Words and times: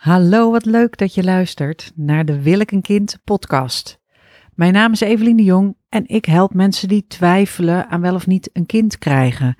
Hallo, 0.00 0.50
wat 0.50 0.64
leuk 0.64 0.96
dat 0.96 1.14
je 1.14 1.24
luistert 1.24 1.92
naar 1.94 2.24
de 2.24 2.42
Wil 2.42 2.60
ik 2.60 2.70
een 2.70 2.82
kind 2.82 3.18
podcast. 3.24 4.00
Mijn 4.54 4.72
naam 4.72 4.92
is 4.92 5.00
Evelien 5.00 5.36
de 5.36 5.42
Jong 5.42 5.76
en 5.88 6.04
ik 6.06 6.24
help 6.24 6.54
mensen 6.54 6.88
die 6.88 7.06
twijfelen 7.06 7.88
aan 7.88 8.00
wel 8.00 8.14
of 8.14 8.26
niet 8.26 8.50
een 8.52 8.66
kind 8.66 8.98
krijgen. 8.98 9.56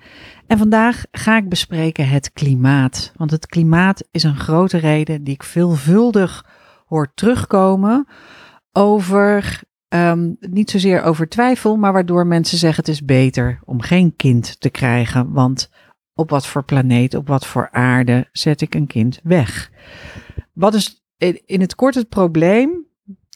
En 0.47 0.57
vandaag 0.57 1.03
ga 1.11 1.37
ik 1.37 1.49
bespreken 1.49 2.09
het 2.09 2.31
klimaat. 2.31 3.11
Want 3.15 3.31
het 3.31 3.45
klimaat 3.45 4.07
is 4.11 4.23
een 4.23 4.39
grote 4.39 4.77
reden 4.77 5.23
die 5.23 5.33
ik 5.33 5.43
veelvuldig 5.43 6.45
hoor 6.85 7.11
terugkomen 7.13 8.07
over, 8.71 9.61
um, 9.89 10.37
niet 10.39 10.69
zozeer 10.69 11.01
over 11.01 11.29
twijfel, 11.29 11.75
maar 11.75 11.93
waardoor 11.93 12.27
mensen 12.27 12.57
zeggen 12.57 12.83
het 12.83 12.93
is 12.93 13.05
beter 13.05 13.59
om 13.65 13.81
geen 13.81 14.15
kind 14.15 14.59
te 14.59 14.69
krijgen. 14.69 15.31
Want 15.31 15.69
op 16.13 16.29
wat 16.29 16.47
voor 16.47 16.63
planeet, 16.63 17.13
op 17.13 17.27
wat 17.27 17.45
voor 17.45 17.69
aarde 17.71 18.29
zet 18.31 18.61
ik 18.61 18.75
een 18.75 18.87
kind 18.87 19.19
weg? 19.23 19.71
Wat 20.61 20.73
is 20.73 21.03
in 21.45 21.61
het 21.61 21.75
kort 21.75 21.95
het 21.95 22.09
probleem? 22.09 22.85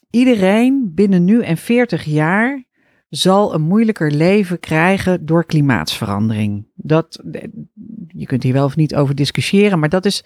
Iedereen 0.09 0.91
binnen 0.93 1.25
nu 1.25 1.41
en 1.41 1.57
40 1.57 2.03
jaar 2.03 2.63
zal 3.09 3.53
een 3.53 3.61
moeilijker 3.61 4.11
leven 4.11 4.59
krijgen 4.59 5.25
door 5.25 5.45
klimaatsverandering. 5.45 6.67
Dat, 6.75 7.23
je 8.07 8.25
kunt 8.25 8.43
hier 8.43 8.53
wel 8.53 8.65
of 8.65 8.75
niet 8.75 8.95
over 8.95 9.15
discussiëren, 9.15 9.79
maar 9.79 9.89
dat 9.89 10.05
is 10.05 10.23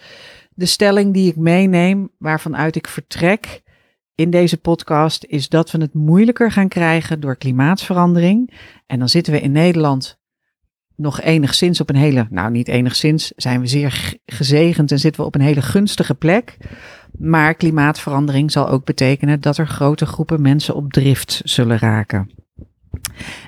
de 0.50 0.66
stelling 0.66 1.14
die 1.14 1.30
ik 1.30 1.36
meeneem, 1.36 2.10
waarvan 2.18 2.58
uit 2.58 2.76
ik 2.76 2.88
vertrek 2.88 3.62
in 4.16 4.30
deze 4.30 4.58
podcast, 4.58 5.24
is 5.24 5.50
dat 5.50 5.72
we 5.72 5.82
het 5.82 5.94
moeilijker 5.94 6.52
gaan 6.52 6.68
krijgen 6.68 7.20
door 7.20 7.36
klimaatsverandering. 7.36 8.54
En 8.88 9.00
dan 9.00 9.10
zitten 9.10 9.34
we 9.34 9.42
in 9.42 9.52
Nederland 9.52 10.19
nog 11.00 11.22
enigszins 11.22 11.82
op 11.82 11.90
een 11.90 11.96
hele, 11.96 12.28
nou 12.30 12.52
niet 12.52 12.68
enigszins, 12.68 13.32
zijn 13.36 13.60
we 13.60 13.68
zeer 13.68 14.14
gezegend 14.26 14.92
en 14.92 15.00
zitten 15.00 15.22
we 15.22 15.28
op 15.28 15.36
een 15.36 15.42
hele 15.42 15.62
gunstige 15.62 16.16
plek. 16.16 16.58
Maar 17.18 17.54
klimaatverandering 17.54 18.52
zal 18.52 18.70
ook 18.70 18.86
betekenen 18.86 19.42
dat 19.42 19.58
er 19.58 19.68
grote 19.68 20.06
groepen 20.06 20.42
mensen 20.42 20.76
op 20.76 20.92
drift 20.92 21.42
zullen 21.44 21.78
raken. 21.78 22.30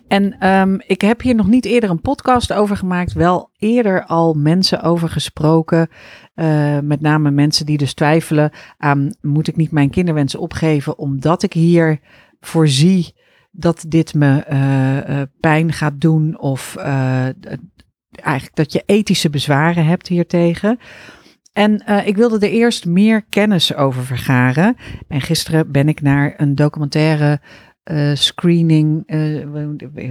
En 0.07 0.47
um, 0.47 0.81
ik 0.87 1.01
heb 1.01 1.21
hier 1.21 1.35
nog 1.35 1.47
niet 1.47 1.65
eerder 1.65 1.89
een 1.89 2.01
podcast 2.01 2.53
over 2.53 2.77
gemaakt, 2.77 3.13
wel 3.13 3.49
eerder 3.57 4.05
al 4.05 4.33
mensen 4.33 4.81
over 4.81 5.09
gesproken. 5.09 5.89
Uh, 6.35 6.79
met 6.79 7.01
name 7.01 7.31
mensen 7.31 7.65
die 7.65 7.77
dus 7.77 7.93
twijfelen 7.93 8.51
aan, 8.77 9.15
moet 9.21 9.47
ik 9.47 9.55
niet 9.55 9.71
mijn 9.71 9.89
kinderwensen 9.89 10.39
opgeven 10.39 10.97
omdat 10.97 11.43
ik 11.43 11.53
hier 11.53 11.99
voorzie 12.39 13.15
dat 13.51 13.85
dit 13.87 14.13
me 14.13 14.45
uh, 14.51 15.17
uh, 15.17 15.21
pijn 15.39 15.73
gaat 15.73 16.01
doen 16.01 16.39
of 16.39 16.75
eigenlijk 18.11 18.55
dat 18.55 18.71
je 18.71 18.83
ethische 18.85 19.29
bezwaren 19.29 19.85
hebt 19.85 20.07
hiertegen. 20.07 20.79
En 21.53 21.85
ik 22.05 22.15
wilde 22.15 22.45
er 22.45 22.51
eerst 22.51 22.85
meer 22.85 23.25
kennis 23.29 23.75
over 23.75 24.03
vergaren. 24.03 24.75
En 25.07 25.21
gisteren 25.21 25.71
ben 25.71 25.87
ik 25.87 26.01
naar 26.01 26.33
een 26.37 26.55
documentaire 26.55 27.41
screening, 28.13 29.11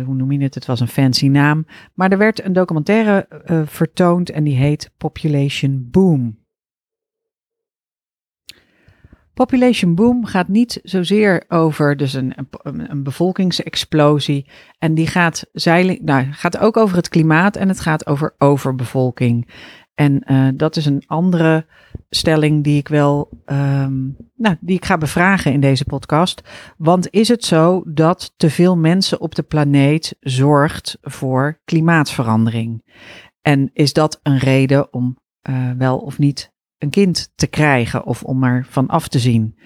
hoe 0.04 0.14
noem 0.14 0.32
je 0.32 0.42
het? 0.42 0.54
Het 0.54 0.66
was 0.66 0.80
een 0.80 0.88
fancy 0.88 1.28
naam. 1.28 1.66
Maar 1.94 2.10
er 2.10 2.18
werd 2.18 2.44
een 2.44 2.52
documentaire 2.52 3.28
vertoond 3.66 4.30
en 4.30 4.44
die 4.44 4.56
heet 4.56 4.90
Population 4.96 5.88
Boom. 5.90 6.39
Population 9.34 9.94
boom 9.94 10.24
gaat 10.24 10.48
niet 10.48 10.80
zozeer 10.82 11.44
over 11.48 11.96
dus 11.96 12.12
een, 12.12 12.34
een, 12.62 13.02
bevolkingsexplosie. 13.02 14.46
En 14.78 14.94
die 14.94 15.06
gaat, 15.06 15.46
zeiling, 15.52 16.00
nou, 16.00 16.26
gaat 16.32 16.58
ook 16.58 16.76
over 16.76 16.96
het 16.96 17.08
klimaat 17.08 17.56
en 17.56 17.68
het 17.68 17.80
gaat 17.80 18.06
over 18.06 18.34
overbevolking. 18.38 19.48
En 19.94 20.24
uh, 20.26 20.48
dat 20.54 20.76
is 20.76 20.86
een 20.86 21.02
andere 21.06 21.66
stelling 22.10 22.64
die 22.64 22.78
ik 22.78 22.88
wel, 22.88 23.28
um, 23.46 24.16
nou, 24.36 24.56
die 24.60 24.76
ik 24.76 24.84
ga 24.84 24.98
bevragen 24.98 25.52
in 25.52 25.60
deze 25.60 25.84
podcast. 25.84 26.42
Want 26.76 27.10
is 27.10 27.28
het 27.28 27.44
zo 27.44 27.82
dat 27.86 28.32
te 28.36 28.50
veel 28.50 28.76
mensen 28.76 29.20
op 29.20 29.34
de 29.34 29.42
planeet 29.42 30.16
zorgt 30.20 30.98
voor 31.00 31.60
klimaatsverandering? 31.64 32.82
En 33.42 33.70
is 33.72 33.92
dat 33.92 34.20
een 34.22 34.38
reden 34.38 34.92
om 34.92 35.18
uh, 35.48 35.70
wel 35.78 35.98
of 35.98 36.18
niet 36.18 36.49
een 36.80 36.90
kind 36.90 37.32
te 37.34 37.46
krijgen 37.46 38.04
of 38.04 38.22
om 38.22 38.44
er 38.44 38.66
van 38.68 38.86
af 38.86 39.08
te 39.08 39.18
zien? 39.18 39.56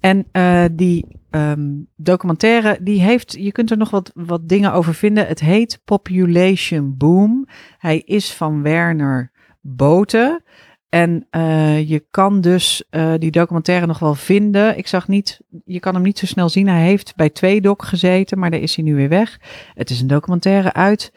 En 0.00 0.26
uh, 0.32 0.64
die 0.72 1.06
um, 1.30 1.88
documentaire, 1.96 2.78
die 2.80 3.00
heeft, 3.00 3.36
je 3.38 3.52
kunt 3.52 3.70
er 3.70 3.76
nog 3.76 3.90
wat, 3.90 4.10
wat 4.14 4.48
dingen 4.48 4.72
over 4.72 4.94
vinden. 4.94 5.26
Het 5.26 5.40
heet 5.40 5.80
Population 5.84 6.96
Boom. 6.96 7.46
Hij 7.78 7.98
is 7.98 8.32
van 8.32 8.62
Werner 8.62 9.30
boten. 9.60 10.42
En 10.88 11.26
uh, 11.30 11.88
je 11.88 12.06
kan 12.10 12.40
dus 12.40 12.84
uh, 12.90 13.14
die 13.18 13.30
documentaire 13.30 13.86
nog 13.86 13.98
wel 13.98 14.14
vinden. 14.14 14.78
Ik 14.78 14.86
zag 14.86 15.08
niet, 15.08 15.40
je 15.64 15.80
kan 15.80 15.94
hem 15.94 16.02
niet 16.02 16.18
zo 16.18 16.26
snel 16.26 16.48
zien. 16.48 16.68
Hij 16.68 16.84
heeft 16.84 17.16
bij 17.16 17.30
twee 17.30 17.60
doc 17.60 17.88
gezeten, 17.88 18.38
maar 18.38 18.50
daar 18.50 18.60
is 18.60 18.76
hij 18.76 18.84
nu 18.84 18.94
weer 18.94 19.08
weg. 19.08 19.40
Het 19.74 19.90
is 19.90 20.00
een 20.00 20.06
documentaire 20.06 20.72
uit 20.72 21.12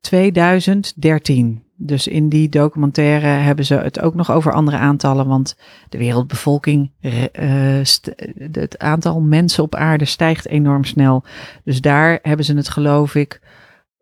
2013. 0.00 1.62
Dus 1.82 2.06
in 2.06 2.28
die 2.28 2.48
documentaire 2.48 3.26
hebben 3.26 3.64
ze 3.64 3.74
het 3.74 4.00
ook 4.00 4.14
nog 4.14 4.30
over 4.30 4.52
andere 4.52 4.76
aantallen, 4.76 5.26
want 5.26 5.56
de 5.88 5.98
wereldbevolking, 5.98 6.90
uh, 7.00 7.82
het 8.52 8.78
aantal 8.78 9.20
mensen 9.20 9.62
op 9.62 9.74
aarde 9.74 10.04
stijgt 10.04 10.46
enorm 10.46 10.84
snel. 10.84 11.24
Dus 11.64 11.80
daar 11.80 12.18
hebben 12.22 12.44
ze 12.44 12.54
het, 12.54 12.68
geloof 12.68 13.14
ik, 13.14 13.40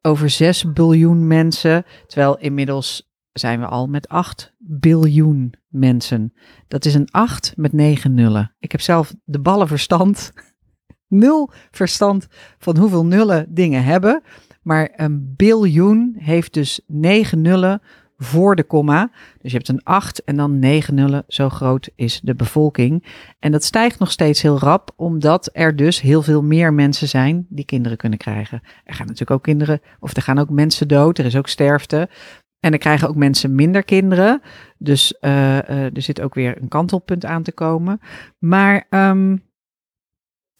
over 0.02 0.30
6 0.30 0.72
biljoen 0.72 1.26
mensen. 1.26 1.84
Terwijl 2.06 2.38
inmiddels 2.38 3.10
zijn 3.32 3.60
we 3.60 3.66
al 3.66 3.86
met 3.86 4.08
8 4.08 4.54
biljoen 4.58 5.54
mensen. 5.68 6.34
Dat 6.68 6.84
is 6.84 6.94
een 6.94 7.10
8 7.10 7.52
met 7.56 7.72
9 7.72 8.14
nullen. 8.14 8.54
Ik 8.58 8.72
heb 8.72 8.80
zelf 8.80 9.14
de 9.24 9.40
ballen 9.40 9.68
verstand. 9.68 10.32
Nul 11.08 11.50
verstand 11.70 12.26
van 12.58 12.76
hoeveel 12.76 13.06
nullen 13.06 13.46
dingen 13.48 13.84
hebben. 13.84 14.22
Maar 14.68 14.92
een 14.96 15.34
biljoen 15.36 16.14
heeft 16.18 16.52
dus 16.52 16.80
9 16.86 17.42
nullen 17.42 17.82
voor 18.16 18.56
de 18.56 18.62
komma. 18.62 19.10
Dus 19.40 19.50
je 19.50 19.56
hebt 19.56 19.68
een 19.68 19.82
8 19.82 20.24
en 20.24 20.36
dan 20.36 20.58
9 20.58 20.94
nullen. 20.94 21.24
Zo 21.28 21.48
groot 21.48 21.90
is 21.94 22.20
de 22.20 22.34
bevolking. 22.34 23.04
En 23.38 23.52
dat 23.52 23.64
stijgt 23.64 23.98
nog 23.98 24.10
steeds 24.10 24.42
heel 24.42 24.58
rap, 24.58 24.92
omdat 24.96 25.50
er 25.52 25.76
dus 25.76 26.00
heel 26.00 26.22
veel 26.22 26.42
meer 26.42 26.74
mensen 26.74 27.08
zijn 27.08 27.46
die 27.48 27.64
kinderen 27.64 27.98
kunnen 27.98 28.18
krijgen. 28.18 28.60
Er 28.84 28.94
gaan 28.94 29.06
natuurlijk 29.06 29.30
ook 29.30 29.42
kinderen, 29.42 29.80
of 30.00 30.16
er 30.16 30.22
gaan 30.22 30.38
ook 30.38 30.50
mensen 30.50 30.88
dood. 30.88 31.18
Er 31.18 31.24
is 31.24 31.36
ook 31.36 31.48
sterfte. 31.48 32.08
En 32.60 32.70
dan 32.70 32.78
krijgen 32.78 33.08
ook 33.08 33.16
mensen 33.16 33.54
minder 33.54 33.84
kinderen. 33.84 34.42
Dus 34.78 35.14
uh, 35.20 35.30
uh, 35.30 35.96
er 35.96 36.02
zit 36.02 36.20
ook 36.20 36.34
weer 36.34 36.62
een 36.62 36.68
kantelpunt 36.68 37.24
aan 37.24 37.42
te 37.42 37.52
komen. 37.52 38.00
Maar 38.38 38.86
um, 38.90 39.42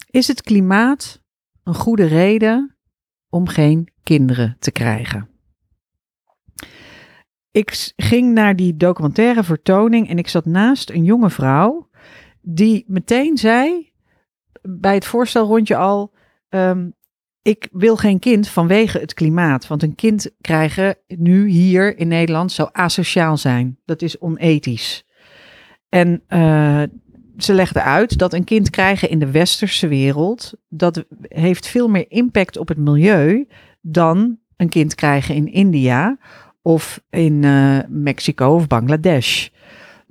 is 0.09 0.27
het 0.27 0.41
klimaat 0.41 1.21
een 1.63 1.75
goede 1.75 2.05
reden 2.05 2.78
om 3.29 3.47
geen 3.47 3.91
kinderen 4.03 4.55
te 4.59 4.71
krijgen? 4.71 5.29
Ik 7.51 7.93
ging 7.95 8.33
naar 8.33 8.55
die 8.55 8.77
documentaire 8.77 9.43
vertoning 9.43 10.09
en 10.09 10.17
ik 10.17 10.27
zat 10.27 10.45
naast 10.45 10.89
een 10.89 11.03
jonge 11.03 11.29
vrouw 11.29 11.89
die 12.41 12.83
meteen 12.87 13.37
zei 13.37 13.91
bij 14.61 14.93
het 14.93 15.05
voorstelrondje 15.05 15.75
al: 15.75 16.13
um, 16.49 16.93
ik 17.41 17.67
wil 17.71 17.97
geen 17.97 18.19
kind 18.19 18.47
vanwege 18.47 18.99
het 18.99 19.13
klimaat. 19.13 19.67
Want 19.67 19.83
een 19.83 19.95
kind 19.95 20.31
krijgen 20.41 20.97
nu 21.07 21.47
hier 21.47 21.97
in 21.97 22.07
Nederland 22.07 22.51
zou 22.51 22.69
asociaal 22.71 23.37
zijn. 23.37 23.79
Dat 23.85 24.01
is 24.01 24.17
onethisch. 24.17 25.05
En 25.89 26.23
uh, 26.27 26.83
ze 27.43 27.53
legde 27.53 27.81
uit 27.81 28.17
dat 28.17 28.33
een 28.33 28.43
kind 28.43 28.69
krijgen 28.69 29.09
in 29.09 29.19
de 29.19 29.31
westerse 29.31 29.87
wereld, 29.87 30.53
dat 30.69 31.05
heeft 31.21 31.67
veel 31.67 31.87
meer 31.87 32.05
impact 32.11 32.57
op 32.57 32.67
het 32.67 32.77
milieu 32.77 33.47
dan 33.81 34.39
een 34.55 34.69
kind 34.69 34.95
krijgen 34.95 35.35
in 35.35 35.51
India 35.51 36.17
of 36.61 37.01
in 37.09 37.43
uh, 37.43 37.79
Mexico 37.87 38.55
of 38.55 38.67
Bangladesh. 38.67 39.47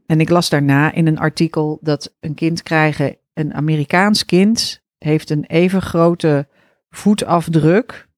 En 0.06 0.20
ik 0.20 0.28
las 0.28 0.48
daarna 0.48 0.92
in 0.92 1.06
een 1.06 1.18
artikel 1.18 1.78
dat 1.80 2.14
een 2.20 2.34
kind 2.34 2.62
krijgen, 2.62 3.16
een 3.34 3.54
Amerikaans 3.54 4.24
kind, 4.24 4.82
heeft 4.98 5.30
een 5.30 5.44
even 5.44 5.82
grote 5.82 6.48
voetafdruk, 6.90 8.08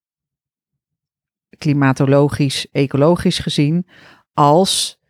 klimatologisch, 1.58 2.70
ecologisch 2.72 3.38
gezien, 3.38 3.86
als 4.34 5.00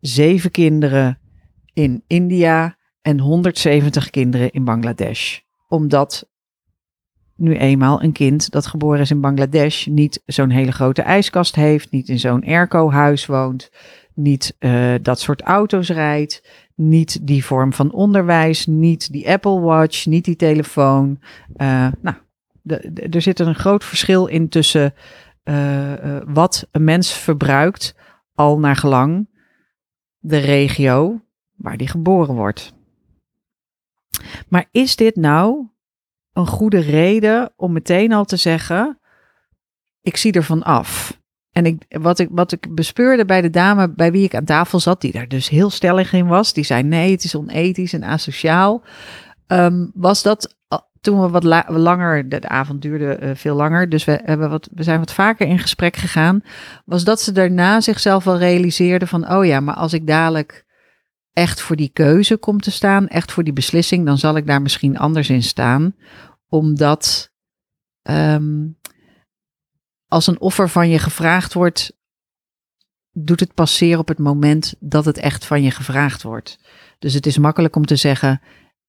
zeven 0.00 0.50
kinderen 0.50 1.18
in 1.72 2.04
India 2.06 2.75
en 3.06 3.18
170 3.18 4.10
kinderen 4.10 4.50
in 4.50 4.64
Bangladesh. 4.64 5.38
Omdat 5.68 6.28
nu 7.36 7.56
eenmaal 7.56 8.02
een 8.02 8.12
kind 8.12 8.50
dat 8.50 8.66
geboren 8.66 9.00
is 9.00 9.10
in 9.10 9.20
Bangladesh 9.20 9.86
niet 9.86 10.22
zo'n 10.24 10.50
hele 10.50 10.72
grote 10.72 11.02
ijskast 11.02 11.54
heeft, 11.54 11.90
niet 11.90 12.08
in 12.08 12.18
zo'n 12.18 12.44
airco-huis 12.44 13.26
woont, 13.26 13.70
niet 14.14 14.56
uh, 14.58 14.94
dat 15.02 15.20
soort 15.20 15.42
auto's 15.42 15.88
rijdt, 15.88 16.42
niet 16.74 17.26
die 17.26 17.44
vorm 17.44 17.72
van 17.72 17.92
onderwijs, 17.92 18.66
niet 18.66 19.12
die 19.12 19.30
Apple 19.30 19.60
Watch, 19.60 20.06
niet 20.06 20.24
die 20.24 20.36
telefoon. 20.36 21.18
Uh, 21.56 21.88
nou, 22.00 22.16
er 23.10 23.22
zit 23.22 23.38
een 23.38 23.54
groot 23.54 23.84
verschil 23.84 24.26
in 24.26 24.48
tussen 24.48 24.94
uh, 25.44 25.92
wat 26.26 26.68
een 26.70 26.84
mens 26.84 27.12
verbruikt, 27.12 27.94
al 28.34 28.58
naar 28.58 28.76
gelang 28.76 29.28
de 30.18 30.38
regio 30.38 31.20
waar 31.54 31.76
die 31.76 31.88
geboren 31.88 32.34
wordt. 32.34 32.74
Maar 34.48 34.68
is 34.70 34.96
dit 34.96 35.16
nou 35.16 35.66
een 36.32 36.46
goede 36.46 36.78
reden 36.80 37.52
om 37.56 37.72
meteen 37.72 38.12
al 38.12 38.24
te 38.24 38.36
zeggen: 38.36 38.98
ik 40.00 40.16
zie 40.16 40.32
ervan 40.32 40.62
af? 40.62 41.20
En 41.52 41.66
ik, 41.66 41.82
wat, 41.88 42.18
ik, 42.18 42.28
wat 42.30 42.52
ik 42.52 42.74
bespeurde 42.74 43.24
bij 43.24 43.40
de 43.40 43.50
dame 43.50 43.90
bij 43.90 44.12
wie 44.12 44.24
ik 44.24 44.34
aan 44.34 44.44
tafel 44.44 44.80
zat, 44.80 45.00
die 45.00 45.12
daar 45.12 45.28
dus 45.28 45.48
heel 45.48 45.70
stellig 45.70 46.12
in 46.12 46.26
was, 46.26 46.52
die 46.52 46.64
zei: 46.64 46.82
nee, 46.82 47.10
het 47.10 47.24
is 47.24 47.34
onethisch 47.34 47.92
en 47.92 48.04
asociaal. 48.04 48.82
Um, 49.48 49.90
was 49.94 50.22
dat 50.22 50.56
toen 51.06 51.20
we 51.20 51.28
wat 51.28 51.44
langer, 51.68 52.28
de, 52.28 52.48
avond 52.48 52.82
duurde 52.82 53.18
uh, 53.22 53.30
veel 53.34 53.56
langer, 53.56 53.88
dus 53.88 54.04
we, 54.04 54.20
hebben 54.24 54.50
wat, 54.50 54.68
we 54.74 54.82
zijn 54.82 54.98
wat 54.98 55.12
vaker 55.12 55.46
in 55.46 55.58
gesprek 55.58 55.96
gegaan, 55.96 56.42
was 56.84 57.04
dat 57.04 57.20
ze 57.20 57.32
daarna 57.32 57.80
zichzelf 57.80 58.24
wel 58.24 58.38
realiseerde 58.38 59.06
van, 59.06 59.32
oh 59.32 59.44
ja, 59.44 59.60
maar 59.60 59.74
als 59.74 59.92
ik 59.92 60.06
dadelijk 60.06 60.65
echt 61.36 61.60
voor 61.60 61.76
die 61.76 61.88
keuze 61.88 62.36
kom 62.36 62.60
te 62.60 62.70
staan, 62.70 63.08
echt 63.08 63.32
voor 63.32 63.44
die 63.44 63.52
beslissing, 63.52 64.06
dan 64.06 64.18
zal 64.18 64.36
ik 64.36 64.46
daar 64.46 64.62
misschien 64.62 64.98
anders 64.98 65.30
in 65.30 65.42
staan, 65.42 65.94
omdat 66.48 67.32
um, 68.02 68.78
als 70.06 70.26
een 70.26 70.40
offer 70.40 70.68
van 70.68 70.88
je 70.88 70.98
gevraagd 70.98 71.54
wordt, 71.54 71.96
doet 73.12 73.40
het 73.40 73.54
passeren 73.54 73.98
op 73.98 74.08
het 74.08 74.18
moment 74.18 74.74
dat 74.80 75.04
het 75.04 75.18
echt 75.18 75.44
van 75.44 75.62
je 75.62 75.70
gevraagd 75.70 76.22
wordt. 76.22 76.58
Dus 76.98 77.14
het 77.14 77.26
is 77.26 77.38
makkelijk 77.38 77.76
om 77.76 77.86
te 77.86 77.96
zeggen, 77.96 78.40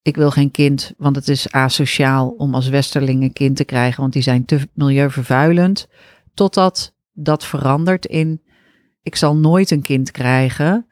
ik 0.02 0.16
wil 0.16 0.32
geen 0.32 0.52
kind, 0.52 0.94
want 0.98 1.16
het 1.16 1.28
is 1.28 1.52
asociaal 1.52 2.30
om 2.30 2.56
als 2.56 2.70
westerling 2.70 3.24
een 3.24 3.34
kind 3.34 3.56
te 3.56 3.66
krijgen, 3.66 4.02
want 4.02 4.14
die 4.14 4.22
zijn 4.22 4.46
te 4.46 4.68
milieuvervuilend. 4.74 5.88
Totdat 6.34 6.96
dat 7.14 7.46
verandert 7.46 8.06
in, 8.06 8.42
ik 9.02 9.16
zal 9.16 9.36
nooit 9.36 9.72
een 9.72 9.82
kind 9.82 10.12
krijgen 10.12 10.87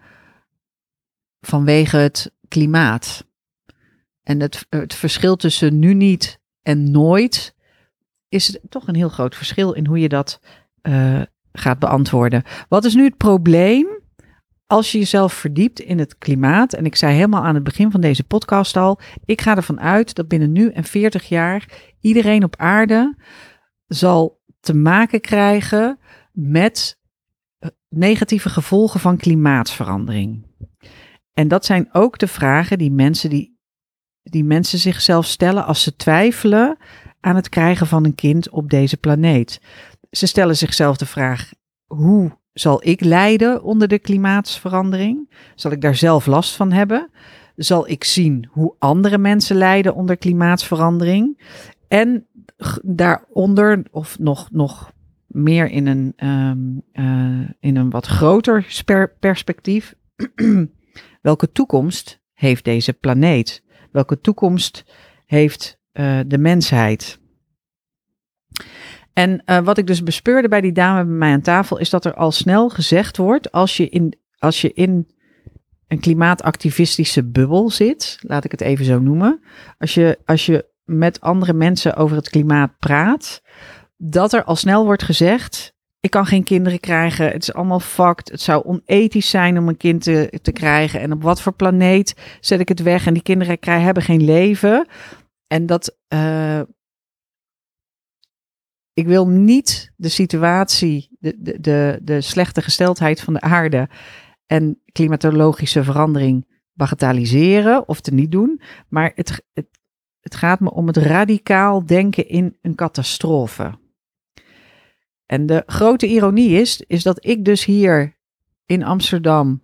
vanwege 1.45 1.97
het 1.97 2.31
klimaat. 2.47 3.25
En 4.23 4.39
het, 4.39 4.65
het 4.69 4.93
verschil 4.93 5.35
tussen 5.35 5.79
nu 5.79 5.93
niet 5.93 6.39
en 6.61 6.91
nooit 6.91 7.55
is 8.29 8.59
toch 8.69 8.87
een 8.87 8.95
heel 8.95 9.09
groot 9.09 9.35
verschil 9.35 9.73
in 9.73 9.85
hoe 9.85 9.99
je 9.99 10.09
dat 10.09 10.39
uh, 10.81 11.21
gaat 11.53 11.79
beantwoorden. 11.79 12.43
Wat 12.69 12.85
is 12.85 12.93
nu 12.93 13.03
het 13.03 13.17
probleem? 13.17 14.03
als 14.67 14.91
je 14.91 14.97
jezelf 14.97 15.33
verdiept 15.33 15.79
in 15.79 15.99
het 15.99 16.17
klimaat, 16.17 16.73
en 16.73 16.85
ik 16.85 16.95
zei 16.95 17.13
helemaal 17.13 17.43
aan 17.43 17.55
het 17.55 17.63
begin 17.63 17.91
van 17.91 18.01
deze 18.01 18.23
podcast 18.23 18.77
al, 18.77 18.99
ik 19.25 19.41
ga 19.41 19.55
ervan 19.55 19.79
uit 19.79 20.15
dat 20.15 20.27
binnen 20.27 20.51
nu 20.51 20.69
en 20.69 20.83
40 20.83 21.29
jaar 21.29 21.67
iedereen 22.01 22.43
op 22.43 22.55
aarde 22.55 23.15
zal 23.87 24.41
te 24.59 24.73
maken 24.73 25.21
krijgen 25.21 25.99
met 26.31 26.99
eh, 27.57 27.69
negatieve 27.89 28.49
gevolgen 28.49 28.99
van 28.99 29.17
klimaatverandering. 29.17 30.44
En 31.35 31.47
dat 31.47 31.65
zijn 31.65 31.89
ook 31.91 32.17
de 32.17 32.27
vragen 32.27 32.77
die 32.77 32.91
mensen, 32.91 33.29
die, 33.29 33.57
die 34.23 34.43
mensen 34.43 34.79
zichzelf 34.79 35.25
stellen 35.25 35.65
als 35.65 35.83
ze 35.83 35.95
twijfelen 35.95 36.77
aan 37.19 37.35
het 37.35 37.49
krijgen 37.49 37.87
van 37.87 38.05
een 38.05 38.15
kind 38.15 38.49
op 38.49 38.69
deze 38.69 38.97
planeet. 38.97 39.61
Ze 40.11 40.27
stellen 40.27 40.57
zichzelf 40.57 40.97
de 40.97 41.05
vraag: 41.05 41.51
hoe 41.85 42.37
zal 42.53 42.87
ik 42.87 43.01
lijden 43.01 43.63
onder 43.63 43.87
de 43.87 43.99
klimaatsverandering? 43.99 45.33
Zal 45.55 45.71
ik 45.71 45.81
daar 45.81 45.95
zelf 45.95 46.25
last 46.25 46.55
van 46.55 46.71
hebben? 46.71 47.09
Zal 47.55 47.89
ik 47.89 48.03
zien 48.03 48.47
hoe 48.51 48.75
andere 48.79 49.17
mensen 49.17 49.55
lijden 49.55 49.95
onder 49.95 50.17
klimaatsverandering? 50.17 51.41
En 51.87 52.27
daaronder, 52.81 53.83
of 53.91 54.19
nog, 54.19 54.51
nog 54.51 54.91
meer 55.27 55.69
in 55.69 55.87
een, 55.87 56.27
um, 56.29 56.83
uh, 56.93 57.49
in 57.59 57.75
een 57.75 57.89
wat 57.89 58.05
groter 58.05 58.67
perspectief, 59.19 59.95
welke 61.25 61.51
toekomst 61.51 62.19
heeft 62.33 62.63
deze 62.63 62.93
planeet? 62.93 63.63
Welke 63.91 64.21
toekomst 64.21 64.85
heeft 65.25 65.79
uh, 65.93 66.19
de 66.27 66.37
mensheid? 66.37 67.19
En 69.13 69.43
uh, 69.45 69.59
wat 69.59 69.77
ik 69.77 69.87
dus 69.87 70.03
bespeurde 70.03 70.47
bij 70.47 70.61
die 70.61 70.71
dame 70.71 71.05
bij 71.05 71.13
mij 71.13 71.31
aan 71.31 71.41
tafel, 71.41 71.77
is 71.77 71.89
dat 71.89 72.05
er 72.05 72.13
al 72.13 72.31
snel 72.31 72.69
gezegd 72.69 73.17
wordt, 73.17 73.51
als 73.51 73.77
je 73.77 73.89
in, 73.89 74.19
als 74.37 74.61
je 74.61 74.73
in 74.73 75.11
een 75.87 75.99
klimaatactivistische 75.99 77.23
bubbel 77.23 77.69
zit, 77.69 78.17
laat 78.21 78.43
ik 78.43 78.51
het 78.51 78.61
even 78.61 78.85
zo 78.85 78.99
noemen, 78.99 79.41
als 79.77 79.93
je, 79.93 80.19
als 80.25 80.45
je 80.45 80.65
met 80.83 81.21
andere 81.21 81.53
mensen 81.53 81.95
over 81.95 82.15
het 82.15 82.29
klimaat 82.29 82.77
praat, 82.79 83.41
dat 83.97 84.33
er 84.33 84.43
al 84.43 84.55
snel 84.55 84.85
wordt 84.85 85.03
gezegd, 85.03 85.74
ik 86.05 86.11
kan 86.11 86.25
geen 86.25 86.43
kinderen 86.43 86.79
krijgen, 86.79 87.31
het 87.31 87.41
is 87.41 87.53
allemaal 87.53 87.79
fucked, 87.79 88.31
het 88.31 88.41
zou 88.41 88.63
onethisch 88.63 89.29
zijn 89.29 89.57
om 89.57 89.67
een 89.67 89.77
kind 89.77 90.03
te, 90.03 90.39
te 90.41 90.51
krijgen 90.51 90.99
en 90.99 91.11
op 91.11 91.21
wat 91.21 91.41
voor 91.41 91.53
planeet 91.53 92.15
zet 92.39 92.59
ik 92.59 92.67
het 92.67 92.81
weg 92.81 93.05
en 93.05 93.13
die 93.13 93.23
kinderen 93.23 93.59
krijgen, 93.59 93.85
hebben 93.85 94.03
geen 94.03 94.23
leven. 94.23 94.87
En 95.47 95.65
dat, 95.65 95.97
uh, 96.13 96.61
ik 98.93 99.07
wil 99.07 99.27
niet 99.27 99.91
de 99.95 100.09
situatie, 100.09 101.09
de, 101.19 101.35
de, 101.37 101.59
de, 101.59 101.99
de 102.01 102.21
slechte 102.21 102.61
gesteldheid 102.61 103.21
van 103.21 103.33
de 103.33 103.41
aarde 103.41 103.89
en 104.45 104.81
klimatologische 104.91 105.83
verandering 105.83 106.47
bagatelliseren 106.73 107.87
of 107.87 108.01
te 108.01 108.13
niet 108.13 108.31
doen. 108.31 108.61
Maar 108.89 109.11
het, 109.15 109.43
het, 109.53 109.67
het 110.19 110.35
gaat 110.35 110.59
me 110.59 110.71
om 110.71 110.87
het 110.87 110.97
radicaal 110.97 111.85
denken 111.85 112.27
in 112.27 112.57
een 112.61 112.75
catastrofe. 112.75 113.83
En 115.25 115.45
de 115.45 115.63
grote 115.65 116.07
ironie 116.07 116.49
is, 116.49 116.81
is 116.87 117.03
dat 117.03 117.25
ik 117.25 117.45
dus 117.45 117.65
hier 117.65 118.17
in 118.65 118.83
Amsterdam 118.83 119.63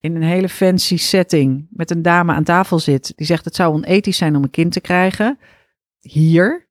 in 0.00 0.16
een 0.16 0.22
hele 0.22 0.48
fancy 0.48 0.96
setting 0.96 1.66
met 1.70 1.90
een 1.90 2.02
dame 2.02 2.32
aan 2.32 2.44
tafel 2.44 2.78
zit 2.78 3.12
die 3.16 3.26
zegt 3.26 3.44
het 3.44 3.54
zou 3.54 3.74
onethisch 3.74 4.16
zijn 4.16 4.36
om 4.36 4.42
een 4.42 4.50
kind 4.50 4.72
te 4.72 4.80
krijgen. 4.80 5.38
Hier, 6.00 6.68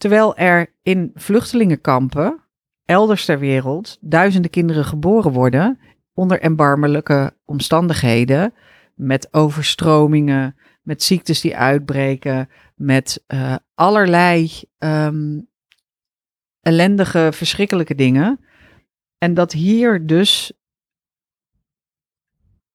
Terwijl 0.00 0.36
er 0.36 0.74
in 0.82 1.10
vluchtelingenkampen, 1.14 2.40
elders 2.84 3.24
ter 3.24 3.38
wereld, 3.38 3.98
duizenden 4.00 4.50
kinderen 4.50 4.84
geboren 4.84 5.32
worden 5.32 5.78
onder 6.14 6.40
erbarmelijke 6.40 7.36
omstandigheden, 7.44 8.54
met 8.94 9.28
overstromingen, 9.30 10.56
met 10.82 11.02
ziektes 11.02 11.40
die 11.40 11.56
uitbreken, 11.56 12.48
met 12.74 13.24
uh, 13.28 13.54
allerlei 13.74 14.50
um, 14.78 15.48
ellendige, 16.60 17.28
verschrikkelijke 17.32 17.94
dingen. 17.94 18.44
En 19.18 19.34
dat 19.34 19.52
hier 19.52 20.06
dus 20.06 20.52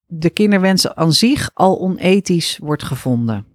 de 0.06 0.30
kinderwens 0.30 0.94
aan 0.94 1.14
zich 1.14 1.52
al 1.54 1.80
onethisch 1.80 2.58
wordt 2.58 2.84
gevonden. 2.84 3.46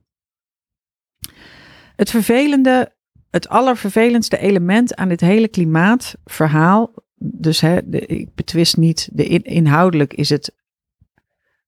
Het 1.96 2.10
vervelende 2.10 2.98
het 3.30 3.48
allervervelendste 3.48 4.38
element 4.38 4.94
aan 4.94 5.08
dit 5.08 5.20
hele 5.20 5.48
klimaatverhaal. 5.48 6.94
Dus 7.14 7.60
hè, 7.60 7.78
ik 7.90 8.34
betwist 8.34 8.76
niet, 8.76 9.08
de 9.12 9.26
inhoudelijk 9.42 10.14
is 10.14 10.28
het 10.28 10.54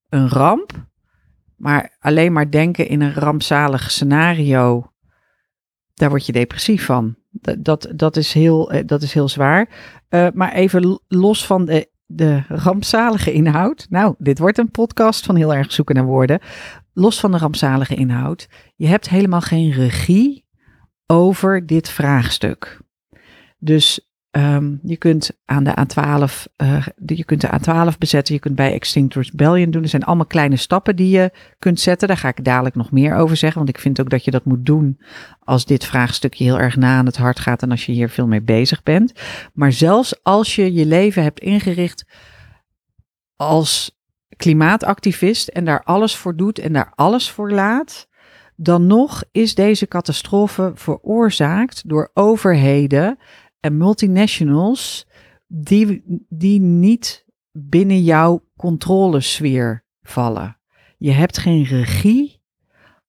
een 0.09 0.29
ramp. 0.29 0.91
Maar 1.55 1.95
alleen 1.99 2.33
maar 2.33 2.51
denken 2.51 2.87
in 2.87 3.01
een 3.01 3.13
rampzalig 3.13 3.91
scenario, 3.91 4.93
daar 5.93 6.09
word 6.09 6.25
je 6.25 6.31
depressief 6.31 6.85
van. 6.85 7.15
Dat, 7.59 7.87
dat, 7.95 8.15
is, 8.17 8.33
heel, 8.33 8.71
eh, 8.71 8.83
dat 8.85 9.01
is 9.01 9.13
heel 9.13 9.27
zwaar. 9.27 9.69
Uh, 10.09 10.27
maar 10.33 10.53
even 10.53 10.99
los 11.07 11.45
van 11.45 11.65
de, 11.65 11.89
de 12.05 12.43
rampzalige 12.47 13.33
inhoud. 13.33 13.87
Nou, 13.89 14.15
dit 14.17 14.39
wordt 14.39 14.57
een 14.57 14.71
podcast 14.71 15.25
van 15.25 15.35
heel 15.35 15.53
erg 15.53 15.71
zoeken 15.71 15.95
naar 15.95 16.05
woorden. 16.05 16.39
Los 16.93 17.19
van 17.19 17.31
de 17.31 17.37
rampzalige 17.37 17.95
inhoud. 17.95 18.47
Je 18.75 18.87
hebt 18.87 19.09
helemaal 19.09 19.41
geen 19.41 19.71
regie 19.71 20.45
over 21.05 21.65
dit 21.65 21.89
vraagstuk. 21.89 22.81
Dus 23.57 24.12
um, 24.35 24.79
je 24.83 24.97
kunt 24.97 25.31
aan 25.45 25.63
de 25.63 25.71
A12, 25.71 26.51
uh, 26.57 26.85
je 27.05 27.25
kunt 27.25 27.41
de 27.41 27.49
A12 27.49 27.97
bezetten, 27.97 28.33
je 28.33 28.39
kunt 28.39 28.55
bij 28.55 28.73
Extinct 28.73 29.15
Rebellion 29.15 29.71
doen. 29.71 29.83
Er 29.83 29.89
zijn 29.89 30.03
allemaal 30.03 30.25
kleine 30.25 30.55
stappen 30.55 30.95
die 30.95 31.09
je 31.09 31.31
kunt 31.59 31.79
zetten. 31.79 32.07
Daar 32.07 32.17
ga 32.17 32.27
ik 32.27 32.43
dadelijk 32.43 32.75
nog 32.75 32.91
meer 32.91 33.15
over 33.15 33.37
zeggen, 33.37 33.57
want 33.57 33.69
ik 33.75 33.81
vind 33.81 34.01
ook 34.01 34.09
dat 34.09 34.23
je 34.23 34.31
dat 34.31 34.45
moet 34.45 34.65
doen 34.65 34.99
als 35.39 35.65
dit 35.65 35.85
vraagstukje 35.85 36.43
heel 36.43 36.59
erg 36.59 36.75
na 36.75 36.97
aan 36.97 37.05
het 37.05 37.17
hart 37.17 37.39
gaat 37.39 37.61
en 37.61 37.71
als 37.71 37.85
je 37.85 37.91
hier 37.91 38.09
veel 38.09 38.27
mee 38.27 38.41
bezig 38.41 38.83
bent. 38.83 39.13
Maar 39.53 39.71
zelfs 39.71 40.23
als 40.23 40.55
je 40.55 40.73
je 40.73 40.85
leven 40.85 41.23
hebt 41.23 41.39
ingericht 41.39 42.05
als 43.35 43.97
klimaatactivist 44.37 45.47
en 45.47 45.65
daar 45.65 45.83
alles 45.83 46.15
voor 46.15 46.35
doet 46.35 46.59
en 46.59 46.73
daar 46.73 46.91
alles 46.95 47.31
voor 47.31 47.51
laat, 47.51 48.07
dan 48.55 48.87
nog 48.87 49.23
is 49.31 49.55
deze 49.55 49.87
catastrofe 49.87 50.71
veroorzaakt 50.75 51.89
door 51.89 52.11
overheden 52.13 53.17
en 53.63 53.77
multinationals 53.77 55.07
die, 55.47 56.03
die 56.29 56.59
niet 56.59 57.25
binnen 57.51 58.03
jouw 58.03 58.43
controlesfeer 58.57 59.85
vallen. 60.01 60.57
Je 60.97 61.11
hebt 61.11 61.37
geen 61.37 61.63
regie 61.63 62.41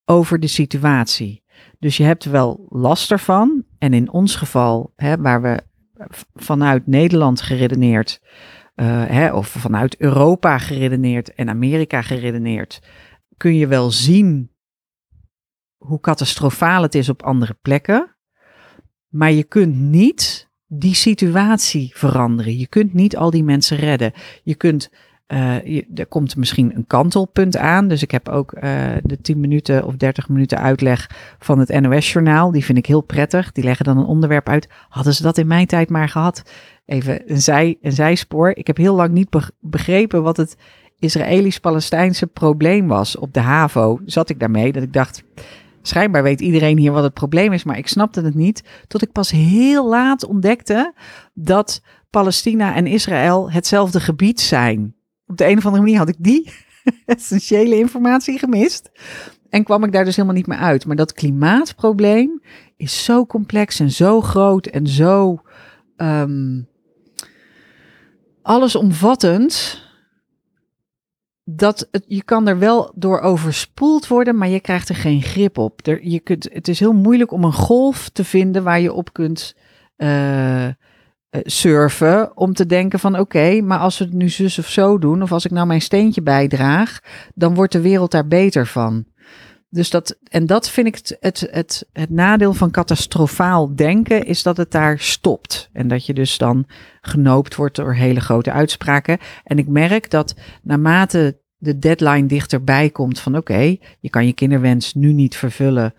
over 0.05 0.41
de 0.41 0.47
situatie. 0.47 1.43
Dus 1.79 1.97
je 1.97 2.03
hebt 2.03 2.25
wel 2.25 2.67
last 2.69 3.11
ervan. 3.11 3.65
En 3.79 3.93
in 3.93 4.11
ons 4.11 4.37
geval, 4.37 4.93
hè, 4.97 5.17
waar 5.17 5.43
we 5.43 5.63
vanuit 6.35 6.87
Nederland 6.87 7.41
geredeneerd 7.41 8.21
hè, 8.75 9.33
of 9.33 9.49
vanuit 9.49 9.97
Europa 9.97 10.59
geredeneerd 10.59 11.35
en 11.35 11.49
Amerika 11.49 12.03
geredeneerd, 12.03 12.83
kun 13.37 13.57
je 13.57 13.67
wel 13.67 13.91
zien 13.91 14.51
hoe 15.77 16.01
catastrofaal 16.01 16.83
het 16.83 16.95
is 16.95 17.09
op 17.09 17.23
andere 17.23 17.57
plekken. 17.63 18.14
Maar 19.15 19.33
je 19.33 19.45
kunt 19.45 19.77
niet 19.77 20.49
die 20.67 20.95
situatie 20.95 21.91
veranderen. 21.95 22.59
Je 22.59 22.67
kunt 22.67 22.95
niet 22.95 23.17
al 23.17 23.31
die 23.31 23.45
mensen 23.45 23.77
redden. 23.77 24.13
Je 24.43 24.55
kunt 24.55 24.91
uh, 25.29 25.99
er 25.99 26.07
komt 26.09 26.37
misschien 26.37 26.77
een 26.77 26.87
kantelpunt 26.87 27.57
aan. 27.57 27.89
Dus 27.89 28.03
ik 28.03 28.11
heb 28.11 28.29
ook 28.29 28.55
uh, 28.55 28.63
de 29.03 29.21
10 29.21 29.41
minuten 29.41 29.85
of 29.85 29.97
30 29.97 30.29
minuten 30.29 30.59
uitleg 30.59 31.11
van 31.39 31.59
het 31.59 31.81
NOS-journaal. 31.81 32.51
Die 32.51 32.65
vind 32.65 32.79
ik 32.79 32.87
heel 32.87 33.01
prettig. 33.01 33.53
Die 33.53 33.65
leggen 33.65 33.85
dan 33.85 33.99
een 33.99 34.05
onderwerp 34.05 34.49
uit. 34.49 34.69
Hadden 34.89 35.15
ze 35.15 35.23
dat 35.23 35.39
in 35.39 35.47
mijn 35.47 35.67
tijd 35.67 35.91
maar 35.91 36.09
gehad? 36.09 36.43
Even 36.87 37.31
een, 37.31 37.41
zij, 37.41 37.79
een 37.83 37.93
zijspoor. 37.93 38.51
Ik 38.51 38.67
heb 38.67 38.77
heel 38.77 38.95
lang 38.95 39.13
niet 39.13 39.37
begrepen 39.61 40.23
wat 40.23 40.37
het 40.37 40.57
Israëlisch-Palestijnse 40.99 42.27
probleem 42.27 42.87
was. 42.87 43.17
Op 43.17 43.33
de 43.33 43.41
HAVO 43.41 44.01
zat 44.05 44.31
ik 44.31 44.41
daarmee 44.41 44.73
dat 44.73 44.83
ik 44.83 44.93
dacht. 44.93 45.25
Schijnbaar 45.87 46.23
weet 46.23 46.41
iedereen 46.41 46.79
hier 46.79 46.93
wat 46.93 47.03
het 47.03 47.15
probleem 47.15 47.53
is, 47.53 47.65
maar 47.65 47.79
ik 47.79 47.89
snapte 47.89 48.21
het 48.21 48.35
niet. 48.35 48.63
Tot 48.89 49.03
ik 49.03 49.13
pas 49.13 49.31
heel 49.31 49.89
laat 49.89 50.25
ontdekte 50.25 50.95
dat 51.35 51.83
Palestina 52.11 52.75
en 52.75 52.87
Israël 52.87 53.51
hetzelfde 53.51 54.01
gebied 54.01 54.41
zijn 54.41 54.95
op 55.27 55.37
de 55.37 55.47
een 55.47 55.59
of 55.59 55.65
andere 55.65 55.83
manier 55.83 55.99
had 55.99 56.09
ik 56.09 56.17
die 56.19 56.53
essentiële 57.07 57.79
informatie 57.79 58.39
gemist. 58.39 58.91
En 59.49 59.65
kwam 59.65 59.85
ik 59.85 59.93
daar 59.93 60.05
dus 60.05 60.17
helemaal 60.17 60.37
niet 60.37 60.47
meer 60.47 60.59
uit. 60.59 60.87
Maar 60.87 60.97
dat 60.97 61.13
klimaatprobleem 61.13 62.43
is 62.77 63.05
zo 63.05 63.27
complex 63.27 63.81
en 63.81 63.91
zo 63.91 64.21
groot 64.21 64.67
en 64.67 64.87
zo 64.87 65.43
um, 65.97 66.69
allesomvattend. 68.43 69.83
Dat 71.45 71.89
je 72.07 72.23
kan 72.23 72.49
er 72.49 72.59
wel 72.59 72.93
door 72.95 73.21
overspoeld 73.21 74.07
worden, 74.07 74.37
maar 74.37 74.49
je 74.49 74.61
krijgt 74.61 74.89
er 74.89 74.95
geen 74.95 75.23
grip 75.23 75.59
op. 75.59 75.87
Er, 75.87 76.07
je 76.07 76.21
kunt, 76.21 76.49
het 76.53 76.69
is 76.69 76.81
heel 76.81 76.93
moeilijk 76.93 77.33
om 77.33 77.45
een 77.45 77.53
golf 77.53 78.09
te 78.09 78.25
vinden 78.25 78.63
waar 78.63 78.81
je 78.81 78.93
op 78.93 79.13
kunt 79.13 79.57
uh, 79.97 80.65
eh, 81.35 81.41
surfen 81.43 82.37
om 82.37 82.53
te 82.53 82.67
denken 82.67 82.99
van 82.99 83.19
oké, 83.19 83.61
maar 83.61 83.79
als 83.79 83.99
we 83.99 84.05
het 84.05 84.15
nu 84.15 84.29
zus 84.29 84.59
of 84.59 84.69
zo 84.69 84.99
doen, 84.99 85.23
of 85.23 85.33
als 85.33 85.45
ik 85.45 85.51
nou 85.51 85.67
mijn 85.67 85.81
steentje 85.81 86.23
bijdraag, 86.23 87.01
dan 87.35 87.55
wordt 87.55 87.73
de 87.73 87.81
wereld 87.81 88.11
daar 88.11 88.27
beter 88.27 88.67
van. 88.67 89.05
Dus 89.75 89.91
dat, 89.91 90.19
en 90.29 90.47
dat 90.47 90.71
vind 90.71 90.87
ik 90.87 90.95
het, 90.95 91.17
het, 91.21 91.49
het, 91.51 91.87
het 91.93 92.11
nadeel 92.11 92.53
van 92.53 92.71
catastrofaal 92.71 93.77
denken, 93.77 94.25
is 94.27 94.43
dat 94.43 94.57
het 94.57 94.71
daar 94.71 94.99
stopt. 94.99 95.71
En 95.73 95.89
dat 95.89 96.07
je 96.07 96.15
dus 96.15 96.39
dan 96.39 96.67
genoopt 97.01 97.55
wordt 97.55 97.77
door 97.77 97.95
hele 97.95 98.21
grote 98.21 98.53
uitspraken. 98.53 99.19
En 99.45 99.59
ik 99.59 99.69
merk 99.69 100.11
dat 100.11 100.35
naarmate 100.63 101.41
de 101.57 101.79
deadline 101.79 102.27
dichterbij 102.27 102.91
komt 102.91 103.21
van 103.21 103.37
oké, 103.37 103.77
je 104.01 104.11
kan 104.11 104.27
je 104.27 104.33
kinderwens 104.33 104.95
nu 104.95 105.13
niet 105.13 105.37
vervullen 105.37 105.95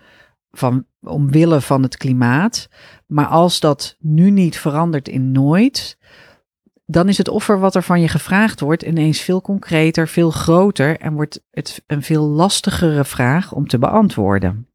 van, 0.52 0.86
omwille 1.02 1.62
van 1.62 1.84
het 1.84 1.98
klimaat. 1.98 2.70
Maar 3.08 3.28
als 3.28 3.60
dat 3.60 3.96
nu 4.00 4.30
niet 4.30 4.58
verandert 4.60 5.08
in 5.08 5.32
nooit, 5.32 5.98
dan 6.86 7.10
is 7.10 7.18
het 7.18 7.28
offer 7.28 7.60
wat 7.60 7.76
er 7.76 7.84
van 7.84 8.02
je 8.02 8.08
gevraagd 8.08 8.60
wordt 8.60 8.84
ineens 8.84 9.22
veel 9.22 9.42
concreter, 9.42 10.08
veel 10.08 10.32
groter 10.32 11.00
en 11.00 11.14
wordt 11.14 11.44
het 11.52 11.84
een 11.88 12.04
veel 12.04 12.24
lastigere 12.24 13.06
vraag 13.06 13.54
om 13.54 13.68
te 13.68 13.78
beantwoorden. 13.78 14.68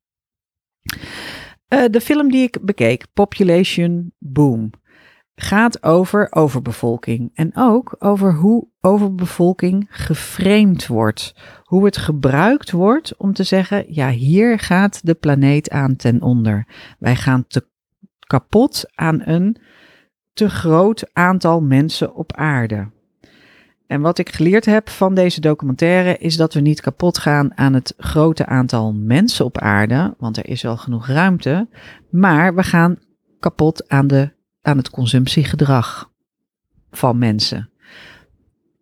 Uh, 1.68 1.84
de 1.90 2.00
film 2.00 2.30
die 2.30 2.42
ik 2.42 2.58
bekeek, 2.62 3.06
Population 3.12 4.12
Boom, 4.18 4.70
gaat 5.34 5.82
over 5.82 6.26
overbevolking 6.30 7.30
en 7.34 7.50
ook 7.54 7.96
over 7.98 8.34
hoe 8.34 8.68
overbevolking 8.80 9.86
geframed 9.90 10.86
wordt. 10.86 11.34
Hoe 11.62 11.84
het 11.84 11.96
gebruikt 11.96 12.70
wordt 12.70 13.16
om 13.16 13.32
te 13.32 13.42
zeggen, 13.42 13.94
ja, 13.94 14.10
hier 14.10 14.58
gaat 14.58 15.06
de 15.06 15.14
planeet 15.14 15.70
aan 15.70 15.96
ten 15.96 16.22
onder. 16.22 16.66
Wij 16.98 17.16
gaan 17.16 17.46
te 17.46 17.68
kapot 18.26 18.84
aan 18.94 19.20
een 19.24 19.56
te 20.32 20.50
groot 20.50 21.10
aantal 21.12 21.60
mensen 21.60 22.14
op 22.14 22.36
aarde. 22.36 22.88
En 23.86 24.00
wat 24.00 24.18
ik 24.18 24.28
geleerd 24.34 24.64
heb 24.64 24.88
van 24.88 25.14
deze 25.14 25.40
documentaire 25.40 26.18
is 26.18 26.36
dat 26.36 26.54
we 26.54 26.60
niet 26.60 26.80
kapot 26.80 27.18
gaan 27.18 27.56
aan 27.56 27.74
het 27.74 27.94
grote 27.98 28.46
aantal 28.46 28.92
mensen 28.92 29.44
op 29.44 29.58
aarde, 29.58 30.14
want 30.18 30.36
er 30.36 30.48
is 30.48 30.62
wel 30.62 30.76
genoeg 30.76 31.06
ruimte, 31.06 31.68
maar 32.10 32.54
we 32.54 32.62
gaan 32.62 32.98
kapot 33.38 33.88
aan, 33.88 34.06
de, 34.06 34.32
aan 34.62 34.76
het 34.76 34.90
consumptiegedrag 34.90 36.10
van 36.90 37.18
mensen. 37.18 37.70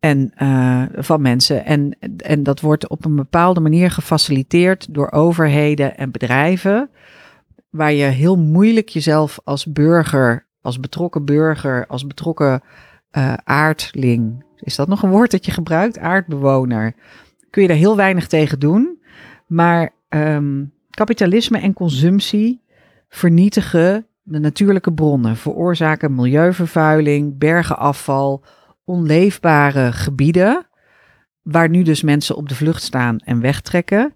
En 0.00 0.32
uh, 0.42 0.82
van 0.92 1.22
mensen. 1.22 1.64
En, 1.64 1.98
en 2.16 2.42
dat 2.42 2.60
wordt 2.60 2.88
op 2.88 3.04
een 3.04 3.16
bepaalde 3.16 3.60
manier 3.60 3.90
gefaciliteerd 3.90 4.94
door 4.94 5.10
overheden 5.10 5.96
en 5.96 6.10
bedrijven 6.10 6.90
waar 7.70 7.92
je 7.92 8.04
heel 8.04 8.36
moeilijk 8.36 8.88
jezelf 8.88 9.40
als 9.44 9.66
burger, 9.72 10.47
als 10.68 10.80
betrokken 10.80 11.24
burger, 11.24 11.86
als 11.86 12.06
betrokken 12.06 12.62
uh, 13.12 13.34
aardling, 13.44 14.44
is 14.56 14.76
dat 14.76 14.88
nog 14.88 15.02
een 15.02 15.10
woord 15.10 15.30
dat 15.30 15.44
je 15.44 15.50
gebruikt? 15.50 15.98
Aardbewoner. 15.98 16.94
Kun 17.50 17.62
je 17.62 17.68
daar 17.68 17.76
heel 17.76 17.96
weinig 17.96 18.26
tegen 18.26 18.58
doen. 18.58 19.02
Maar 19.46 19.90
um, 20.08 20.72
kapitalisme 20.90 21.58
en 21.58 21.72
consumptie 21.72 22.62
vernietigen 23.08 24.06
de 24.22 24.38
natuurlijke 24.38 24.92
bronnen, 24.92 25.36
veroorzaken 25.36 26.14
milieuvervuiling, 26.14 27.38
bergenafval, 27.38 28.44
onleefbare 28.84 29.92
gebieden, 29.92 30.66
waar 31.42 31.68
nu 31.68 31.82
dus 31.82 32.02
mensen 32.02 32.36
op 32.36 32.48
de 32.48 32.54
vlucht 32.54 32.82
staan 32.82 33.18
en 33.18 33.40
wegtrekken. 33.40 34.14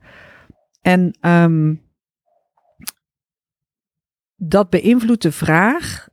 En 0.80 1.18
um, 1.20 1.82
dat 4.36 4.70
beïnvloedt 4.70 5.22
de 5.22 5.32
vraag: 5.32 6.08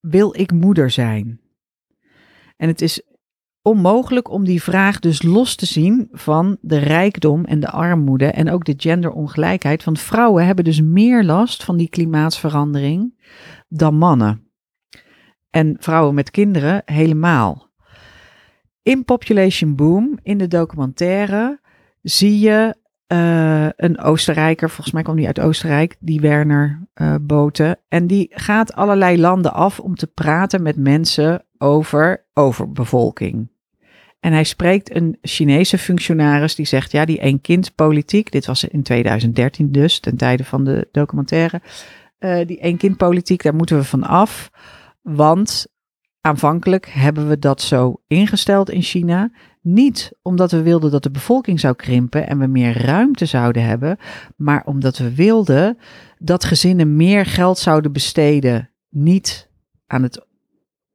wil 0.00 0.34
ik 0.40 0.52
moeder 0.52 0.90
zijn? 0.90 1.40
En 2.56 2.68
het 2.68 2.80
is 2.80 3.02
onmogelijk 3.62 4.30
om 4.30 4.44
die 4.44 4.62
vraag 4.62 4.98
dus 4.98 5.22
los 5.22 5.54
te 5.54 5.66
zien 5.66 6.08
van 6.12 6.58
de 6.60 6.78
rijkdom 6.78 7.44
en 7.44 7.60
de 7.60 7.70
armoede 7.70 8.26
en 8.26 8.50
ook 8.50 8.64
de 8.64 8.74
genderongelijkheid. 8.76 9.84
Want 9.84 10.00
vrouwen 10.00 10.46
hebben 10.46 10.64
dus 10.64 10.80
meer 10.80 11.24
last 11.24 11.64
van 11.64 11.76
die 11.76 11.88
klimaatsverandering 11.88 13.14
dan 13.68 13.94
mannen. 13.94 14.50
En 15.50 15.76
vrouwen 15.78 16.14
met 16.14 16.30
kinderen 16.30 16.82
helemaal. 16.84 17.68
In 18.82 19.04
Population 19.04 19.76
Boom, 19.76 20.18
in 20.22 20.38
de 20.38 20.48
documentaire, 20.48 21.60
zie 22.02 22.38
je 22.38 22.76
uh, 23.12 23.68
een 23.76 24.00
Oostenrijker, 24.00 24.70
volgens 24.70 24.94
mij 24.94 25.02
kwam 25.02 25.16
die 25.16 25.26
uit 25.26 25.40
Oostenrijk, 25.40 25.96
die 26.00 26.20
Werner 26.20 26.88
uh, 26.94 27.14
Boten. 27.20 27.78
En 27.88 28.06
die 28.06 28.30
gaat 28.30 28.72
allerlei 28.72 29.20
landen 29.20 29.52
af 29.52 29.80
om 29.80 29.94
te 29.94 30.06
praten 30.06 30.62
met 30.62 30.76
mensen 30.76 31.44
over 31.58 32.26
overbevolking. 32.34 33.48
En 34.20 34.32
hij 34.32 34.44
spreekt 34.44 34.94
een 34.94 35.18
Chinese 35.22 35.78
functionaris 35.78 36.54
die 36.54 36.66
zegt, 36.66 36.92
ja, 36.92 37.04
die 37.04 37.20
één-kind-politiek, 37.20 38.32
dit 38.32 38.46
was 38.46 38.64
in 38.64 38.82
2013 38.82 39.72
dus, 39.72 40.00
ten 40.00 40.16
tijde 40.16 40.44
van 40.44 40.64
de 40.64 40.88
documentaire, 40.92 41.60
uh, 42.18 42.46
die 42.46 42.60
één-kind-politiek, 42.60 43.42
daar 43.42 43.54
moeten 43.54 43.76
we 43.76 43.84
van 43.84 44.02
af, 44.02 44.50
want 45.02 45.66
aanvankelijk 46.20 46.88
hebben 46.88 47.28
we 47.28 47.38
dat 47.38 47.62
zo 47.62 48.00
ingesteld 48.06 48.70
in 48.70 48.82
China. 48.82 49.30
Niet 49.60 50.12
omdat 50.22 50.50
we 50.50 50.62
wilden 50.62 50.90
dat 50.90 51.02
de 51.02 51.10
bevolking 51.10 51.60
zou 51.60 51.74
krimpen 51.74 52.26
en 52.28 52.38
we 52.38 52.46
meer 52.46 52.82
ruimte 52.82 53.26
zouden 53.26 53.64
hebben, 53.64 53.98
maar 54.36 54.62
omdat 54.66 54.98
we 54.98 55.14
wilden 55.14 55.78
dat 56.18 56.44
gezinnen 56.44 56.96
meer 56.96 57.26
geld 57.26 57.58
zouden 57.58 57.92
besteden, 57.92 58.70
niet 58.88 59.48
aan 59.86 60.02
het 60.02 60.26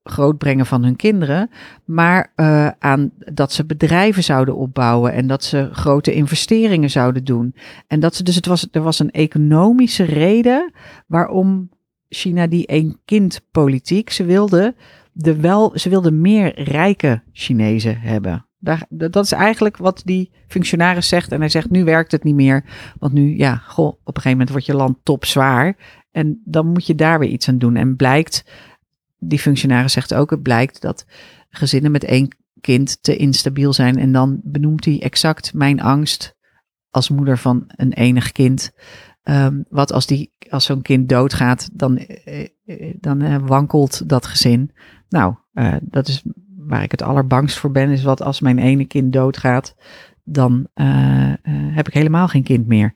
grootbrengen 0.03 0.65
van 0.65 0.84
hun 0.84 0.95
kinderen, 0.95 1.50
maar 1.86 2.34
uh, 2.36 2.67
aan 2.79 3.12
dat 3.17 3.51
ze 3.51 3.65
bedrijven 3.65 4.24
zouden 4.24 4.55
opbouwen 4.55 5.13
en 5.13 5.27
dat 5.27 5.43
ze 5.43 5.69
grote 5.72 6.13
investeringen 6.13 6.89
zouden 6.89 7.24
doen. 7.24 7.55
En 7.88 8.00
dat 8.00 8.15
ze 8.15 8.24
dus 8.24 8.36
het 8.36 8.45
was, 8.45 8.67
er 8.72 8.81
was 8.81 9.00
een 9.00 9.12
economische 9.12 10.03
reden 10.03 10.74
waarom 11.07 11.69
China 12.10 12.48
die 12.48 12.67
één 12.67 13.00
kind 13.05 13.41
politiek, 13.51 14.10
ze 14.10 14.24
wilden 14.24 14.75
de 15.12 15.39
wel, 15.39 15.72
ze 15.75 15.89
wilden 15.89 16.22
meer 16.22 16.62
rijke 16.62 17.22
Chinezen 17.31 18.00
hebben. 18.00 18.45
Dat 18.89 19.24
is 19.24 19.31
eigenlijk 19.31 19.77
wat 19.77 20.01
die 20.05 20.31
functionaris 20.48 21.07
zegt. 21.07 21.31
En 21.31 21.39
hij 21.39 21.50
zegt, 21.50 21.69
nu 21.69 21.84
werkt 21.84 22.12
het 22.12 22.24
niet 22.24 22.36
meer. 22.36 22.63
Want 23.00 23.13
nu, 23.13 23.38
ja, 23.38 23.55
goh, 23.55 23.88
op 23.88 23.98
een 23.98 24.13
gegeven 24.13 24.31
moment 24.31 24.50
wordt 24.50 24.65
je 24.65 24.75
land 24.75 24.98
topzwaar. 25.03 25.77
En 26.12 26.41
dan 26.45 26.67
moet 26.67 26.86
je 26.86 26.95
daar 26.95 27.19
weer 27.19 27.29
iets 27.29 27.50
aan 27.50 27.57
doen. 27.57 27.75
En 27.75 27.95
blijkt, 27.95 28.43
die 29.17 29.39
functionaris 29.39 29.93
zegt 29.93 30.13
ook, 30.13 30.29
het 30.29 30.41
blijkt 30.41 30.81
dat 30.81 31.05
gezinnen 31.50 31.91
met 31.91 32.03
één 32.03 32.38
kind 32.62 33.03
te 33.03 33.15
instabiel 33.15 33.74
zijn. 33.74 33.98
En 33.98 34.12
dan 34.12 34.39
benoemt 34.43 34.86
hij 34.86 35.01
exact 35.01 35.53
mijn 35.53 35.81
angst 35.81 36.36
als 36.89 37.10
moeder 37.10 37.38
van 37.38 37.63
een 37.67 37.93
enig 37.93 38.31
kind. 38.31 38.72
Um, 39.24 39.65
wat 39.69 39.91
als, 39.91 40.05
die, 40.05 40.34
als 40.50 40.65
zo'n 40.65 40.81
kind 40.81 41.10
doodgaat, 41.10 41.69
dan, 41.74 41.98
eh, 41.98 42.48
eh 42.65 42.95
dan 43.00 43.22
uh, 43.24 43.38
wankelt 43.45 44.10
dat 44.10 44.25
gezin. 44.25 44.72
Nou, 45.10 45.36
dat 45.81 46.07
is 46.07 46.24
waar 46.67 46.84
ik 46.84 46.91
het 46.91 47.01
allerbangst 47.01 47.57
voor 47.57 47.72
ben, 47.72 47.89
is 47.89 48.03
wat 48.03 48.22
als 48.22 48.39
mijn 48.39 48.60
ene 48.60 48.86
kind 48.86 49.13
doodgaat, 49.13 49.75
dan 50.24 50.67
eh, 50.74 51.31
eh, 51.31 51.38
heb 51.75 51.88
ik 51.88 51.93
helemaal 51.93 52.27
geen 52.27 52.43
kind 52.43 52.67
meer. 52.67 52.93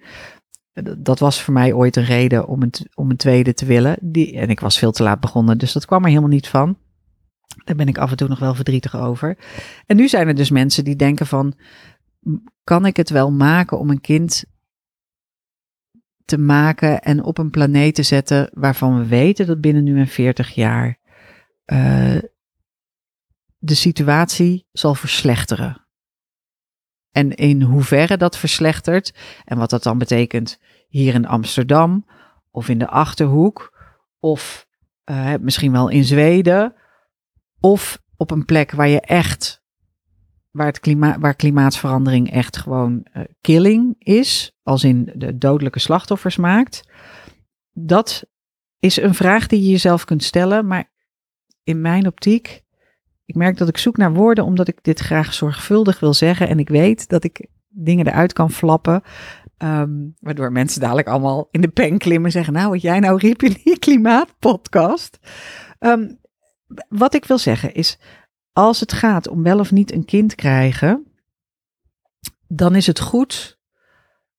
Dat 0.98 1.20
was 1.20 1.42
voor 1.42 1.54
mij 1.54 1.74
ooit 1.74 1.96
een 1.96 2.04
reden 2.04 2.48
om 2.48 2.62
een, 2.62 2.74
om 2.94 3.10
een 3.10 3.18
tweede 3.18 3.54
te 3.54 3.66
willen. 3.66 3.98
Die, 4.02 4.38
en 4.38 4.50
ik 4.50 4.60
was 4.60 4.78
veel 4.78 4.92
te 4.92 5.04
laat 5.04 5.20
begonnen, 5.20 5.58
dus 5.58 5.74
dat 5.74 5.86
kwam 5.86 6.02
er 6.02 6.10
helemaal 6.10 6.30
niet 6.30 6.48
van. 6.48 6.78
Daar 7.64 7.76
ben 7.76 7.88
ik 7.88 7.98
af 7.98 8.12
en 8.12 8.18
toe 8.18 8.28
nog 8.28 8.40
wel 8.40 8.56
verdrietig 8.56 8.96
over. 8.96 9.38
En 9.86 9.96
nu 9.96 10.08
zijn 10.08 10.28
er 10.28 10.36
dus 10.36 10.50
mensen 10.50 10.84
die 10.84 10.96
denken 10.96 11.28
van, 11.28 11.54
kan 12.64 12.86
ik 12.86 12.98
het 12.98 13.10
wel 13.10 13.32
maken 13.32 13.80
om 13.80 13.90
een 13.90 14.02
kind 14.02 14.46
te 16.26 16.38
maken 16.38 17.02
en 17.02 17.24
op 17.24 17.38
een 17.38 17.50
planeet 17.50 17.96
te 17.96 18.04
zetten 18.04 18.50
waarvan 18.54 19.00
we 19.00 19.06
weten 19.06 19.48
dat 19.48 19.62
binnen 19.62 19.84
nu 19.84 20.00
en 20.00 20.08
40 20.08 20.56
jaar 20.56 20.98
de 23.60 23.76
situatie 23.76 24.68
zal 24.72 24.96
verslechteren. 24.96 25.88
En 27.12 27.36
in 27.36 27.62
hoeverre 27.62 28.18
dat 28.18 28.38
verslechtert 28.38 29.14
en 29.46 29.58
wat 29.58 29.70
dat 29.70 29.84
dan 29.84 29.98
betekent 29.98 30.60
hier 30.88 31.14
in 31.14 31.26
Amsterdam 31.26 32.06
of 32.52 32.70
in 32.70 32.80
de 32.80 32.88
Achterhoek 32.88 33.78
of 34.20 34.68
uh, 35.06 35.34
misschien 35.40 35.72
wel 35.72 35.90
in 35.90 36.04
Zweden 36.04 36.76
of 37.60 38.02
op 38.16 38.32
een 38.32 38.46
plek 38.46 38.72
waar 38.72 38.88
je 38.88 39.02
echt, 39.02 39.64
waar, 40.52 40.66
het 40.66 40.80
klimaat, 40.80 41.20
waar 41.20 41.36
klimaatverandering 41.36 42.32
echt 42.32 42.58
gewoon 42.58 43.08
uh, 43.14 43.24
killing 43.42 43.96
is, 43.98 44.58
als 44.64 44.84
in 44.84 45.12
de 45.16 45.38
dodelijke 45.38 45.80
slachtoffers 45.80 46.38
maakt. 46.38 46.90
Dat 47.72 48.26
is 48.80 48.98
een 48.98 49.14
vraag 49.14 49.48
die 49.48 49.62
je 49.62 49.70
jezelf 49.70 50.06
kunt 50.06 50.24
stellen, 50.24 50.68
maar 50.68 50.92
in 51.64 51.82
mijn 51.82 52.08
optiek, 52.08 52.64
ik 53.30 53.36
merk 53.36 53.58
dat 53.58 53.68
ik 53.68 53.78
zoek 53.78 53.98
naar 53.98 54.14
woorden 54.14 54.44
omdat 54.44 54.68
ik 54.68 54.84
dit 54.84 55.00
graag 55.00 55.34
zorgvuldig 55.34 56.00
wil 56.00 56.14
zeggen 56.14 56.48
en 56.48 56.60
ik 56.60 56.70
weet 56.70 57.10
dat 57.10 57.24
ik 57.24 57.48
dingen 57.68 58.08
eruit 58.08 58.34
kan 58.34 58.52
flappen. 58.52 59.02
Um, 59.58 60.16
waardoor 60.20 60.52
mensen 60.52 60.82
dadelijk 60.82 61.08
allemaal 61.08 61.48
in 61.52 61.62
de 61.62 61.68
pen 61.68 61.98
klimmen 61.98 62.26
en 62.26 62.32
zeggen: 62.32 62.54
Nou, 62.54 62.70
wat 62.70 62.82
jij 62.82 63.00
nou 63.00 63.18
riep 63.18 63.44
in 63.44 63.58
die 63.64 63.80
klimaatpodcast. 63.86 65.20
Um, 65.80 66.20
wat 66.88 67.14
ik 67.14 67.26
wil 67.26 67.38
zeggen 67.38 67.74
is: 67.74 68.00
als 68.54 68.80
het 68.80 68.94
gaat 68.94 69.28
om 69.28 69.44
wel 69.44 69.60
of 69.60 69.72
niet 69.72 69.92
een 69.92 70.06
kind 70.06 70.36
krijgen, 70.36 71.08
dan 72.48 72.76
is 72.76 72.88
het 72.88 73.00
goed 73.00 73.60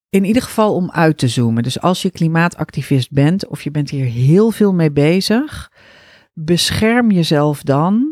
in 0.08 0.24
ieder 0.24 0.42
geval 0.42 0.74
om 0.74 0.90
uit 0.90 1.18
te 1.18 1.28
zoomen. 1.28 1.62
Dus 1.62 1.80
als 1.80 2.02
je 2.02 2.10
klimaatactivist 2.10 3.10
bent 3.10 3.46
of 3.46 3.62
je 3.62 3.70
bent 3.70 3.90
hier 3.90 4.04
heel 4.04 4.50
veel 4.50 4.74
mee 4.74 4.92
bezig, 4.92 5.72
bescherm 6.32 7.10
jezelf 7.10 7.62
dan 7.62 8.09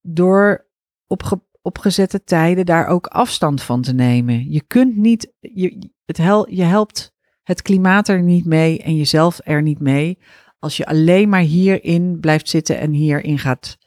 door 0.00 0.66
op 1.06 1.42
opgezette 1.62 2.24
tijden 2.24 2.66
daar 2.66 2.86
ook 2.86 3.06
afstand 3.06 3.62
van 3.62 3.82
te 3.82 3.94
nemen. 3.94 4.50
Je 4.50 4.62
kunt 4.62 4.96
niet, 4.96 5.32
je, 5.40 5.90
het 6.04 6.16
hel, 6.16 6.50
je 6.50 6.62
helpt 6.62 7.12
het 7.42 7.62
klimaat 7.62 8.08
er 8.08 8.22
niet 8.22 8.44
mee 8.44 8.82
en 8.82 8.96
jezelf 8.96 9.40
er 9.44 9.62
niet 9.62 9.80
mee 9.80 10.18
als 10.58 10.76
je 10.76 10.86
alleen 10.86 11.28
maar 11.28 11.40
hierin 11.40 12.20
blijft 12.20 12.48
zitten 12.48 12.78
en 12.78 12.92
hierin 12.92 13.38
gaat 13.38 13.78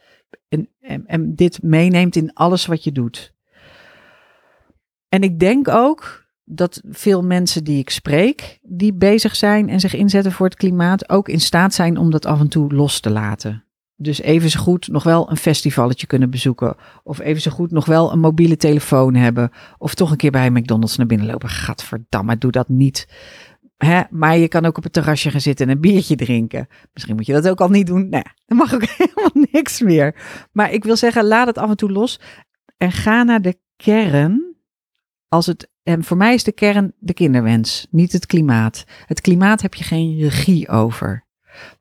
en, 0.50 0.70
en, 0.79 1.05
en 1.05 1.36
dit 1.36 1.63
meeneemt 1.63 2.15
in 2.15 2.34
alles 2.34 2.65
wat 2.65 2.84
je 2.84 2.91
doet. 2.91 3.34
En 5.10 5.22
ik 5.22 5.39
denk 5.39 5.67
ook 5.67 6.25
dat 6.43 6.82
veel 6.89 7.24
mensen 7.24 7.63
die 7.63 7.77
ik 7.77 7.89
spreek, 7.89 8.60
die 8.62 8.93
bezig 8.93 9.36
zijn 9.36 9.70
en 9.70 9.79
zich 9.79 9.93
inzetten 9.93 10.32
voor 10.32 10.46
het 10.46 10.55
klimaat, 10.55 11.10
ook 11.10 11.29
in 11.29 11.39
staat 11.39 11.74
zijn 11.74 11.98
om 11.98 12.12
dat 12.12 12.25
af 12.25 12.39
en 12.39 12.48
toe 12.48 12.74
los 12.74 13.00
te 13.00 13.10
laten. 13.10 13.65
Dus 14.04 14.22
even 14.22 14.50
zo 14.50 14.60
goed 14.60 14.88
nog 14.88 15.04
wel 15.04 15.30
een 15.30 15.38
festivalletje 15.38 16.08
kunnen 16.08 16.30
bezoeken. 16.30 16.76
Of 17.04 17.20
even 17.20 17.42
zo 17.42 17.52
goed 17.52 17.72
nog 17.72 17.86
wel 17.86 18.12
een 18.12 18.20
mobiele 18.20 18.58
telefoon 18.58 19.16
hebben. 19.16 19.52
Of 19.78 19.94
toch 19.94 20.12
een 20.12 20.18
keer 20.18 20.32
bij 20.32 20.50
McDonald's 20.50 20.98
naar 20.98 21.08
binnen 21.08 21.28
lopen. 21.28 21.50
Gadverdamme, 21.50 22.38
doe 22.38 22.52
dat 22.52 22.70
niet. 22.70 23.08
Hè? 23.78 24.02
Maar 24.10 24.38
je 24.38 24.48
kan 24.48 24.66
ook 24.66 24.78
op 24.78 24.84
het 24.84 24.94
terrasje 24.94 25.32
gaan 25.32 25.42
zitten 25.42 25.68
en 25.68 25.72
een 25.72 25.82
biertje 25.82 26.16
drinken. 26.16 26.68
Misschien 26.94 27.16
moet 27.16 27.26
je 27.26 27.34
dat 27.34 27.50
ook 27.50 27.62
al 27.62 27.70
niet 27.70 27.88
doen. 27.88 28.08
Ja, 28.10 28.26
dan 28.46 28.58
mag 28.58 28.74
ook 28.74 28.86
helemaal 28.98 29.48
niks 29.52 29.82
meer. 29.82 30.16
Maar 30.52 30.72
ik 30.72 30.84
wil 30.84 30.96
zeggen, 30.96 31.26
laat 31.26 31.48
het 31.48 31.58
af 31.58 31.70
en 31.70 31.78
toe 31.78 31.92
los. 31.92 32.20
En 32.78 32.92
ga 32.92 33.24
naar 33.24 33.42
de 33.42 33.60
kern. 33.76 34.56
Als 35.28 35.46
het, 35.46 35.70
en 35.84 36.04
voor 36.04 36.18
mij 36.18 36.34
is 36.34 36.44
de 36.44 36.52
kern 36.52 36.94
de 37.00 37.13
kinderwens, 37.13 37.88
niet 37.92 38.12
het 38.12 38.26
klimaat. 38.26 38.84
Het 39.06 39.22
klimaat 39.22 39.62
heb 39.62 39.74
je 39.74 39.84
geen 39.84 40.20
regie 40.20 40.70
over. 40.70 41.26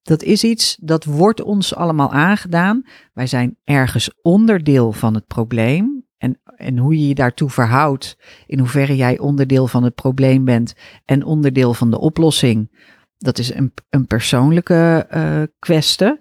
Dat 0.03 0.23
is 0.23 0.45
iets 0.45 0.77
dat 0.81 1.05
wordt 1.05 1.43
ons 1.43 1.75
allemaal 1.75 2.12
aangedaan. 2.12 2.85
Wij 3.12 3.27
zijn 3.27 3.57
ergens 3.65 4.11
onderdeel 4.23 4.93
van 4.93 5.15
het 5.15 5.27
probleem. 5.27 6.05
En, 6.19 6.41
en 6.57 6.79
hoe 6.79 6.99
je 6.99 7.09
je 7.09 7.15
daartoe 7.15 7.51
verhoudt, 7.51 8.17
in 8.47 8.59
hoeverre 8.59 8.97
jij 8.97 9.19
onderdeel 9.19 9.67
van 9.67 9.83
het 9.83 9.95
probleem 9.95 10.45
bent 10.45 10.75
en 11.05 11.25
onderdeel 11.25 11.75
van 11.75 11.91
de 11.91 11.99
oplossing, 11.99 12.71
dat 13.19 13.38
is 13.38 13.55
een, 13.55 13.73
een 13.88 14.07
persoonlijke 14.07 15.07
uh, 15.15 15.43
kwestie. 15.59 16.21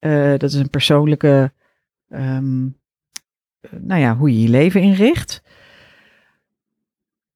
Uh, 0.00 0.30
dat 0.30 0.42
is 0.42 0.54
een 0.54 0.70
persoonlijke, 0.70 1.52
um, 2.08 2.78
nou 3.70 4.00
ja, 4.00 4.16
hoe 4.16 4.32
je 4.32 4.42
je 4.42 4.48
leven 4.48 4.80
inricht. 4.80 5.42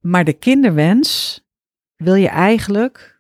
Maar 0.01 0.25
de 0.25 0.33
kinderwens 0.33 1.41
wil 1.97 2.15
je 2.15 2.29
eigenlijk 2.29 3.20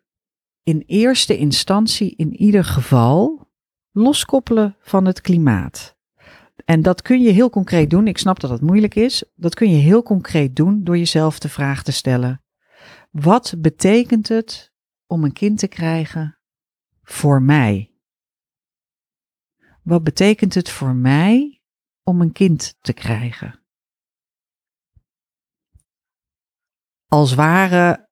in 0.63 0.83
eerste 0.87 1.37
instantie 1.37 2.15
in 2.17 2.37
ieder 2.37 2.65
geval 2.65 3.51
loskoppelen 3.91 4.77
van 4.81 5.05
het 5.05 5.21
klimaat. 5.21 5.99
En 6.65 6.83
dat 6.83 7.03
kun 7.03 7.21
je 7.21 7.31
heel 7.31 7.51
concreet 7.51 7.91
doen. 7.91 8.07
Ik 8.07 8.19
snap 8.19 8.41
dat 8.41 8.51
het 8.51 8.61
moeilijk 8.61 8.95
is. 8.95 9.25
Dat 9.35 9.55
kun 9.55 9.71
je 9.71 9.77
heel 9.77 10.03
concreet 10.03 10.57
doen 10.57 10.85
door 10.85 10.99
jezelf 10.99 11.39
de 11.39 11.49
vraag 11.49 11.83
te 11.83 11.93
stellen: 11.93 12.45
wat 13.11 13.55
betekent 13.59 14.29
het 14.29 14.73
om 15.07 15.25
een 15.25 15.33
kind 15.33 15.59
te 15.59 15.69
krijgen 15.69 16.39
voor 17.03 17.43
mij? 17.43 17.95
Wat 19.83 20.05
betekent 20.05 20.55
het 20.55 20.71
voor 20.71 20.95
mij 20.95 21.63
om 22.03 22.21
een 22.21 22.33
kind 22.33 22.77
te 22.81 22.93
krijgen? 22.93 23.65
Als 27.07 27.35
ware 27.35 28.10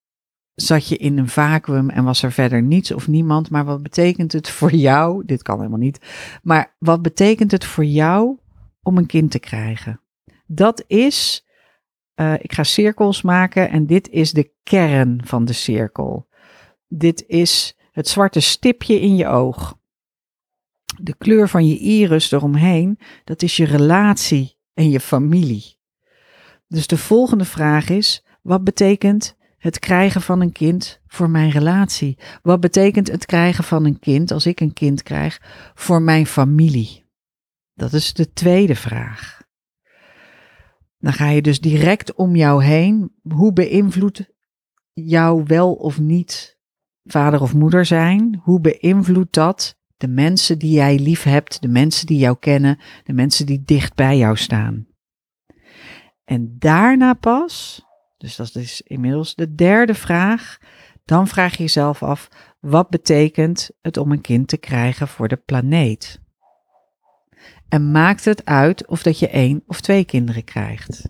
zat 0.61 0.88
je 0.88 0.97
in 0.97 1.18
een 1.18 1.29
vacuüm 1.29 1.90
en 1.90 2.05
was 2.05 2.23
er 2.23 2.33
verder 2.33 2.62
niets 2.62 2.92
of 2.92 3.09
niemand. 3.09 3.51
Maar 3.51 3.64
wat 3.64 3.83
betekent 3.83 4.33
het 4.33 4.49
voor 4.49 4.73
jou? 4.73 5.25
Dit 5.27 5.42
kan 5.42 5.57
helemaal 5.57 5.79
niet. 5.79 5.99
Maar 6.42 6.77
wat 6.79 7.03
betekent 7.03 7.51
het 7.51 7.64
voor 7.64 7.85
jou 7.85 8.38
om 8.83 8.99
een 8.99 9.07
kind 9.07 9.31
te 9.31 9.38
krijgen? 9.38 10.01
Dat 10.47 10.85
is, 10.87 11.47
uh, 12.21 12.35
ik 12.38 12.53
ga 12.53 12.62
cirkels 12.62 13.23
maken 13.23 13.71
en 13.71 13.87
dit 13.87 14.09
is 14.09 14.33
de 14.33 14.53
kern 14.62 15.21
van 15.25 15.44
de 15.44 15.53
cirkel. 15.53 16.29
Dit 16.88 17.25
is 17.27 17.77
het 17.92 18.09
zwarte 18.09 18.40
stipje 18.40 19.01
in 19.01 19.16
je 19.16 19.27
oog. 19.27 19.79
De 21.01 21.14
kleur 21.18 21.49
van 21.49 21.66
je 21.66 21.79
iris 21.79 22.33
eromheen, 22.33 22.99
dat 23.25 23.42
is 23.42 23.57
je 23.57 23.64
relatie 23.64 24.59
en 24.75 24.90
je 24.90 25.01
familie. 25.01 25.77
Dus 26.68 26.87
de 26.87 26.99
volgende 26.99 27.44
vraag 27.44 27.88
is: 27.88 28.25
wat 28.42 28.64
betekent 28.64 29.37
het 29.59 29.79
krijgen 29.79 30.23
van 30.23 30.40
een 30.40 30.53
kind 30.53 31.01
voor 31.07 31.31
mijn 31.31 31.51
relatie? 31.51 32.18
Wat 32.42 32.61
betekent 32.61 33.11
het 33.11 33.27
krijgen 33.27 33.64
van 33.64 33.85
een 33.85 33.99
kind, 33.99 34.31
als 34.31 34.47
ik 34.47 34.61
een 34.61 34.73
kind 34.73 35.03
krijg, 35.03 35.42
voor 35.75 36.03
mijn 36.03 36.27
familie? 36.27 37.07
Dat 37.75 37.92
is 37.92 38.12
de 38.12 38.33
tweede 38.33 38.75
vraag. 38.75 39.42
Dan 40.99 41.12
ga 41.12 41.29
je 41.29 41.42
dus 41.42 41.61
direct 41.61 42.14
om 42.14 42.37
jou 42.37 42.64
heen. 42.64 43.12
Hoe 43.23 43.53
beïnvloedt 43.53 44.31
jou 44.92 45.42
wel 45.47 45.75
of 45.75 45.99
niet 45.99 46.59
vader 47.05 47.40
of 47.40 47.55
moeder 47.55 47.85
zijn? 47.85 48.40
Hoe 48.42 48.61
beïnvloedt 48.61 49.35
dat 49.35 49.79
de 49.97 50.09
mensen 50.09 50.59
die 50.59 50.71
jij 50.71 50.99
lief 50.99 51.23
hebt, 51.23 51.62
de 51.62 51.68
mensen 51.68 52.07
die 52.07 52.18
jou 52.18 52.37
kennen, 52.38 52.79
de 53.05 53.12
mensen 53.12 53.47
die 53.47 53.62
dicht 53.64 53.94
bij 53.94 54.18
jou 54.18 54.37
staan? 54.37 54.87
En 56.25 56.57
daarna 56.59 57.14
pas 57.14 57.87
dus 58.18 58.37
dat 58.37 58.54
is 58.54 58.83
inmiddels 58.83 59.35
de 59.35 59.54
derde 59.54 59.94
vraag. 59.94 60.59
Dan 61.04 61.28
vraag 61.28 61.57
je 61.57 61.62
jezelf 61.62 62.02
af, 62.02 62.28
wat 62.61 62.90
betekent 62.90 63.70
het 63.81 63.96
om 63.96 64.12
een 64.12 64.20
kind 64.20 64.48
te 64.48 64.57
krijgen 64.57 65.09
voor 65.09 65.28
de 65.28 65.37
planeet? 65.37 66.20
En 67.68 67.90
maakt 67.90 68.24
het 68.24 68.44
uit 68.44 68.87
of 68.87 69.02
dat 69.02 69.18
je 69.18 69.28
één 69.28 69.62
of 69.66 69.81
twee 69.81 70.04
kinderen 70.04 70.44
krijgt? 70.44 71.09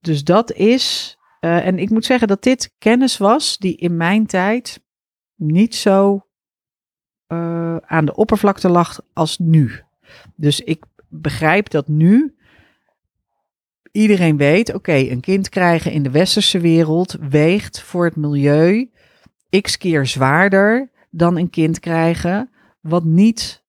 Dus 0.00 0.24
dat 0.24 0.52
is, 0.52 1.16
uh, 1.40 1.66
en 1.66 1.78
ik 1.78 1.90
moet 1.90 2.04
zeggen 2.04 2.28
dat 2.28 2.42
dit 2.42 2.74
kennis 2.78 3.18
was 3.18 3.58
die 3.58 3.76
in 3.76 3.96
mijn 3.96 4.26
tijd 4.26 4.82
niet 5.34 5.74
zo 5.74 6.26
uh, 7.28 7.76
aan 7.76 8.04
de 8.04 8.14
oppervlakte 8.14 8.68
lag 8.68 9.00
als 9.12 9.38
nu. 9.38 9.80
Dus 10.36 10.60
ik 10.60 10.84
begrijp 11.08 11.70
dat 11.70 11.88
nu 11.88 12.36
iedereen 13.92 14.36
weet, 14.36 14.74
oké, 14.74 14.94
een 14.94 15.20
kind 15.20 15.48
krijgen 15.48 15.92
in 15.92 16.02
de 16.02 16.10
westerse 16.10 16.60
wereld 16.60 17.16
weegt 17.28 17.80
voor 17.80 18.04
het 18.04 18.16
milieu 18.16 18.90
x 19.60 19.78
keer 19.78 20.06
zwaarder 20.06 20.90
dan 21.10 21.36
een 21.36 21.50
kind 21.50 21.80
krijgen 21.80 22.50
wat 22.80 23.04
niet 23.04 23.64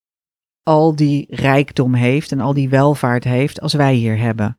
al 0.64 0.96
die 0.96 1.26
rijkdom 1.30 1.94
heeft 1.94 2.32
en 2.32 2.40
al 2.40 2.54
die 2.54 2.70
welvaart 2.70 3.24
heeft 3.24 3.62
als 3.62 3.74
wij 3.74 3.94
hier 3.94 4.18
hebben. 4.18 4.58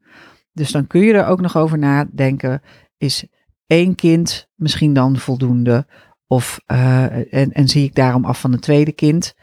Dus 0.53 0.70
dan 0.70 0.87
kun 0.87 1.00
je 1.00 1.12
er 1.12 1.27
ook 1.27 1.40
nog 1.40 1.57
over 1.57 1.79
nadenken, 1.79 2.62
is 2.96 3.27
één 3.66 3.94
kind 3.94 4.48
misschien 4.55 4.94
dan 4.94 5.16
voldoende? 5.16 5.87
Of, 6.27 6.61
uh, 6.66 7.35
en, 7.35 7.53
en 7.53 7.68
zie 7.68 7.85
ik 7.85 7.94
daarom 7.94 8.24
af 8.24 8.40
van 8.40 8.53
een 8.53 8.61
tweede 8.61 8.92
kind 8.92 9.35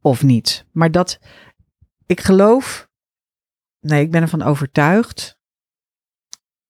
of 0.00 0.22
niet? 0.22 0.66
Maar 0.72 0.90
dat, 0.90 1.18
ik 2.06 2.20
geloof, 2.20 2.88
nee, 3.80 4.02
ik 4.02 4.10
ben 4.10 4.22
ervan 4.22 4.42
overtuigd. 4.42 5.33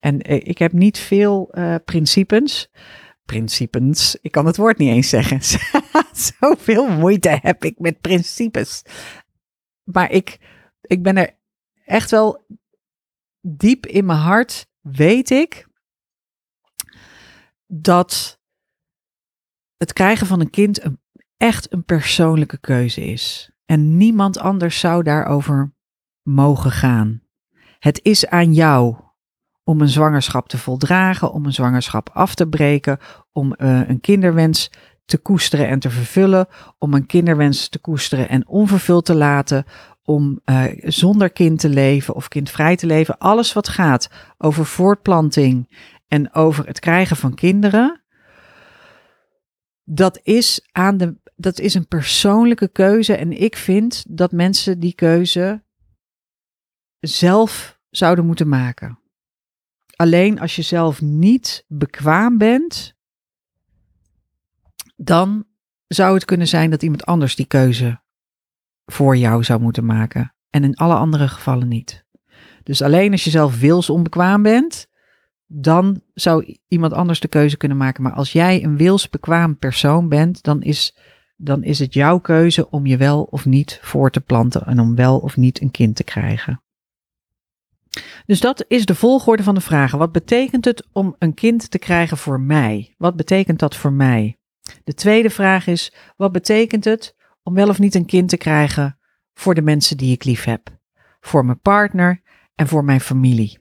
En 0.04 0.20
ik 0.46 0.58
heb 0.58 0.72
niet 0.72 0.98
veel 0.98 1.48
uh, 1.52 1.74
principes. 1.84 2.70
Principes, 3.24 4.18
ik 4.20 4.32
kan 4.32 4.46
het 4.46 4.56
woord 4.56 4.78
niet 4.78 4.90
eens 4.90 5.08
zeggen. 5.08 5.40
Zoveel 6.40 6.88
moeite 6.88 7.38
heb 7.42 7.64
ik 7.64 7.78
met 7.78 8.00
principes. 8.00 8.82
Maar 9.82 10.10
ik, 10.10 10.38
ik 10.80 11.02
ben 11.02 11.16
er 11.16 11.38
echt 11.84 12.10
wel 12.10 12.46
diep 13.40 13.86
in 13.86 14.06
mijn 14.06 14.18
hart, 14.18 14.66
weet 14.80 15.30
ik 15.30 15.68
dat 17.66 18.40
het 19.76 19.92
krijgen 19.92 20.26
van 20.26 20.40
een 20.40 20.50
kind 20.50 20.80
echt 21.36 21.72
een 21.72 21.84
persoonlijke 21.84 22.58
keuze 22.58 23.04
is. 23.04 23.52
En 23.64 23.96
niemand 23.96 24.38
anders 24.38 24.80
zou 24.80 25.02
daarover 25.02 25.74
mogen 26.22 26.70
gaan. 26.70 27.22
Het 27.78 28.00
is 28.02 28.26
aan 28.26 28.54
jou 28.54 29.03
om 29.64 29.80
een 29.80 29.88
zwangerschap 29.88 30.48
te 30.48 30.58
voldragen, 30.58 31.32
om 31.32 31.46
een 31.46 31.52
zwangerschap 31.52 32.10
af 32.12 32.34
te 32.34 32.48
breken, 32.48 32.98
om 33.32 33.54
uh, 33.58 33.88
een 33.88 34.00
kinderwens 34.00 34.70
te 35.04 35.18
koesteren 35.18 35.68
en 35.68 35.78
te 35.78 35.90
vervullen, 35.90 36.46
om 36.78 36.94
een 36.94 37.06
kinderwens 37.06 37.68
te 37.68 37.78
koesteren 37.78 38.28
en 38.28 38.46
onvervuld 38.48 39.04
te 39.04 39.14
laten, 39.14 39.64
om 40.02 40.40
uh, 40.44 40.64
zonder 40.78 41.30
kind 41.30 41.60
te 41.60 41.68
leven 41.68 42.14
of 42.14 42.28
kindvrij 42.28 42.76
te 42.76 42.86
leven. 42.86 43.18
Alles 43.18 43.52
wat 43.52 43.68
gaat 43.68 44.10
over 44.38 44.66
voortplanting 44.66 45.76
en 46.08 46.34
over 46.34 46.66
het 46.66 46.80
krijgen 46.80 47.16
van 47.16 47.34
kinderen, 47.34 48.02
dat 49.84 50.20
is, 50.22 50.68
aan 50.72 50.96
de, 50.96 51.16
dat 51.36 51.58
is 51.58 51.74
een 51.74 51.88
persoonlijke 51.88 52.68
keuze. 52.68 53.16
En 53.16 53.40
ik 53.40 53.56
vind 53.56 54.04
dat 54.08 54.32
mensen 54.32 54.80
die 54.80 54.94
keuze 54.94 55.62
zelf 57.00 57.78
zouden 57.90 58.26
moeten 58.26 58.48
maken. 58.48 58.98
Alleen 59.96 60.40
als 60.40 60.56
je 60.56 60.62
zelf 60.62 61.00
niet 61.00 61.64
bekwaam 61.68 62.38
bent, 62.38 62.94
dan 64.96 65.44
zou 65.86 66.14
het 66.14 66.24
kunnen 66.24 66.48
zijn 66.48 66.70
dat 66.70 66.82
iemand 66.82 67.06
anders 67.06 67.36
die 67.36 67.46
keuze 67.46 68.02
voor 68.84 69.16
jou 69.16 69.44
zou 69.44 69.60
moeten 69.60 69.84
maken. 69.84 70.34
En 70.50 70.64
in 70.64 70.74
alle 70.74 70.94
andere 70.94 71.28
gevallen 71.28 71.68
niet. 71.68 72.04
Dus 72.62 72.82
alleen 72.82 73.12
als 73.12 73.24
je 73.24 73.30
zelf 73.30 73.60
wils 73.60 73.90
onbekwaam 73.90 74.42
bent, 74.42 74.86
dan 75.46 76.00
zou 76.14 76.56
iemand 76.68 76.92
anders 76.92 77.20
de 77.20 77.28
keuze 77.28 77.56
kunnen 77.56 77.76
maken. 77.76 78.02
Maar 78.02 78.12
als 78.12 78.32
jij 78.32 78.64
een 78.64 78.76
wilsbekwaam 78.76 79.58
persoon 79.58 80.08
bent, 80.08 80.42
dan 80.42 80.62
is, 80.62 80.96
dan 81.36 81.62
is 81.62 81.78
het 81.78 81.94
jouw 81.94 82.18
keuze 82.18 82.70
om 82.70 82.86
je 82.86 82.96
wel 82.96 83.22
of 83.22 83.44
niet 83.44 83.78
voor 83.82 84.10
te 84.10 84.20
planten 84.20 84.66
en 84.66 84.80
om 84.80 84.94
wel 84.94 85.18
of 85.18 85.36
niet 85.36 85.60
een 85.60 85.70
kind 85.70 85.96
te 85.96 86.04
krijgen. 86.04 86.63
Dus 88.26 88.40
dat 88.40 88.64
is 88.68 88.86
de 88.86 88.94
volgorde 88.94 89.42
van 89.42 89.54
de 89.54 89.60
vragen. 89.60 89.98
Wat 89.98 90.12
betekent 90.12 90.64
het 90.64 90.86
om 90.92 91.16
een 91.18 91.34
kind 91.34 91.70
te 91.70 91.78
krijgen 91.78 92.16
voor 92.16 92.40
mij? 92.40 92.94
Wat 92.98 93.16
betekent 93.16 93.58
dat 93.58 93.76
voor 93.76 93.92
mij? 93.92 94.38
De 94.84 94.94
tweede 94.94 95.30
vraag 95.30 95.66
is: 95.66 95.94
wat 96.16 96.32
betekent 96.32 96.84
het 96.84 97.16
om 97.42 97.54
wel 97.54 97.68
of 97.68 97.78
niet 97.78 97.94
een 97.94 98.06
kind 98.06 98.28
te 98.28 98.36
krijgen 98.36 98.98
voor 99.34 99.54
de 99.54 99.62
mensen 99.62 99.96
die 99.96 100.12
ik 100.12 100.24
lief 100.24 100.44
heb? 100.44 100.78
Voor 101.20 101.44
mijn 101.44 101.60
partner 101.60 102.22
en 102.54 102.68
voor 102.68 102.84
mijn 102.84 103.00
familie 103.00 103.58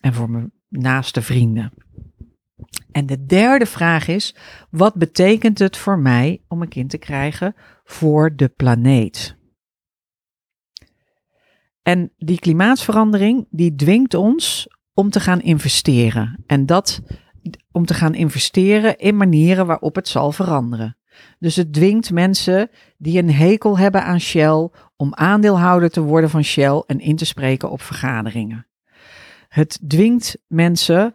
en 0.00 0.14
voor 0.14 0.30
mijn 0.30 0.52
naaste 0.68 1.22
vrienden. 1.22 1.72
En 2.92 3.06
de 3.06 3.24
derde 3.24 3.66
vraag 3.66 4.08
is: 4.08 4.34
wat 4.70 4.94
betekent 4.94 5.58
het 5.58 5.76
voor 5.76 5.98
mij 5.98 6.42
om 6.48 6.62
een 6.62 6.68
kind 6.68 6.90
te 6.90 6.98
krijgen 6.98 7.54
voor 7.84 8.36
de 8.36 8.48
planeet? 8.48 9.37
En 11.88 12.12
die 12.16 12.38
klimaatsverandering 12.38 13.46
die 13.50 13.74
dwingt 13.74 14.14
ons 14.14 14.68
om 14.94 15.10
te 15.10 15.20
gaan 15.20 15.40
investeren. 15.40 16.44
En 16.46 16.66
dat 16.66 17.00
om 17.72 17.86
te 17.86 17.94
gaan 17.94 18.14
investeren 18.14 18.98
in 18.98 19.16
manieren 19.16 19.66
waarop 19.66 19.94
het 19.94 20.08
zal 20.08 20.32
veranderen. 20.32 20.96
Dus 21.38 21.56
het 21.56 21.72
dwingt 21.72 22.10
mensen 22.10 22.70
die 22.98 23.18
een 23.18 23.32
hekel 23.32 23.78
hebben 23.78 24.04
aan 24.04 24.20
Shell 24.20 24.68
om 24.96 25.14
aandeelhouder 25.14 25.90
te 25.90 26.00
worden 26.00 26.30
van 26.30 26.44
Shell 26.44 26.82
en 26.86 27.00
in 27.00 27.16
te 27.16 27.24
spreken 27.24 27.70
op 27.70 27.82
vergaderingen. 27.82 28.66
Het 29.48 29.80
dwingt 29.86 30.38
mensen 30.46 31.14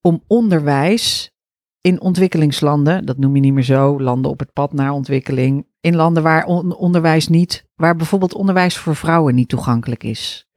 om 0.00 0.22
onderwijs 0.26 1.32
in 1.80 2.00
ontwikkelingslanden, 2.00 3.06
dat 3.06 3.18
noem 3.18 3.34
je 3.34 3.40
niet 3.40 3.52
meer 3.52 3.62
zo, 3.62 4.00
landen 4.00 4.30
op 4.30 4.38
het 4.38 4.52
pad 4.52 4.72
naar 4.72 4.92
ontwikkeling, 4.92 5.66
in 5.80 5.96
landen 5.96 6.22
waar 6.22 6.44
onderwijs 6.44 7.28
niet, 7.28 7.64
waar 7.74 7.96
bijvoorbeeld 7.96 8.34
onderwijs 8.34 8.76
voor 8.76 8.96
vrouwen 8.96 9.34
niet 9.34 9.48
toegankelijk 9.48 10.04
is. 10.04 10.48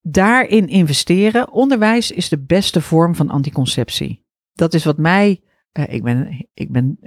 Daarin 0.00 0.68
investeren. 0.68 1.52
Onderwijs 1.52 2.10
is 2.10 2.28
de 2.28 2.38
beste 2.38 2.80
vorm 2.80 3.14
van 3.14 3.30
anticonceptie. 3.30 4.24
Dat 4.52 4.74
is 4.74 4.84
wat 4.84 4.98
mij 4.98 5.40
uh, 5.78 5.84
ik 5.88 6.02
ben, 6.02 6.48
ik 6.54 6.72
ben, 6.72 6.98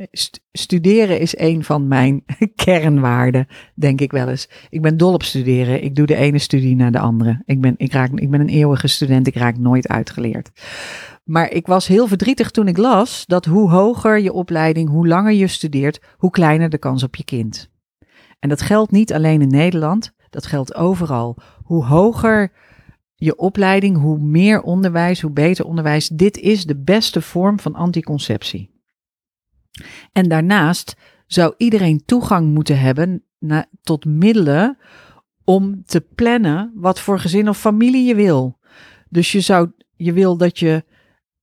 studeren 0.51 1.19
is 1.19 1.37
een 1.37 1.63
van 1.63 1.87
mijn 1.87 2.23
kernwaarden, 2.65 3.47
denk 3.75 4.01
ik 4.01 4.11
wel 4.11 4.27
eens. 4.29 4.49
Ik 4.69 4.81
ben 4.81 4.97
dol 4.97 5.13
op 5.13 5.23
studeren. 5.23 5.83
Ik 5.83 5.95
doe 5.95 6.05
de 6.05 6.15
ene 6.15 6.39
studie 6.39 6.75
naar 6.75 6.91
de 6.91 6.99
andere. 6.99 7.41
Ik 7.45 7.61
ben, 7.61 7.73
ik 7.77 7.93
raak, 7.93 8.11
ik 8.13 8.29
ben 8.29 8.39
een 8.39 8.49
eeuwige 8.49 8.87
student. 8.87 9.27
Ik 9.27 9.35
raak 9.35 9.57
nooit 9.57 9.87
uitgeleerd. 9.87 10.49
Maar 11.23 11.51
ik 11.51 11.67
was 11.67 11.87
heel 11.87 12.07
verdrietig 12.07 12.51
toen 12.51 12.67
ik 12.67 12.77
las 12.77 13.25
dat 13.25 13.45
hoe 13.45 13.69
hoger 13.69 14.19
je 14.19 14.33
opleiding, 14.33 14.89
hoe 14.89 15.07
langer 15.07 15.33
je 15.33 15.47
studeert, 15.47 16.01
hoe 16.17 16.31
kleiner 16.31 16.69
de 16.69 16.77
kans 16.77 17.03
op 17.03 17.15
je 17.15 17.23
kind. 17.23 17.69
En 18.39 18.49
dat 18.49 18.61
geldt 18.61 18.91
niet 18.91 19.13
alleen 19.13 19.41
in 19.41 19.47
Nederland, 19.47 20.13
dat 20.29 20.45
geldt 20.45 20.75
overal. 20.75 21.37
Hoe 21.63 21.85
hoger 21.85 22.51
je 23.19 23.35
opleiding, 23.35 23.97
hoe 23.97 24.19
meer 24.19 24.61
onderwijs, 24.61 25.21
hoe 25.21 25.31
beter 25.31 25.65
onderwijs. 25.65 26.07
Dit 26.07 26.37
is 26.37 26.65
de 26.65 26.81
beste 26.81 27.21
vorm 27.21 27.59
van 27.59 27.75
anticonceptie. 27.75 28.71
En 30.11 30.29
daarnaast 30.29 30.95
zou 31.27 31.53
iedereen 31.57 32.05
toegang 32.05 32.53
moeten 32.53 32.79
hebben 32.79 33.23
tot 33.81 34.05
middelen 34.05 34.77
om 35.43 35.83
te 35.85 36.01
plannen 36.15 36.71
wat 36.75 36.99
voor 36.99 37.19
gezin 37.19 37.49
of 37.49 37.57
familie 37.57 38.05
je 38.05 38.15
wil. 38.15 38.59
Dus 39.09 39.31
je, 39.31 39.39
zou, 39.39 39.71
je 39.95 40.13
wil 40.13 40.37
dat 40.37 40.59
je 40.59 40.83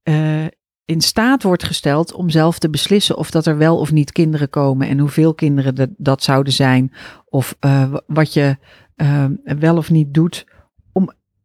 uh, 0.08 0.44
in 0.84 1.00
staat 1.00 1.42
wordt 1.42 1.64
gesteld 1.64 2.12
om 2.12 2.30
zelf 2.30 2.58
te 2.58 2.70
beslissen 2.70 3.16
of 3.16 3.30
dat 3.30 3.46
er 3.46 3.56
wel 3.56 3.78
of 3.78 3.92
niet 3.92 4.12
kinderen 4.12 4.50
komen 4.50 4.88
en 4.88 4.98
hoeveel 4.98 5.34
kinderen 5.34 5.74
dat, 5.74 5.90
dat 5.96 6.22
zouden 6.22 6.52
zijn. 6.52 6.92
Of 7.24 7.56
uh, 7.60 7.94
wat 8.06 8.32
je 8.32 8.56
uh, 8.96 9.24
wel 9.58 9.76
of 9.76 9.90
niet 9.90 10.14
doet 10.14 10.46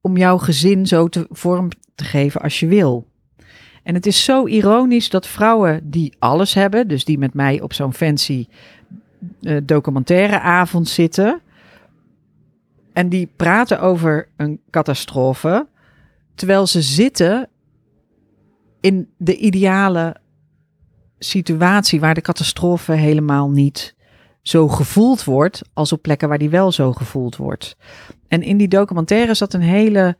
om 0.01 0.17
jouw 0.17 0.37
gezin 0.37 0.87
zo 0.87 1.07
te 1.07 1.25
vorm 1.29 1.69
te 1.95 2.03
geven 2.03 2.41
als 2.41 2.59
je 2.59 2.67
wil. 2.67 3.07
En 3.83 3.93
het 3.93 4.05
is 4.05 4.23
zo 4.23 4.47
ironisch 4.47 5.09
dat 5.09 5.27
vrouwen 5.27 5.89
die 5.89 6.15
alles 6.19 6.53
hebben, 6.53 6.87
dus 6.87 7.05
die 7.05 7.17
met 7.17 7.33
mij 7.33 7.61
op 7.61 7.73
zo'n 7.73 7.93
fancy 7.93 8.47
uh, 9.41 9.57
documentaire 9.63 10.39
avond 10.39 10.89
zitten, 10.89 11.41
en 12.93 13.09
die 13.09 13.31
praten 13.35 13.79
over 13.79 14.27
een 14.37 14.59
catastrofe, 14.69 15.67
terwijl 16.35 16.67
ze 16.67 16.81
zitten 16.81 17.49
in 18.79 19.09
de 19.17 19.37
ideale 19.37 20.15
situatie 21.19 21.99
waar 21.99 22.13
de 22.13 22.21
catastrofe 22.21 22.91
helemaal 22.91 23.49
niet 23.49 23.95
zo 24.41 24.67
gevoeld 24.67 25.23
wordt 25.23 25.61
als 25.73 25.91
op 25.91 26.01
plekken 26.01 26.29
waar 26.29 26.37
die 26.37 26.49
wel 26.49 26.71
zo 26.71 26.93
gevoeld 26.93 27.35
wordt. 27.35 27.77
En 28.27 28.41
in 28.41 28.57
die 28.57 28.67
documentaire 28.67 29.33
zat 29.33 29.53
een 29.53 29.61
hele, 29.61 30.17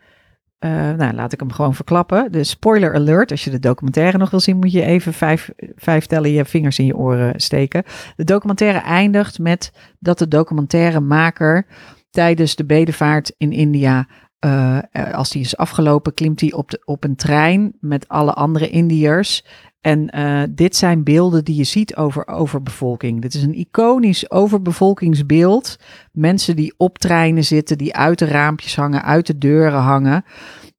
uh, 0.60 0.72
nou 0.72 1.14
laat 1.14 1.34
ik 1.34 1.40
hem 1.40 1.52
gewoon 1.52 1.76
verklappen. 1.76 2.32
De 2.32 2.44
spoiler 2.44 2.94
alert, 2.96 3.32
als 3.32 3.44
je 3.44 3.50
de 3.50 3.60
documentaire 3.60 4.18
nog 4.18 4.30
wil 4.30 4.40
zien, 4.40 4.58
moet 4.58 4.72
je 4.72 4.84
even 4.84 5.14
vijf, 5.14 5.50
vijf 5.76 6.06
tellen 6.06 6.32
je 6.32 6.46
vingers 6.46 6.80
in 6.80 6.86
je 6.86 6.98
oren 6.98 7.40
steken. 7.40 7.84
De 8.16 8.24
documentaire 8.24 8.80
eindigt 8.80 9.40
met 9.40 9.72
dat 10.00 10.20
de 10.20 10.28
documentairemaker 10.28 11.66
tijdens 12.10 12.56
de 12.56 12.66
bedevaart 12.66 13.34
in 13.38 13.52
India 13.52 14.08
uh, 14.46 14.80
als 15.14 15.30
die 15.30 15.42
is 15.42 15.58
afgelopen, 15.58 16.14
klimt 16.14 16.42
hij 16.42 16.54
op, 16.54 16.72
de, 16.72 16.82
op 16.86 17.04
een 17.04 17.16
trein 17.16 17.74
met 17.80 18.08
alle 18.08 18.34
andere 18.34 18.70
Indiërs. 18.70 19.46
En 19.82 20.18
uh, 20.18 20.44
dit 20.50 20.76
zijn 20.76 21.04
beelden 21.04 21.44
die 21.44 21.56
je 21.56 21.64
ziet 21.64 21.96
over 21.96 22.28
overbevolking. 22.28 23.22
Dit 23.22 23.34
is 23.34 23.44
een 23.44 23.58
iconisch 23.58 24.32
overbevolkingsbeeld. 24.32 25.76
Mensen 26.12 26.56
die 26.56 26.74
op 26.78 26.98
treinen 26.98 27.44
zitten, 27.44 27.78
die 27.78 27.96
uit 27.96 28.20
de 28.20 28.26
raampjes 28.26 28.76
hangen, 28.76 29.04
uit 29.04 29.28
de 29.28 29.38
deuren 29.38 29.80
hangen. 29.80 30.24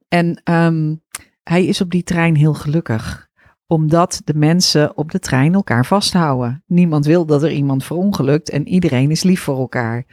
En 0.09 0.41
um, 0.45 1.03
hij 1.43 1.67
is 1.67 1.81
op 1.81 1.91
die 1.91 2.03
trein 2.03 2.37
heel 2.37 2.55
gelukkig 2.55 3.29
Omdat 3.67 4.21
de 4.25 4.35
mensen 4.35 4.97
op 4.97 5.11
de 5.11 5.19
trein 5.19 5.55
elkaar 5.55 5.87
vasthouden. 5.87 6.63
Niemand 6.67 7.07
wil 7.07 7.27
dat 7.27 7.43
er 7.43 7.53
iemand 7.53 7.85
verongelukt 7.85 8.51
en 8.51 8.69
iedereen 8.69 9.11
is 9.11 9.23
lief 9.23 9.41
voor 9.41 9.59
elkaar. 9.59 10.07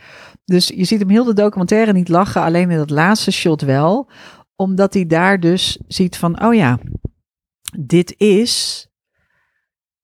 Dus 0.45 0.67
je 0.67 0.84
ziet 0.84 0.99
hem 0.99 1.10
heel 1.10 1.23
de 1.23 1.34
documentaire 1.34 1.93
niet 1.93 2.10
lachen, 2.10 2.41
alleen 2.41 2.71
in 2.71 2.78
dat 2.78 2.89
laatste 2.89 3.32
shot 3.32 3.62
wel. 3.62 4.10
Omdat 4.56 4.93
hij 4.93 5.06
daar 5.06 5.39
dus 5.39 5.80
ziet 5.88 6.17
van, 6.17 6.43
oh 6.43 6.54
ja, 6.54 6.80
dit 7.77 8.13
is 8.17 8.88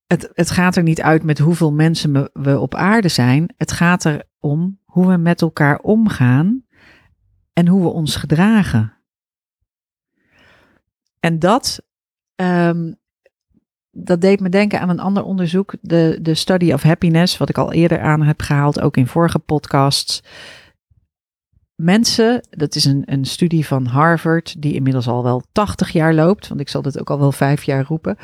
het, 0.07 0.29
het 0.33 0.51
gaat 0.51 0.75
er 0.75 0.83
niet 0.83 1.01
uit 1.01 1.23
met 1.23 1.39
hoeveel 1.39 1.71
mensen 1.71 2.29
we 2.33 2.59
op 2.59 2.75
aarde 2.75 3.07
zijn. 3.07 3.53
Het 3.57 3.71
gaat 3.71 4.03
er 4.03 4.23
om 4.39 4.79
hoe 4.85 5.07
we 5.07 5.17
met 5.17 5.41
elkaar 5.41 5.79
omgaan 5.79 6.65
en 7.53 7.67
hoe 7.67 7.81
we 7.81 7.87
ons 7.87 8.15
gedragen. 8.15 8.93
En 11.19 11.39
dat, 11.39 11.85
ehm, 12.35 12.93
dat 13.91 14.21
deed 14.21 14.39
me 14.39 14.49
denken 14.49 14.79
aan 14.79 14.89
een 14.89 14.99
ander 14.99 15.23
onderzoek, 15.23 15.75
de, 15.81 16.19
de 16.21 16.33
Study 16.33 16.73
of 16.73 16.83
Happiness, 16.83 17.37
wat 17.37 17.49
ik 17.49 17.57
al 17.57 17.73
eerder 17.73 18.01
aan 18.01 18.21
heb 18.21 18.41
gehaald, 18.41 18.79
ook 18.79 18.97
in 18.97 19.07
vorige 19.07 19.39
podcasts. 19.39 20.23
Mensen, 21.75 22.47
dat 22.49 22.75
is 22.75 22.85
een, 22.85 23.03
een 23.05 23.25
studie 23.25 23.65
van 23.65 23.85
Harvard, 23.85 24.61
die 24.61 24.73
inmiddels 24.73 25.07
al 25.07 25.23
wel 25.23 25.43
80 25.51 25.89
jaar 25.89 26.13
loopt, 26.13 26.47
want 26.47 26.59
ik 26.59 26.69
zal 26.69 26.81
dit 26.81 26.99
ook 26.99 27.09
al 27.09 27.19
wel 27.19 27.31
vijf 27.31 27.63
jaar 27.63 27.85
roepen. 27.85 28.17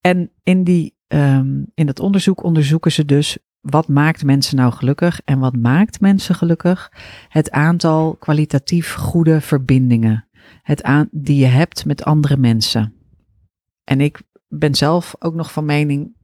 En 0.00 0.30
in, 0.42 0.64
die, 0.64 0.94
um, 1.08 1.66
in 1.74 1.86
dat 1.86 2.00
onderzoek 2.00 2.42
onderzoeken 2.42 2.92
ze 2.92 3.04
dus 3.04 3.38
wat 3.60 3.88
maakt 3.88 4.24
mensen 4.24 4.56
nou 4.56 4.72
gelukkig 4.72 5.20
en 5.24 5.38
wat 5.38 5.56
maakt 5.56 6.00
mensen 6.00 6.34
gelukkig? 6.34 6.92
Het 7.28 7.50
aantal 7.50 8.14
kwalitatief 8.14 8.94
goede 8.94 9.40
verbindingen 9.40 10.26
het 10.62 10.82
aan, 10.82 11.08
die 11.10 11.36
je 11.36 11.46
hebt 11.46 11.84
met 11.84 12.04
andere 12.04 12.36
mensen. 12.36 12.94
En 13.84 14.00
ik 14.00 14.22
ben 14.48 14.74
zelf 14.74 15.14
ook 15.18 15.34
nog 15.34 15.52
van 15.52 15.64
mening 15.64 16.14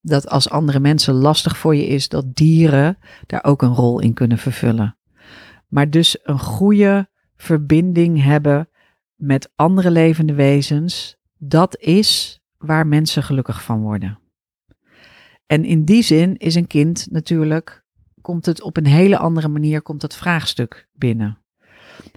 dat 0.00 0.28
als 0.28 0.50
andere 0.50 0.80
mensen 0.80 1.14
lastig 1.14 1.56
voor 1.56 1.76
je 1.76 1.86
is, 1.86 2.08
dat 2.08 2.34
dieren 2.34 2.98
daar 3.26 3.44
ook 3.44 3.62
een 3.62 3.74
rol 3.74 4.00
in 4.00 4.14
kunnen 4.14 4.38
vervullen. 4.38 4.96
Maar 5.70 5.90
dus 5.90 6.18
een 6.22 6.38
goede 6.38 7.08
verbinding 7.36 8.22
hebben 8.22 8.68
met 9.14 9.52
andere 9.54 9.90
levende 9.90 10.34
wezens, 10.34 11.16
dat 11.38 11.78
is 11.78 12.40
waar 12.56 12.86
mensen 12.86 13.22
gelukkig 13.22 13.62
van 13.62 13.80
worden. 13.80 14.18
En 15.46 15.64
in 15.64 15.84
die 15.84 16.02
zin 16.02 16.36
is 16.36 16.54
een 16.54 16.66
kind 16.66 17.06
natuurlijk, 17.10 17.84
komt 18.20 18.46
het 18.46 18.62
op 18.62 18.76
een 18.76 18.86
hele 18.86 19.18
andere 19.18 19.48
manier, 19.48 19.82
komt 19.82 20.00
dat 20.00 20.16
vraagstuk 20.16 20.88
binnen. 20.92 21.38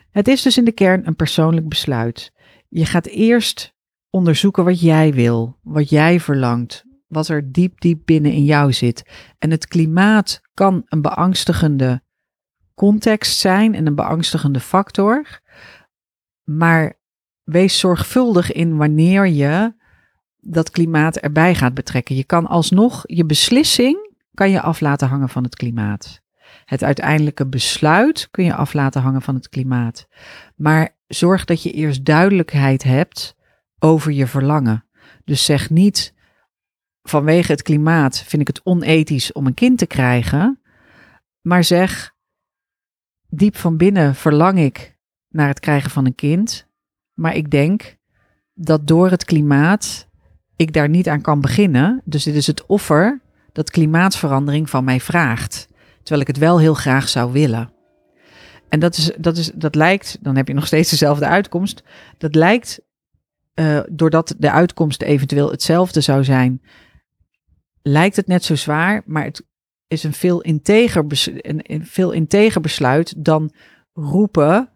Het 0.10 0.28
is 0.28 0.42
dus 0.42 0.58
in 0.58 0.66
de 0.66 0.72
kern 0.72 1.08
een 1.08 1.16
persoonlijk 1.16 1.70
besluit. 1.70 2.34
Je 2.70 2.86
gaat 2.86 3.06
eerst 3.06 3.76
onderzoeken 4.10 4.64
wat 4.64 4.82
jij 4.82 5.14
wil, 5.14 5.58
wat 5.62 5.90
jij 5.90 6.20
verlangt, 6.20 6.86
wat 7.08 7.28
er 7.28 7.52
diep, 7.52 7.82
diep 7.82 8.02
binnen 8.06 8.32
in 8.32 8.44
jou 8.44 8.74
zit. 8.74 9.04
En 9.38 9.52
het 9.52 9.68
klimaat 9.68 10.42
kan 10.54 10.82
een 10.86 11.02
beangstigende 11.02 12.03
context 12.84 13.40
zijn 13.40 13.76
en 13.76 13.88
een 13.88 13.96
beangstigende 13.96 14.60
factor. 14.60 15.40
Maar 16.44 16.94
wees 17.44 17.80
zorgvuldig 17.80 18.52
in 18.52 18.78
wanneer 18.78 19.28
je 19.28 19.74
dat 20.40 20.70
klimaat 20.70 21.18
erbij 21.18 21.56
gaat 21.56 21.74
betrekken. 21.74 22.16
Je 22.16 22.24
kan 22.24 22.48
alsnog 22.48 23.04
je 23.06 23.26
beslissing 23.26 24.12
kan 24.34 24.50
je 24.50 24.62
af 24.62 24.80
laten 24.80 25.08
hangen 25.08 25.30
van 25.30 25.44
het 25.44 25.56
klimaat. 25.56 26.22
Het 26.66 26.84
uiteindelijke 26.84 27.48
besluit 27.48 28.28
kun 28.32 28.44
je 28.44 28.56
af 28.56 28.74
laten 28.74 29.02
hangen 29.02 29.22
van 29.22 29.36
het 29.36 29.50
klimaat. 29.50 30.08
Maar 30.56 30.98
zorg 31.08 31.46
dat 31.46 31.64
je 31.64 31.72
eerst 31.72 32.06
duidelijkheid 32.06 32.84
hebt 32.84 33.36
over 33.80 34.12
je 34.12 34.28
verlangen. 34.28 34.86
Dus 35.26 35.46
zeg 35.46 35.70
niet 35.70 36.14
vanwege 37.02 37.52
het 37.52 37.62
klimaat 37.62 38.18
vind 38.18 38.42
ik 38.42 38.48
het 38.48 38.62
onethisch 38.64 39.32
om 39.32 39.46
een 39.46 39.54
kind 39.54 39.78
te 39.78 39.88
krijgen. 39.88 40.62
Maar 41.42 41.64
zeg 41.64 42.13
diep 43.36 43.58
van 43.58 43.78
binnen 43.78 44.16
verlang 44.16 44.60
ik 44.60 44.98
naar 45.30 45.48
het 45.48 45.60
krijgen 45.60 45.90
van 45.90 46.06
een 46.06 46.16
kind. 46.16 46.68
Maar 47.14 47.36
ik 47.36 47.50
denk 47.50 47.98
dat 48.54 48.88
door 48.88 49.10
het 49.10 49.26
klimaat 49.26 50.08
ik 50.56 50.74
daar 50.74 50.90
niet 50.90 51.10
aan 51.10 51.22
kan 51.22 51.42
beginnen. 51.42 52.02
Dus 52.06 52.24
dit 52.24 52.36
is 52.36 52.48
het 52.48 52.66
offer 52.66 53.22
dat 53.52 53.72
klimaatverandering 53.72 54.70
van 54.70 54.84
mij 54.84 55.00
vraagt. 55.00 55.68
Terwijl 55.98 56.22
ik 56.22 56.28
het 56.28 56.38
wel 56.38 56.60
heel 56.60 56.74
graag 56.74 57.10
zou 57.10 57.32
willen. 57.32 57.72
En 58.70 58.80
dat, 58.80 58.98
is, 58.98 59.12
dat, 59.18 59.38
is, 59.38 59.52
dat 59.56 59.76
lijkt, 59.76 60.18
dan 60.22 60.36
heb 60.36 60.48
je 60.48 60.54
nog 60.54 60.68
steeds 60.68 60.90
dezelfde 60.90 61.26
uitkomst. 61.26 61.84
Dat 62.18 62.36
lijkt, 62.36 62.82
uh, 63.56 63.80
doordat 63.90 64.36
de 64.38 64.52
uitkomst 64.52 65.02
eventueel 65.02 65.52
hetzelfde 65.52 66.02
zou 66.02 66.24
zijn, 66.24 66.62
lijkt 67.82 68.16
het 68.16 68.28
net 68.28 68.44
zo 68.44 68.56
zwaar, 68.56 69.02
maar 69.06 69.24
het 69.24 69.46
is 69.94 70.04
een 70.04 70.14
veel 70.14 70.42
integer, 70.42 71.06
een, 71.26 71.60
een 71.64 71.86
veel 71.86 72.12
integer 72.12 72.62
besluit 72.62 73.26
dan 73.26 73.52
roepen: 73.94 74.70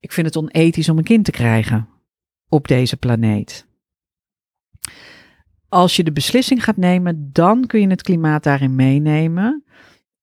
ik 0.00 0.12
vind 0.12 0.26
het 0.26 0.36
onethisch 0.36 0.88
om 0.88 0.98
een 0.98 1.04
kind 1.04 1.24
te 1.24 1.30
krijgen 1.30 1.88
op 2.48 2.68
deze 2.68 2.96
planeet. 2.96 3.66
Als 5.68 5.96
je 5.96 6.04
de 6.04 6.12
beslissing 6.12 6.64
gaat 6.64 6.76
nemen, 6.76 7.30
dan 7.32 7.66
kun 7.66 7.80
je 7.80 7.88
het 7.88 8.02
klimaat 8.02 8.42
daarin 8.42 8.74
meenemen. 8.74 9.64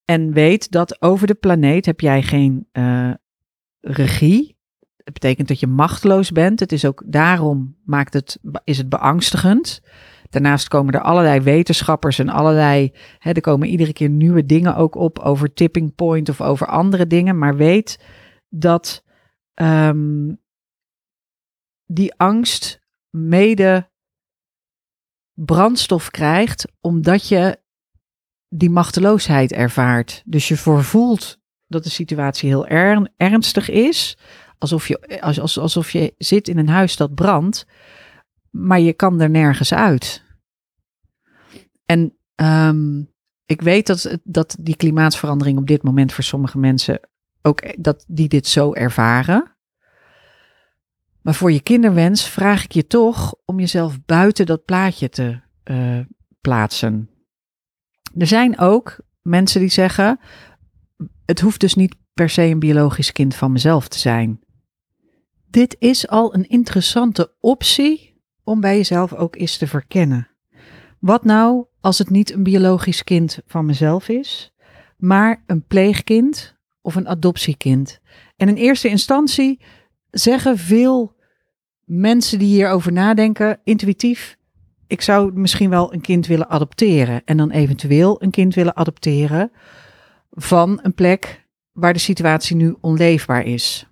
En 0.05 0.33
weet 0.33 0.71
dat 0.71 1.01
over 1.01 1.27
de 1.27 1.33
planeet 1.33 1.85
heb 1.85 1.99
jij 1.99 2.23
geen 2.23 2.67
uh, 2.73 3.13
regie. 3.81 4.57
Dat 4.97 5.13
betekent 5.13 5.47
dat 5.47 5.59
je 5.59 5.67
machteloos 5.67 6.31
bent. 6.31 6.59
Het 6.59 6.71
is 6.71 6.85
ook 6.85 7.03
daarom 7.05 7.77
maakt 7.83 8.13
het, 8.13 8.39
is 8.63 8.77
het 8.77 8.89
beangstigend. 8.89 9.81
Daarnaast 10.29 10.67
komen 10.67 10.93
er 10.93 11.01
allerlei 11.01 11.39
wetenschappers 11.39 12.19
en 12.19 12.29
allerlei. 12.29 12.93
Hè, 13.17 13.31
er 13.31 13.41
komen 13.41 13.67
iedere 13.67 13.93
keer 13.93 14.09
nieuwe 14.09 14.45
dingen 14.45 14.75
ook 14.75 14.95
op 14.95 15.19
over 15.19 15.53
tipping 15.53 15.95
point 15.95 16.29
of 16.29 16.41
over 16.41 16.67
andere 16.67 17.07
dingen. 17.07 17.37
Maar 17.37 17.55
weet 17.55 18.03
dat 18.49 19.03
um, 19.55 20.39
die 21.85 22.13
angst 22.17 22.81
mede 23.09 23.89
brandstof 25.33 26.09
krijgt 26.11 26.71
omdat 26.81 27.27
je 27.27 27.59
die 28.49 28.69
machteloosheid 28.69 29.51
ervaart. 29.51 30.23
Dus 30.25 30.47
je 30.47 30.57
voorvoelt 30.57 31.39
dat 31.67 31.83
de 31.83 31.89
situatie 31.89 32.49
heel 32.49 32.67
ernstig 33.17 33.69
is. 33.69 34.17
Alsof 34.57 34.87
je, 34.87 35.21
als, 35.21 35.57
alsof 35.57 35.91
je 35.91 36.13
zit 36.17 36.47
in 36.47 36.57
een 36.57 36.69
huis 36.69 36.95
dat 36.95 37.15
brandt, 37.15 37.65
maar 38.51 38.79
je 38.79 38.93
kan 38.93 39.21
er 39.21 39.29
nergens 39.29 39.73
uit. 39.73 40.23
En 41.85 42.17
um, 42.35 43.13
ik 43.45 43.62
weet 43.62 43.88
dat, 43.88 44.17
dat 44.23 44.57
die 44.59 44.75
klimaatverandering 44.75 45.57
op 45.57 45.67
dit 45.67 45.83
moment 45.83 46.13
voor 46.13 46.23
sommige 46.23 46.57
mensen 46.57 46.99
ook 47.41 47.83
dat 47.83 48.05
die 48.07 48.27
dit 48.27 48.47
zo 48.47 48.73
ervaren. 48.73 49.55
Maar 51.21 51.35
voor 51.35 51.51
je 51.51 51.62
kinderwens 51.62 52.29
vraag 52.29 52.63
ik 52.63 52.71
je 52.71 52.88
toch 52.88 53.35
om 53.45 53.59
jezelf 53.59 54.05
buiten 54.05 54.45
dat 54.45 54.65
plaatje 54.65 55.09
te 55.09 55.39
uh, 55.63 55.99
plaatsen. 56.41 57.09
Er 58.17 58.27
zijn 58.27 58.59
ook 58.59 58.99
mensen 59.21 59.59
die 59.59 59.69
zeggen: 59.69 60.19
het 61.25 61.39
hoeft 61.39 61.59
dus 61.59 61.75
niet 61.75 61.95
per 62.13 62.29
se 62.29 62.41
een 62.41 62.59
biologisch 62.59 63.12
kind 63.12 63.35
van 63.35 63.51
mezelf 63.51 63.88
te 63.88 63.99
zijn. 63.99 64.39
Dit 65.49 65.75
is 65.79 66.07
al 66.07 66.33
een 66.33 66.49
interessante 66.49 67.35
optie 67.39 68.08
om 68.49 68.59
bij 68.59 68.75
jezelf 68.75 69.13
ook 69.13 69.35
eens 69.35 69.57
te 69.57 69.67
verkennen. 69.67 70.27
Wat 70.99 71.23
nou 71.23 71.65
als 71.81 71.97
het 71.97 72.09
niet 72.09 72.33
een 72.33 72.43
biologisch 72.43 73.03
kind 73.03 73.39
van 73.47 73.65
mezelf 73.65 74.09
is, 74.09 74.53
maar 74.97 75.43
een 75.45 75.65
pleegkind 75.65 76.55
of 76.81 76.95
een 76.95 77.07
adoptiekind? 77.07 77.99
En 78.35 78.47
in 78.47 78.55
eerste 78.55 78.88
instantie 78.88 79.59
zeggen 80.12 80.57
veel 80.57 81.15
mensen 81.85 82.39
die 82.39 82.47
hierover 82.47 82.91
nadenken 82.91 83.59
intuïtief: 83.63 84.38
ik 84.88 85.01
zou 85.01 85.33
misschien 85.33 85.69
wel 85.69 85.93
een 85.93 86.01
kind 86.01 86.27
willen 86.27 86.49
adopteren. 86.49 87.21
En 87.25 87.38
dan 87.38 87.51
eventueel 87.51 88.23
een 88.23 88.31
kind 88.31 88.55
willen 88.55 88.75
adopteren 88.75 89.51
van 90.31 90.79
een 90.81 90.93
plek 90.93 91.47
waar 91.71 91.93
de 91.93 91.99
situatie 91.99 92.55
nu 92.55 92.75
onleefbaar 92.81 93.45
is. 93.45 93.88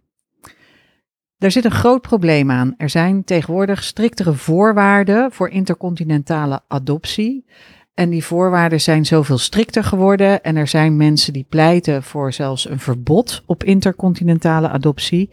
Daar 1.37 1.51
zit 1.51 1.65
een 1.65 1.71
groot 1.71 2.01
probleem 2.01 2.51
aan. 2.51 2.73
Er 2.77 2.89
zijn 2.89 3.23
tegenwoordig 3.23 3.83
striktere 3.83 4.33
voorwaarden 4.33 5.31
voor 5.31 5.49
intercontinentale 5.49 6.61
adoptie. 6.67 7.45
En 7.93 8.09
die 8.09 8.23
voorwaarden 8.23 8.81
zijn 8.81 9.05
zoveel 9.05 9.37
strikter 9.37 9.83
geworden. 9.83 10.43
En 10.43 10.55
er 10.55 10.67
zijn 10.67 10.97
mensen 10.97 11.33
die 11.33 11.45
pleiten 11.49 12.03
voor 12.03 12.33
zelfs 12.33 12.69
een 12.69 12.79
verbod 12.79 13.43
op 13.45 13.63
intercontinentale 13.63 14.69
adoptie, 14.69 15.29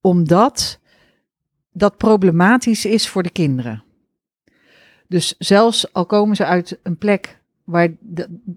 omdat 0.00 0.80
dat 1.72 1.96
problematisch 1.96 2.84
is 2.84 3.08
voor 3.08 3.22
de 3.22 3.30
kinderen. 3.30 3.84
Dus 5.08 5.34
zelfs 5.38 5.92
al 5.92 6.06
komen 6.06 6.36
ze 6.36 6.44
uit 6.44 6.78
een 6.82 6.98
plek 6.98 7.40
waar, 7.64 7.88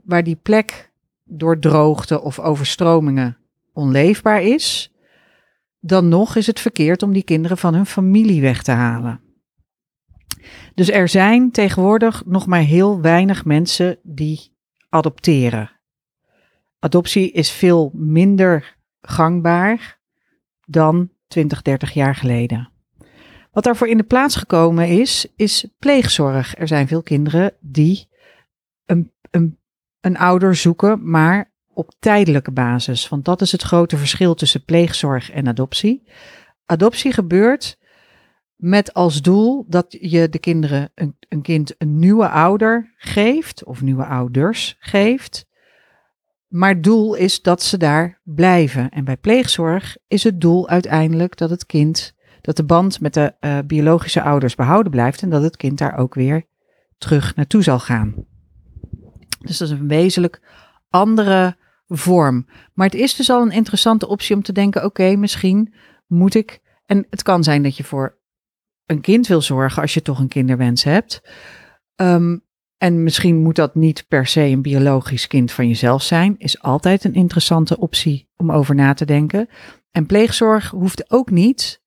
waar 0.03 0.23
die 0.23 0.39
plek 0.41 0.91
door 1.23 1.59
droogte 1.59 2.21
of 2.21 2.39
overstromingen 2.39 3.37
onleefbaar 3.73 4.41
is, 4.41 4.88
dan 5.79 6.07
nog 6.07 6.35
is 6.35 6.47
het 6.47 6.59
verkeerd 6.59 7.03
om 7.03 7.13
die 7.13 7.23
kinderen 7.23 7.57
van 7.57 7.73
hun 7.73 7.85
familie 7.85 8.41
weg 8.41 8.63
te 8.63 8.71
halen. 8.71 9.21
Dus 10.73 10.89
er 10.91 11.07
zijn 11.07 11.51
tegenwoordig 11.51 12.25
nog 12.25 12.47
maar 12.47 12.61
heel 12.61 13.01
weinig 13.01 13.45
mensen 13.45 13.99
die 14.03 14.55
adopteren. 14.89 15.71
Adoptie 16.79 17.31
is 17.31 17.51
veel 17.51 17.91
minder 17.93 18.77
gangbaar 19.01 19.99
dan 20.65 21.09
20, 21.27 21.61
30 21.61 21.91
jaar 21.91 22.15
geleden. 22.15 22.71
Wat 23.51 23.63
daarvoor 23.63 23.87
in 23.87 23.97
de 23.97 24.03
plaats 24.03 24.35
gekomen 24.35 24.87
is, 24.87 25.27
is 25.35 25.67
pleegzorg. 25.79 26.57
Er 26.57 26.67
zijn 26.67 26.87
veel 26.87 27.03
kinderen 27.03 27.53
die 27.59 28.07
een, 28.85 29.13
een, 29.31 29.59
een 29.99 30.17
ouder 30.17 30.55
zoeken, 30.55 31.09
maar 31.09 31.48
op 31.79 31.93
tijdelijke 31.99 32.51
basis. 32.51 33.09
Want 33.09 33.25
dat 33.25 33.41
is 33.41 33.51
het 33.51 33.61
grote 33.61 33.97
verschil 33.97 34.33
tussen 34.33 34.65
pleegzorg 34.65 35.31
en 35.31 35.47
adoptie. 35.47 36.09
Adoptie 36.65 37.11
gebeurt 37.11 37.77
met 38.55 38.93
als 38.93 39.21
doel 39.21 39.65
dat 39.67 39.97
je 39.99 40.29
de 40.29 40.39
kinderen 40.39 40.91
een, 40.95 41.17
een 41.29 41.41
kind 41.41 41.75
een 41.77 41.99
nieuwe 41.99 42.29
ouder 42.29 42.93
geeft, 42.97 43.63
of 43.63 43.81
nieuwe 43.81 44.05
ouders 44.05 44.75
geeft. 44.79 45.45
Maar 46.47 46.69
het 46.69 46.83
doel 46.83 47.15
is 47.15 47.41
dat 47.41 47.63
ze 47.63 47.77
daar 47.77 48.21
blijven. 48.23 48.89
En 48.89 49.03
bij 49.03 49.17
pleegzorg 49.17 49.97
is 50.07 50.23
het 50.23 50.41
doel 50.41 50.69
uiteindelijk 50.69 51.37
dat 51.37 51.49
het 51.49 51.65
kind, 51.65 52.13
dat 52.41 52.55
de 52.55 52.63
band 52.63 52.99
met 52.99 53.13
de 53.13 53.35
uh, 53.39 53.57
biologische 53.65 54.21
ouders 54.21 54.55
behouden 54.55 54.91
blijft 54.91 55.21
en 55.21 55.29
dat 55.29 55.43
het 55.43 55.57
kind 55.57 55.77
daar 55.77 55.97
ook 55.97 56.13
weer 56.13 56.45
terug 56.97 57.35
naartoe 57.35 57.63
zal 57.63 57.79
gaan. 57.79 58.13
Dus 59.39 59.57
dat 59.57 59.67
is 59.67 59.79
een 59.79 59.87
wezenlijk 59.87 60.41
andere 60.89 61.57
vorm. 61.89 62.47
Maar 62.73 62.85
het 62.85 62.99
is 62.99 63.15
dus 63.15 63.29
al 63.29 63.41
een 63.41 63.51
interessante 63.51 64.07
optie 64.07 64.35
om 64.35 64.41
te 64.41 64.51
denken: 64.51 64.83
oké, 64.83 65.15
misschien 65.15 65.73
moet 66.07 66.35
ik. 66.35 66.59
En 66.85 67.07
het 67.09 67.23
kan 67.23 67.43
zijn 67.43 67.63
dat 67.63 67.77
je 67.77 67.83
voor 67.83 68.17
een 68.85 69.01
kind 69.01 69.27
wil 69.27 69.41
zorgen 69.41 69.81
als 69.81 69.93
je 69.93 70.01
toch 70.01 70.19
een 70.19 70.27
kinderwens 70.27 70.83
hebt. 70.83 71.21
Um, 71.95 72.47
en 72.77 73.03
misschien 73.03 73.37
moet 73.37 73.55
dat 73.55 73.75
niet 73.75 74.05
per 74.07 74.27
se 74.27 74.41
een 74.41 74.61
biologisch 74.61 75.27
kind 75.27 75.51
van 75.51 75.67
jezelf 75.67 76.03
zijn, 76.03 76.35
is 76.37 76.61
altijd 76.61 77.03
een 77.03 77.13
interessante 77.13 77.77
optie 77.77 78.29
om 78.35 78.51
over 78.51 78.75
na 78.75 78.93
te 78.93 79.05
denken. 79.05 79.49
En 79.91 80.05
pleegzorg 80.05 80.69
hoeft 80.69 81.11
ook 81.11 81.29
niet 81.29 81.81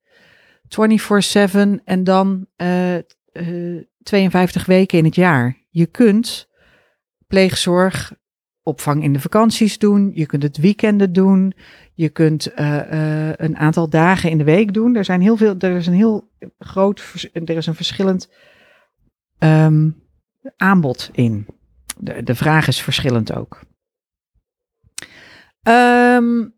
24/7 0.68 1.84
en 1.84 2.04
dan 2.04 2.46
uh, 2.56 2.96
uh, 3.32 3.82
52 4.02 4.66
weken 4.66 4.98
in 4.98 5.04
het 5.04 5.14
jaar. 5.14 5.56
Je 5.70 5.86
kunt 5.86 6.48
pleegzorg, 7.26 8.12
opvang 8.62 9.02
in 9.02 9.12
de 9.12 9.20
vakanties 9.20 9.78
doen, 9.78 10.10
je 10.14 10.26
kunt 10.26 10.42
het 10.42 10.56
weekenden 10.56 11.12
doen, 11.12 11.54
je 11.94 12.08
kunt 12.08 12.52
uh, 12.58 13.30
een 13.36 13.56
aantal 13.56 13.88
dagen 13.88 14.30
in 14.30 14.38
de 14.38 14.44
week 14.44 14.74
doen. 14.74 14.96
Er 14.96 15.04
zijn 15.04 15.20
heel 15.20 15.36
veel, 15.36 15.54
er 15.58 15.76
is 15.76 15.86
een 15.86 15.92
heel 15.92 16.30
groot, 16.58 17.28
er 17.32 17.56
is 17.56 17.66
een 17.66 17.74
verschillend 17.74 18.30
um, 19.38 20.02
aanbod 20.56 21.10
in. 21.12 21.46
De, 21.98 22.22
de 22.22 22.34
vraag 22.34 22.68
is 22.68 22.82
verschillend 22.82 23.32
ook. 23.32 23.60
Um, 25.68 26.54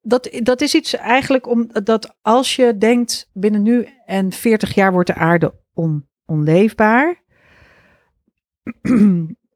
dat, 0.00 0.38
dat 0.42 0.60
is 0.60 0.74
iets 0.74 0.94
eigenlijk 0.94 1.46
omdat 1.46 2.16
als 2.22 2.56
je 2.56 2.78
denkt 2.78 3.30
binnen 3.32 3.62
nu 3.62 3.88
en 4.06 4.32
40 4.32 4.74
jaar 4.74 4.92
wordt 4.92 5.08
de 5.08 5.14
aarde 5.14 5.54
on, 5.72 6.08
onleefbaar, 6.24 7.22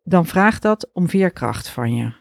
dan 0.09 0.27
vraagt 0.27 0.62
dat 0.62 0.90
om 0.92 1.09
veerkracht 1.09 1.68
van 1.68 1.94
je. 1.94 2.12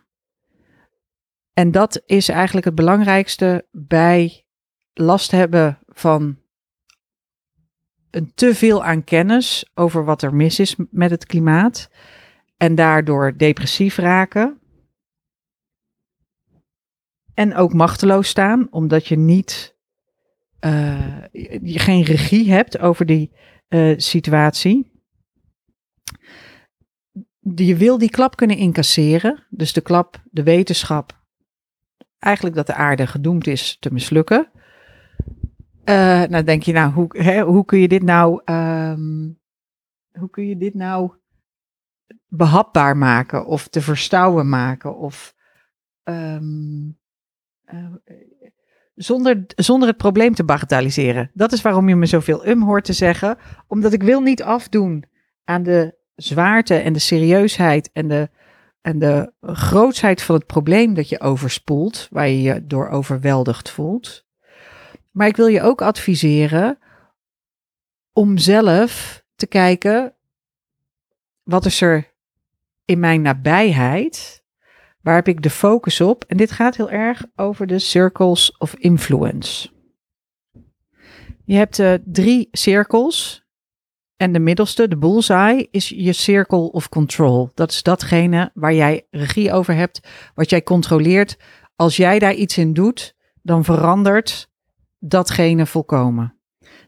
En 1.54 1.72
dat 1.72 2.02
is 2.06 2.30
eigenlijk 2.30 2.66
het 2.66 2.76
belangrijkste 2.76 3.68
bij 3.72 4.46
last 4.94 5.32
hebben 5.32 5.80
van 5.88 6.38
een 8.12 8.32
te 8.34 8.56
veel 8.56 8.84
aan 8.84 9.04
kennis 9.04 9.72
over 9.74 10.06
wat 10.06 10.22
er 10.22 10.36
mis 10.36 10.60
is 10.60 10.76
met 10.90 11.10
het 11.10 11.26
klimaat 11.26 11.90
en 12.58 12.76
daardoor 12.76 13.38
depressief 13.38 13.98
raken. 13.98 14.60
En 17.34 17.56
ook 17.56 17.74
machteloos 17.74 18.28
staan, 18.28 18.68
omdat 18.72 19.08
je 19.08 19.18
niet, 19.18 19.78
uh, 20.66 21.22
je 21.62 21.80
geen 21.80 22.04
regie 22.04 22.52
hebt 22.52 22.80
over 22.80 23.06
die 23.06 23.32
uh, 23.70 23.98
situatie. 23.98 24.97
Je 27.56 27.76
wil 27.76 27.98
die 27.98 28.10
klap 28.10 28.36
kunnen 28.36 28.58
incasseren, 28.58 29.46
dus 29.50 29.74
de 29.74 29.82
klap, 29.82 30.22
de 30.32 30.44
wetenschap, 30.44 31.22
eigenlijk 32.20 32.56
dat 32.56 32.68
de 32.68 32.74
aarde 32.74 33.08
gedoemd 33.08 33.48
is 33.48 33.78
te 33.80 33.94
mislukken. 33.94 34.52
Uh, 35.86 36.24
nou 36.24 36.44
denk 36.44 36.64
je, 36.64 36.72
nou, 36.72 36.94
hoe, 36.94 37.08
hè, 37.10 37.42
hoe 37.42 37.66
kun 37.66 37.80
je 37.80 37.88
dit 37.88 38.04
nou, 38.04 38.42
um, 38.46 39.40
hoe 40.12 40.30
kun 40.30 40.48
je 40.48 40.58
dit 40.58 40.74
nou 40.74 41.12
behapbaar 42.28 42.98
maken 42.98 43.46
of 43.46 43.68
te 43.68 43.82
verstouwen 43.82 44.50
maken 44.50 44.98
of 44.98 45.36
um, 46.04 47.00
uh, 47.74 47.94
zonder, 48.96 49.46
zonder 49.48 49.88
het 49.88 49.98
probleem 49.98 50.34
te 50.34 50.44
bagatelliseren. 50.44 51.32
Dat 51.34 51.52
is 51.52 51.62
waarom 51.62 51.90
je 51.90 51.96
me 51.96 52.06
zoveel 52.06 52.48
um 52.48 52.62
hoort 52.62 52.86
te 52.86 52.94
zeggen, 52.94 53.38
omdat 53.68 53.94
ik 53.94 54.04
wil 54.04 54.22
niet 54.22 54.44
afdoen 54.44 55.04
aan 55.44 55.64
de 55.64 55.97
zwaarte 56.18 56.76
en 56.76 56.94
de 56.94 57.00
serieusheid 57.00 57.90
en 57.94 58.08
de, 58.08 58.30
en 58.82 59.00
de 59.00 59.32
grootsheid 59.42 60.22
van 60.22 60.36
het 60.36 60.46
probleem 60.46 60.94
dat 60.94 61.10
je 61.10 61.20
overspoelt, 61.20 62.08
waar 62.12 62.28
je 62.28 62.42
je 62.42 62.68
door 62.68 62.90
overweldigd 62.90 63.70
voelt. 63.70 64.26
Maar 65.12 65.28
ik 65.28 65.36
wil 65.36 65.48
je 65.48 65.62
ook 65.62 65.82
adviseren 65.82 66.80
om 68.14 68.38
zelf 68.38 69.24
te 69.36 69.48
kijken 69.48 70.16
wat 71.44 71.66
is 71.66 71.82
er 71.82 72.14
in 72.86 73.00
mijn 73.00 73.22
nabijheid? 73.22 74.44
Waar 75.02 75.16
heb 75.16 75.28
ik 75.28 75.42
de 75.42 75.50
focus 75.50 76.02
op? 76.02 76.24
En 76.24 76.38
dit 76.38 76.52
gaat 76.52 76.76
heel 76.76 76.90
erg 76.90 77.26
over 77.36 77.68
de 77.68 77.80
circles 77.80 78.58
of 78.58 78.76
influence. 78.76 79.70
Je 81.46 81.56
hebt 81.56 81.80
uh, 81.80 81.94
drie 82.06 82.48
cirkels. 82.52 83.47
En 84.18 84.32
de 84.32 84.40
middelste, 84.40 84.88
de 84.88 84.98
bullseye, 84.98 85.68
is 85.72 85.90
je 85.90 86.14
circle 86.14 86.72
of 86.72 86.90
control. 86.90 87.52
Dat 87.54 87.72
is 87.72 87.84
datgene 87.84 88.52
waar 88.54 88.74
jij 88.74 89.08
regie 89.12 89.52
over 89.52 89.74
hebt, 89.74 90.08
wat 90.36 90.50
jij 90.50 90.64
controleert. 90.64 91.38
Als 91.76 91.98
jij 91.98 92.20
daar 92.20 92.34
iets 92.34 92.58
in 92.58 92.74
doet, 92.74 93.16
dan 93.42 93.64
verandert 93.64 94.50
datgene 95.00 95.66
volkomen. 95.66 96.36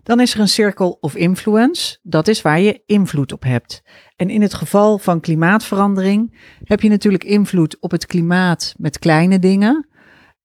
Dan 0.04 0.20
is 0.20 0.34
er 0.34 0.40
een 0.40 0.48
circle 0.48 1.00
of 1.00 1.16
influence, 1.16 1.98
dat 2.02 2.28
is 2.28 2.42
waar 2.42 2.60
je 2.60 2.84
invloed 2.86 3.32
op 3.32 3.44
hebt. 3.44 3.82
En 4.16 4.30
in 4.30 4.42
het 4.42 4.54
geval 4.54 4.98
van 4.98 5.20
klimaatverandering 5.20 6.38
heb 6.64 6.82
je 6.82 6.90
natuurlijk 6.90 7.24
invloed 7.24 7.80
op 7.80 7.92
het 7.92 8.06
klimaat 8.06 8.74
met 8.78 9.00
kleine 9.00 9.40
dingen. 9.40 9.89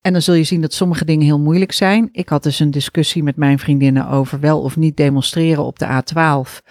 En 0.04 0.12
dan 0.12 0.22
zul 0.22 0.34
je 0.34 0.44
zien 0.44 0.60
dat 0.60 0.72
sommige 0.72 1.04
dingen 1.04 1.24
heel 1.24 1.40
moeilijk 1.40 1.72
zijn. 1.72 2.08
Ik 2.12 2.28
had 2.28 2.42
dus 2.42 2.60
een 2.60 2.70
discussie 2.70 3.22
met 3.22 3.36
mijn 3.36 3.58
vriendinnen 3.58 4.08
over 4.08 4.40
wel 4.40 4.60
of 4.62 4.76
niet 4.76 4.96
demonstreren 4.96 5.64
op 5.64 5.78
de 5.78 5.86
A12. 5.86 6.66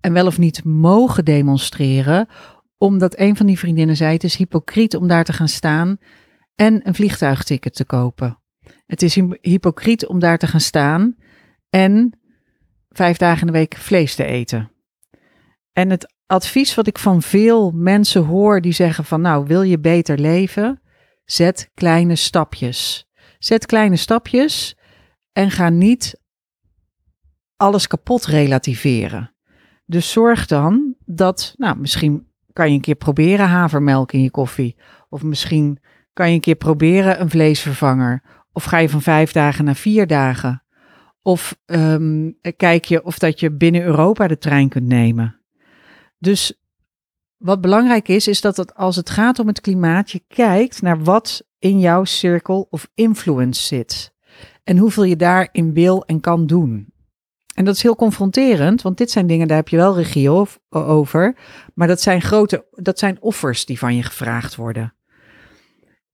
En 0.00 0.12
wel 0.12 0.26
of 0.26 0.38
niet 0.38 0.64
mogen 0.64 1.24
demonstreren, 1.24 2.28
omdat 2.78 3.18
een 3.18 3.36
van 3.36 3.46
die 3.46 3.58
vriendinnen 3.58 3.96
zei: 3.96 4.12
het 4.12 4.24
is 4.24 4.36
hypocriet 4.36 4.96
om 4.96 5.08
daar 5.08 5.24
te 5.24 5.32
gaan 5.32 5.48
staan 5.48 5.98
en 6.54 6.80
een 6.86 6.94
vliegtuigticket 6.94 7.74
te 7.74 7.84
kopen. 7.84 8.38
Het 8.86 9.02
is 9.02 9.14
hypocriet 9.40 10.06
om 10.06 10.18
daar 10.18 10.38
te 10.38 10.46
gaan 10.46 10.60
staan 10.60 11.16
en 11.70 12.18
vijf 12.88 13.16
dagen 13.16 13.40
in 13.40 13.46
de 13.46 13.58
week 13.58 13.76
vlees 13.76 14.14
te 14.14 14.24
eten. 14.24 14.70
En 15.72 15.90
het 15.90 16.14
advies 16.26 16.74
wat 16.74 16.86
ik 16.86 16.98
van 16.98 17.22
veel 17.22 17.70
mensen 17.70 18.24
hoor 18.24 18.60
die 18.60 18.72
zeggen 18.72 19.04
van 19.04 19.20
nou 19.20 19.46
wil 19.46 19.62
je 19.62 19.78
beter 19.78 20.18
leven, 20.18 20.82
zet 21.24 21.70
kleine 21.74 22.16
stapjes. 22.16 23.08
Zet 23.38 23.66
kleine 23.66 23.96
stapjes 23.96 24.76
en 25.32 25.50
ga 25.50 25.68
niet 25.68 26.20
alles 27.56 27.86
kapot 27.86 28.24
relativeren. 28.24 29.34
Dus 29.86 30.12
zorg 30.12 30.46
dan 30.46 30.94
dat, 31.04 31.54
nou 31.56 31.78
misschien 31.78 32.26
kan 32.52 32.68
je 32.68 32.74
een 32.74 32.80
keer 32.80 32.94
proberen 32.94 33.48
havermelk 33.48 34.12
in 34.12 34.22
je 34.22 34.30
koffie. 34.30 34.76
Of 35.08 35.22
misschien 35.22 35.78
kan 36.12 36.28
je 36.28 36.34
een 36.34 36.40
keer 36.40 36.54
proberen 36.54 37.20
een 37.20 37.30
vleesvervanger. 37.30 38.22
Of 38.52 38.64
ga 38.64 38.78
je 38.78 38.88
van 38.88 39.02
vijf 39.02 39.32
dagen 39.32 39.64
naar 39.64 39.76
vier 39.76 40.06
dagen? 40.06 40.62
Of 41.22 41.56
um, 41.66 42.38
kijk 42.56 42.84
je 42.84 43.04
of 43.04 43.18
dat 43.18 43.40
je 43.40 43.52
binnen 43.52 43.82
Europa 43.82 44.26
de 44.26 44.38
trein 44.38 44.68
kunt 44.68 44.86
nemen? 44.86 45.40
Dus 46.18 46.63
wat 47.44 47.60
belangrijk 47.60 48.08
is, 48.08 48.28
is 48.28 48.40
dat 48.40 48.56
het, 48.56 48.74
als 48.74 48.96
het 48.96 49.10
gaat 49.10 49.38
om 49.38 49.46
het 49.46 49.60
klimaat, 49.60 50.10
je 50.10 50.22
kijkt 50.28 50.82
naar 50.82 51.02
wat 51.02 51.46
in 51.58 51.80
jouw 51.80 52.04
cirkel 52.04 52.66
of 52.70 52.88
influence 52.94 53.62
zit. 53.62 54.14
En 54.62 54.78
hoeveel 54.78 55.04
je 55.04 55.16
daarin 55.16 55.72
wil 55.72 56.04
en 56.04 56.20
kan 56.20 56.46
doen. 56.46 56.92
En 57.54 57.64
dat 57.64 57.74
is 57.74 57.82
heel 57.82 57.96
confronterend, 57.96 58.82
want 58.82 58.98
dit 58.98 59.10
zijn 59.10 59.26
dingen, 59.26 59.48
daar 59.48 59.56
heb 59.56 59.68
je 59.68 59.76
wel 59.76 59.96
regie 59.96 60.30
over. 60.68 61.36
Maar 61.74 61.86
dat 61.86 62.00
zijn 62.00 62.22
grote, 62.22 62.66
dat 62.70 62.98
zijn 62.98 63.16
offers 63.20 63.66
die 63.66 63.78
van 63.78 63.96
je 63.96 64.02
gevraagd 64.02 64.56
worden. 64.56 64.94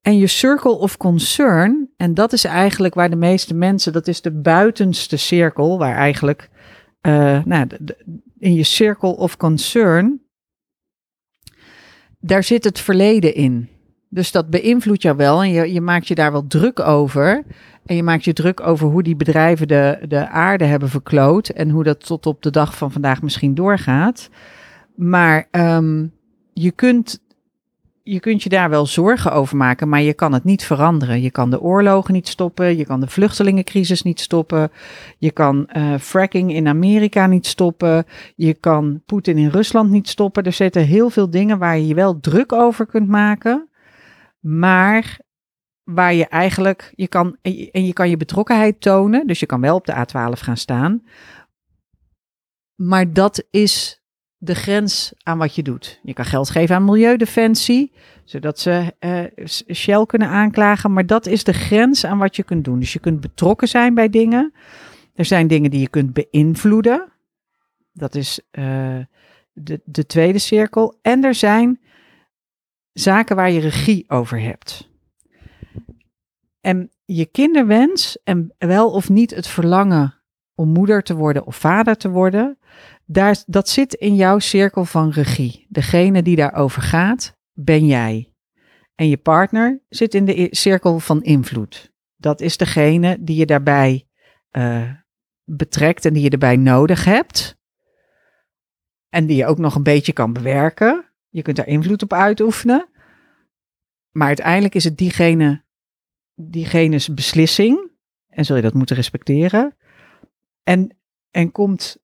En 0.00 0.18
je 0.18 0.26
circle 0.26 0.78
of 0.78 0.96
concern, 0.96 1.90
en 1.96 2.14
dat 2.14 2.32
is 2.32 2.44
eigenlijk 2.44 2.94
waar 2.94 3.10
de 3.10 3.16
meeste 3.16 3.54
mensen, 3.54 3.92
dat 3.92 4.08
is 4.08 4.20
de 4.20 4.40
buitenste 4.40 5.16
cirkel, 5.16 5.78
waar 5.78 5.96
eigenlijk 5.96 6.50
uh, 7.02 7.44
nou, 7.44 7.66
in 8.38 8.54
je 8.54 8.62
circle 8.62 9.16
of 9.16 9.36
concern, 9.36 10.20
daar 12.20 12.44
zit 12.44 12.64
het 12.64 12.80
verleden 12.80 13.34
in. 13.34 13.68
Dus 14.08 14.32
dat 14.32 14.50
beïnvloedt 14.50 15.02
jou 15.02 15.16
wel 15.16 15.42
en 15.42 15.50
je, 15.50 15.72
je 15.72 15.80
maakt 15.80 16.08
je 16.08 16.14
daar 16.14 16.32
wel 16.32 16.46
druk 16.46 16.80
over. 16.80 17.44
En 17.86 17.96
je 17.96 18.02
maakt 18.02 18.24
je 18.24 18.32
druk 18.32 18.60
over 18.60 18.88
hoe 18.88 19.02
die 19.02 19.16
bedrijven 19.16 19.68
de, 19.68 19.98
de 20.08 20.28
aarde 20.28 20.64
hebben 20.64 20.88
verkloot 20.88 21.48
en 21.48 21.70
hoe 21.70 21.84
dat 21.84 22.06
tot 22.06 22.26
op 22.26 22.42
de 22.42 22.50
dag 22.50 22.76
van 22.76 22.92
vandaag 22.92 23.22
misschien 23.22 23.54
doorgaat. 23.54 24.30
Maar 24.94 25.48
ehm, 25.50 26.06
je 26.52 26.70
kunt 26.70 27.20
je 28.02 28.20
kunt 28.20 28.42
je 28.42 28.48
daar 28.48 28.70
wel 28.70 28.86
zorgen 28.86 29.32
over 29.32 29.56
maken, 29.56 29.88
maar 29.88 30.00
je 30.00 30.14
kan 30.14 30.32
het 30.32 30.44
niet 30.44 30.64
veranderen. 30.64 31.20
Je 31.20 31.30
kan 31.30 31.50
de 31.50 31.60
oorlogen 31.60 32.14
niet 32.14 32.28
stoppen, 32.28 32.76
je 32.76 32.84
kan 32.84 33.00
de 33.00 33.08
vluchtelingencrisis 33.08 34.02
niet 34.02 34.20
stoppen, 34.20 34.70
je 35.18 35.30
kan 35.30 35.68
uh, 35.76 35.98
fracking 35.98 36.52
in 36.52 36.68
Amerika 36.68 37.26
niet 37.26 37.46
stoppen, 37.46 38.04
je 38.36 38.54
kan 38.54 39.02
Poetin 39.06 39.38
in 39.38 39.48
Rusland 39.48 39.90
niet 39.90 40.08
stoppen. 40.08 40.44
Er 40.44 40.52
zitten 40.52 40.82
heel 40.82 41.10
veel 41.10 41.30
dingen 41.30 41.58
waar 41.58 41.76
je 41.76 41.86
je 41.86 41.94
wel 41.94 42.20
druk 42.20 42.52
over 42.52 42.86
kunt 42.86 43.08
maken, 43.08 43.68
maar 44.40 45.18
waar 45.84 46.14
je 46.14 46.26
eigenlijk, 46.26 46.92
je 46.94 47.08
kan, 47.08 47.36
en 47.42 47.86
je 47.86 47.92
kan 47.92 48.10
je 48.10 48.16
betrokkenheid 48.16 48.80
tonen, 48.80 49.26
dus 49.26 49.40
je 49.40 49.46
kan 49.46 49.60
wel 49.60 49.74
op 49.74 49.86
de 49.86 50.06
A12 50.06 50.40
gaan 50.40 50.56
staan, 50.56 51.02
maar 52.74 53.12
dat 53.12 53.46
is 53.50 53.99
de 54.42 54.54
grens 54.54 55.12
aan 55.22 55.38
wat 55.38 55.54
je 55.54 55.62
doet. 55.62 56.00
Je 56.02 56.12
kan 56.12 56.24
geld 56.24 56.50
geven 56.50 56.76
aan 56.76 56.84
Milieudefensie, 56.84 57.92
zodat 58.24 58.58
ze 58.58 58.94
uh, 59.00 59.48
Shell 59.74 60.06
kunnen 60.06 60.28
aanklagen. 60.28 60.92
Maar 60.92 61.06
dat 61.06 61.26
is 61.26 61.44
de 61.44 61.52
grens 61.52 62.04
aan 62.04 62.18
wat 62.18 62.36
je 62.36 62.42
kunt 62.42 62.64
doen. 62.64 62.78
Dus 62.78 62.92
je 62.92 62.98
kunt 62.98 63.20
betrokken 63.20 63.68
zijn 63.68 63.94
bij 63.94 64.08
dingen. 64.08 64.52
Er 65.14 65.24
zijn 65.24 65.46
dingen 65.46 65.70
die 65.70 65.80
je 65.80 65.88
kunt 65.88 66.12
beïnvloeden. 66.12 67.12
Dat 67.92 68.14
is 68.14 68.40
uh, 68.52 68.98
de, 69.52 69.80
de 69.84 70.06
tweede 70.06 70.38
cirkel. 70.38 70.98
En 71.02 71.24
er 71.24 71.34
zijn 71.34 71.80
zaken 72.92 73.36
waar 73.36 73.50
je 73.50 73.60
regie 73.60 74.04
over 74.08 74.40
hebt. 74.40 74.88
En 76.60 76.90
je 77.04 77.26
kinderwens 77.26 78.18
en 78.24 78.54
wel 78.58 78.90
of 78.90 79.08
niet 79.08 79.34
het 79.34 79.46
verlangen 79.46 80.14
om 80.54 80.68
moeder 80.68 81.02
te 81.02 81.14
worden 81.14 81.46
of 81.46 81.56
vader 81.56 81.96
te 81.96 82.10
worden, 82.10 82.58
daar, 83.12 83.42
dat 83.46 83.68
zit 83.68 83.94
in 83.94 84.14
jouw 84.14 84.38
cirkel 84.38 84.84
van 84.84 85.10
regie. 85.10 85.66
Degene 85.68 86.22
die 86.22 86.36
daarover 86.36 86.82
gaat, 86.82 87.38
ben 87.52 87.86
jij. 87.86 88.34
En 88.94 89.08
je 89.08 89.16
partner 89.16 89.82
zit 89.88 90.14
in 90.14 90.24
de 90.24 90.48
cirkel 90.50 90.98
van 90.98 91.22
invloed. 91.22 91.92
Dat 92.16 92.40
is 92.40 92.56
degene 92.56 93.16
die 93.20 93.36
je 93.36 93.46
daarbij 93.46 94.08
uh, 94.52 94.90
betrekt 95.44 96.04
en 96.04 96.12
die 96.12 96.22
je 96.22 96.30
erbij 96.30 96.56
nodig 96.56 97.04
hebt. 97.04 97.58
En 99.08 99.26
die 99.26 99.36
je 99.36 99.46
ook 99.46 99.58
nog 99.58 99.74
een 99.74 99.82
beetje 99.82 100.12
kan 100.12 100.32
bewerken. 100.32 101.12
Je 101.28 101.42
kunt 101.42 101.56
daar 101.56 101.66
invloed 101.66 102.02
op 102.02 102.12
uitoefenen. 102.12 102.88
Maar 104.10 104.26
uiteindelijk 104.26 104.74
is 104.74 104.84
het 104.84 104.98
diegene, 104.98 105.64
diegene's 106.34 107.14
beslissing. 107.14 107.90
En 108.28 108.44
zul 108.44 108.56
je 108.56 108.62
dat 108.62 108.74
moeten 108.74 108.96
respecteren. 108.96 109.76
En, 110.62 110.96
en 111.30 111.52
komt 111.52 111.98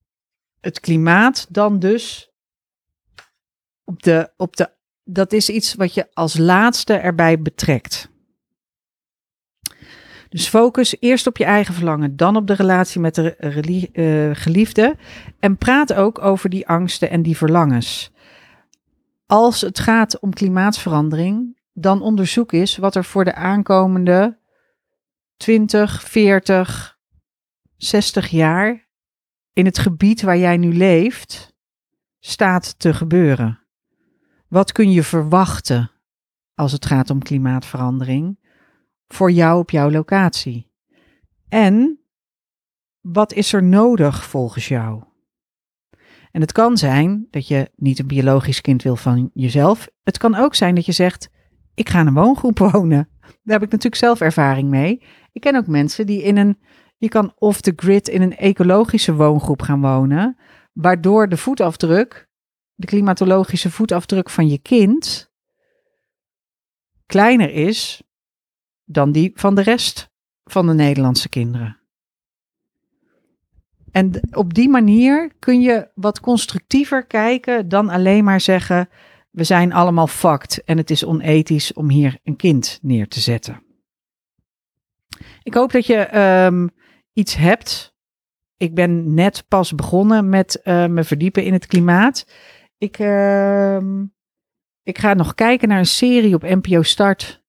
het 0.60 0.80
klimaat 0.80 1.46
dan 1.48 1.78
dus 1.78 2.30
op 3.84 4.02
de, 4.02 4.30
op 4.36 4.56
de, 4.56 4.70
dat 5.04 5.32
is 5.32 5.48
iets 5.48 5.74
wat 5.74 5.94
je 5.94 6.06
als 6.12 6.38
laatste 6.38 6.94
erbij 6.94 7.42
betrekt. 7.42 8.08
Dus 10.28 10.48
focus 10.48 10.96
eerst 11.00 11.26
op 11.26 11.36
je 11.36 11.44
eigen 11.44 11.74
verlangen, 11.74 12.16
dan 12.16 12.36
op 12.36 12.46
de 12.46 12.54
relatie 12.54 13.00
met 13.00 13.14
de 13.14 13.90
uh, 13.92 14.42
geliefde. 14.42 14.96
En 15.40 15.56
praat 15.56 15.92
ook 15.92 16.18
over 16.18 16.50
die 16.50 16.68
angsten 16.68 17.10
en 17.10 17.22
die 17.22 17.36
verlangens. 17.36 18.10
Als 19.26 19.60
het 19.60 19.78
gaat 19.78 20.20
om 20.20 20.32
klimaatverandering, 20.32 21.58
dan 21.72 22.02
onderzoek 22.02 22.52
eens 22.52 22.76
wat 22.76 22.94
er 22.94 23.04
voor 23.04 23.24
de 23.24 23.34
aankomende 23.34 24.38
20, 25.36 26.02
40, 26.02 26.98
60 27.76 28.28
jaar 28.28 28.85
in 29.56 29.64
het 29.64 29.78
gebied 29.78 30.22
waar 30.22 30.38
jij 30.38 30.56
nu 30.56 30.74
leeft 30.74 31.54
staat 32.20 32.78
te 32.78 32.94
gebeuren? 32.94 33.60
Wat 34.48 34.72
kun 34.72 34.90
je 34.90 35.02
verwachten 35.02 35.90
als 36.54 36.72
het 36.72 36.86
gaat 36.86 37.10
om 37.10 37.22
klimaatverandering 37.22 38.38
voor 39.08 39.30
jou 39.30 39.58
op 39.58 39.70
jouw 39.70 39.90
locatie? 39.90 40.70
En 41.48 42.00
wat 43.00 43.32
is 43.32 43.52
er 43.52 43.62
nodig 43.62 44.24
volgens 44.24 44.68
jou? 44.68 45.02
En 46.30 46.40
het 46.40 46.52
kan 46.52 46.76
zijn 46.76 47.26
dat 47.30 47.48
je 47.48 47.70
niet 47.76 47.98
een 47.98 48.06
biologisch 48.06 48.60
kind 48.60 48.82
wil 48.82 48.96
van 48.96 49.30
jezelf. 49.34 49.88
Het 50.02 50.18
kan 50.18 50.34
ook 50.34 50.54
zijn 50.54 50.74
dat 50.74 50.86
je 50.86 50.92
zegt: 50.92 51.30
Ik 51.74 51.88
ga 51.88 52.00
in 52.00 52.06
een 52.06 52.14
woongroep 52.14 52.58
wonen. 52.72 53.08
Daar 53.20 53.58
heb 53.58 53.62
ik 53.62 53.70
natuurlijk 53.70 53.94
zelf 53.94 54.20
ervaring 54.20 54.68
mee. 54.68 55.02
Ik 55.32 55.40
ken 55.40 55.56
ook 55.56 55.66
mensen 55.66 56.06
die 56.06 56.22
in 56.22 56.36
een 56.36 56.58
je 56.96 57.08
kan 57.08 57.34
off 57.38 57.60
the 57.60 57.72
grid 57.76 58.08
in 58.08 58.22
een 58.22 58.36
ecologische 58.36 59.14
woongroep 59.14 59.62
gaan 59.62 59.80
wonen, 59.80 60.36
waardoor 60.72 61.28
de 61.28 61.36
voetafdruk, 61.36 62.28
de 62.74 62.86
klimatologische 62.86 63.70
voetafdruk 63.70 64.30
van 64.30 64.48
je 64.48 64.58
kind, 64.58 65.30
kleiner 67.06 67.50
is 67.50 68.02
dan 68.84 69.12
die 69.12 69.32
van 69.34 69.54
de 69.54 69.62
rest 69.62 70.10
van 70.44 70.66
de 70.66 70.74
Nederlandse 70.74 71.28
kinderen. 71.28 71.80
En 73.90 74.20
op 74.30 74.54
die 74.54 74.68
manier 74.68 75.32
kun 75.38 75.60
je 75.60 75.88
wat 75.94 76.20
constructiever 76.20 77.06
kijken 77.06 77.68
dan 77.68 77.88
alleen 77.88 78.24
maar 78.24 78.40
zeggen: 78.40 78.88
we 79.30 79.44
zijn 79.44 79.72
allemaal 79.72 80.06
fucked 80.06 80.64
en 80.64 80.76
het 80.76 80.90
is 80.90 81.04
onethisch 81.04 81.72
om 81.72 81.90
hier 81.90 82.18
een 82.24 82.36
kind 82.36 82.78
neer 82.82 83.08
te 83.08 83.20
zetten. 83.20 83.62
Ik 85.42 85.54
hoop 85.54 85.72
dat 85.72 85.86
je 85.86 86.18
um, 86.46 86.70
iets 87.16 87.36
hebt. 87.36 87.94
Ik 88.56 88.74
ben 88.74 89.14
net 89.14 89.44
pas 89.48 89.74
begonnen 89.74 90.28
met 90.28 90.60
uh, 90.64 90.86
me 90.86 91.04
verdiepen 91.04 91.44
in 91.44 91.52
het 91.52 91.66
klimaat. 91.66 92.26
Ik, 92.78 92.98
uh, 92.98 93.80
ik 94.82 94.98
ga 94.98 95.14
nog 95.14 95.34
kijken 95.34 95.68
naar 95.68 95.78
een 95.78 95.86
serie 95.86 96.34
op 96.34 96.42
NPO 96.42 96.82
Start. 96.82 97.44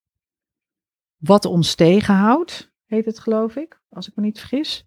Wat 1.17 1.45
ons 1.45 1.75
tegenhoudt, 1.75 2.73
heet 2.85 3.05
het 3.05 3.19
geloof 3.19 3.55
ik, 3.55 3.81
als 3.89 4.07
ik 4.07 4.15
me 4.15 4.23
niet 4.23 4.39
vergis. 4.39 4.85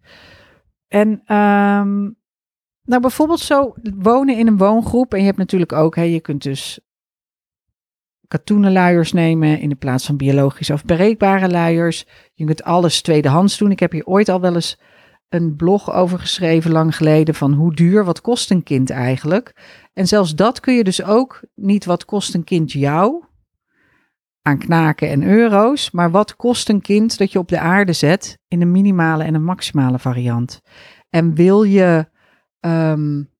En 0.88 1.08
um, 1.08 2.18
nou 2.82 3.00
bijvoorbeeld 3.00 3.40
zo 3.40 3.74
wonen 3.94 4.36
in 4.36 4.46
een 4.46 4.58
woongroep. 4.58 5.12
En 5.12 5.20
je 5.20 5.26
hebt 5.26 5.38
natuurlijk 5.38 5.72
ook, 5.72 5.96
hè, 5.96 6.02
je 6.02 6.20
kunt 6.20 6.42
dus 6.42 6.80
katoenen 8.30 8.72
luiers 8.72 9.12
nemen 9.12 9.60
in 9.60 9.68
de 9.68 9.74
plaats 9.74 10.06
van 10.06 10.16
biologisch 10.16 10.70
afbreekbare 10.70 11.48
luiers. 11.48 12.06
Je 12.34 12.44
kunt 12.44 12.62
alles 12.62 13.02
tweedehands 13.02 13.58
doen. 13.58 13.70
Ik 13.70 13.80
heb 13.80 13.92
hier 13.92 14.06
ooit 14.06 14.28
al 14.28 14.40
wel 14.40 14.54
eens 14.54 14.78
een 15.28 15.56
blog 15.56 15.92
over 15.92 16.18
geschreven 16.18 16.70
lang 16.70 16.96
geleden 16.96 17.34
van 17.34 17.52
hoe 17.52 17.74
duur, 17.74 18.04
wat 18.04 18.20
kost 18.20 18.50
een 18.50 18.62
kind 18.62 18.90
eigenlijk? 18.90 19.54
En 19.92 20.06
zelfs 20.06 20.34
dat 20.34 20.60
kun 20.60 20.74
je 20.74 20.84
dus 20.84 21.04
ook 21.04 21.40
niet 21.54 21.84
wat 21.84 22.04
kost 22.04 22.34
een 22.34 22.44
kind 22.44 22.72
jou 22.72 23.24
aan 24.42 24.58
knaken 24.58 25.08
en 25.08 25.22
euro's, 25.22 25.90
maar 25.90 26.10
wat 26.10 26.36
kost 26.36 26.68
een 26.68 26.80
kind 26.80 27.18
dat 27.18 27.32
je 27.32 27.38
op 27.38 27.48
de 27.48 27.60
aarde 27.60 27.92
zet 27.92 28.38
in 28.48 28.60
een 28.60 28.70
minimale 28.70 29.24
en 29.24 29.34
een 29.34 29.44
maximale 29.44 29.98
variant. 29.98 30.60
En 31.08 31.34
wil 31.34 31.62
je 31.62 32.08
um, 32.60 33.30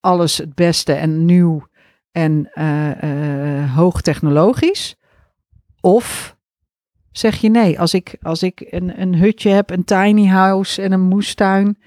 alles 0.00 0.38
het 0.38 0.54
beste 0.54 0.92
en 0.92 1.24
nieuw 1.24 1.66
en 2.14 2.50
uh, 2.54 3.74
hoogtechnologisch? 3.74 4.96
Of 5.80 6.36
zeg 7.10 7.36
je 7.36 7.48
nee, 7.50 7.80
als 7.80 7.94
ik, 7.94 8.16
als 8.22 8.42
ik 8.42 8.66
een, 8.70 9.00
een 9.00 9.14
hutje 9.14 9.50
heb, 9.50 9.70
een 9.70 9.84
tiny 9.84 10.26
house 10.26 10.82
en 10.82 10.92
een 10.92 11.08
moestuin. 11.08 11.78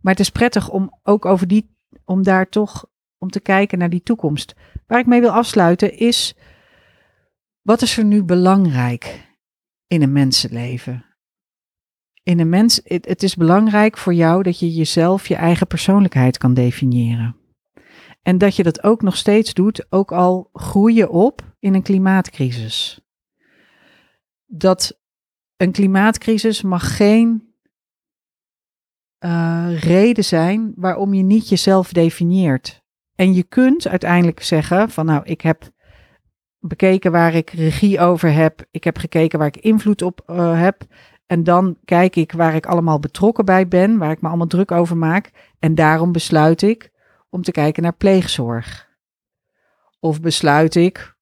Maar 0.00 0.12
het 0.12 0.20
is 0.20 0.30
prettig 0.30 0.70
om 0.70 0.98
ook 1.02 1.24
over 1.24 1.48
die, 1.48 1.76
om 2.04 2.22
daar 2.22 2.48
toch, 2.48 2.86
om 3.18 3.30
te 3.30 3.40
kijken 3.40 3.78
naar 3.78 3.90
die 3.90 4.02
toekomst. 4.02 4.54
Waar 4.86 4.98
ik 4.98 5.06
mee 5.06 5.20
wil 5.20 5.30
afsluiten 5.30 5.98
is, 5.98 6.36
wat 7.62 7.82
is 7.82 7.98
er 7.98 8.04
nu 8.04 8.22
belangrijk 8.22 9.34
in 9.86 10.02
een 10.02 10.12
mensenleven? 10.12 11.04
In 12.22 12.40
een 12.40 12.48
mens, 12.48 12.80
het 12.84 13.22
is 13.22 13.36
belangrijk 13.36 13.98
voor 13.98 14.14
jou 14.14 14.42
dat 14.42 14.58
je 14.58 14.72
jezelf, 14.72 15.28
je 15.28 15.34
eigen 15.34 15.66
persoonlijkheid 15.66 16.38
kan 16.38 16.54
definiëren. 16.54 17.36
En 18.22 18.38
dat 18.38 18.56
je 18.56 18.62
dat 18.62 18.82
ook 18.82 19.02
nog 19.02 19.16
steeds 19.16 19.54
doet, 19.54 19.86
ook 19.88 20.12
al 20.12 20.50
groei 20.52 20.94
je 20.94 21.10
op 21.10 21.54
in 21.58 21.74
een 21.74 21.82
klimaatcrisis. 21.82 23.00
Dat 24.46 25.00
een 25.56 25.72
klimaatcrisis 25.72 26.62
mag 26.62 26.96
geen 26.96 27.54
uh, 29.24 29.80
reden 29.80 30.24
zijn 30.24 30.72
waarom 30.76 31.14
je 31.14 31.22
niet 31.22 31.48
jezelf 31.48 31.92
definieert. 31.92 32.82
En 33.14 33.34
je 33.34 33.42
kunt 33.42 33.88
uiteindelijk 33.88 34.42
zeggen 34.42 34.90
van 34.90 35.06
nou, 35.06 35.24
ik 35.24 35.40
heb 35.40 35.70
bekeken 36.58 37.12
waar 37.12 37.34
ik 37.34 37.50
regie 37.50 38.00
over 38.00 38.32
heb, 38.32 38.66
ik 38.70 38.84
heb 38.84 38.96
gekeken 38.96 39.38
waar 39.38 39.48
ik 39.48 39.56
invloed 39.56 40.02
op 40.02 40.22
uh, 40.26 40.60
heb 40.60 40.86
En 41.26 41.44
dan 41.44 41.78
kijk 41.84 42.16
ik 42.16 42.32
waar 42.32 42.54
ik 42.54 42.66
allemaal 42.66 42.98
betrokken 42.98 43.44
bij 43.44 43.68
ben, 43.68 43.98
waar 43.98 44.10
ik 44.10 44.20
me 44.20 44.28
allemaal 44.28 44.46
druk 44.46 44.70
over 44.70 44.96
maak. 44.96 45.30
En 45.58 45.74
daarom 45.74 46.12
besluit 46.12 46.62
ik 46.62 46.90
om 47.32 47.42
te 47.42 47.50
kijken 47.50 47.82
naar 47.82 47.96
pleegzorg. 47.96 48.88
Of 50.00 50.20
besluit 50.20 50.74
ik 50.74 51.16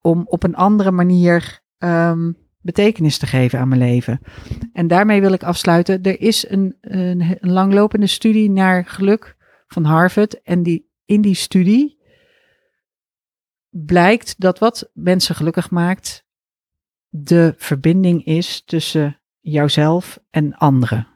om 0.00 0.24
op 0.26 0.42
een 0.42 0.54
andere 0.54 0.90
manier 0.90 1.60
ehm, 1.78 2.32
betekenis 2.60 3.18
te 3.18 3.26
geven 3.26 3.58
aan 3.58 3.68
mijn 3.68 3.80
leven. 3.80 4.20
En 4.72 4.86
daarmee 4.86 5.20
wil 5.20 5.32
ik 5.32 5.42
afsluiten. 5.42 6.02
Er 6.02 6.20
is 6.20 6.48
een, 6.48 6.76
een, 6.80 7.20
een 7.40 7.52
langlopende 7.52 8.06
studie 8.06 8.50
naar 8.50 8.84
geluk 8.84 9.36
van 9.66 9.84
Harvard. 9.84 10.42
En 10.42 10.62
die, 10.62 10.90
in 11.04 11.20
die 11.20 11.34
studie 11.34 11.98
blijkt 13.70 14.40
dat 14.40 14.58
wat 14.58 14.90
mensen 14.94 15.34
gelukkig 15.34 15.70
maakt, 15.70 16.26
de 17.08 17.54
verbinding 17.56 18.24
is 18.24 18.62
tussen 18.64 19.20
jouzelf 19.40 20.18
en 20.30 20.54
anderen. 20.54 21.15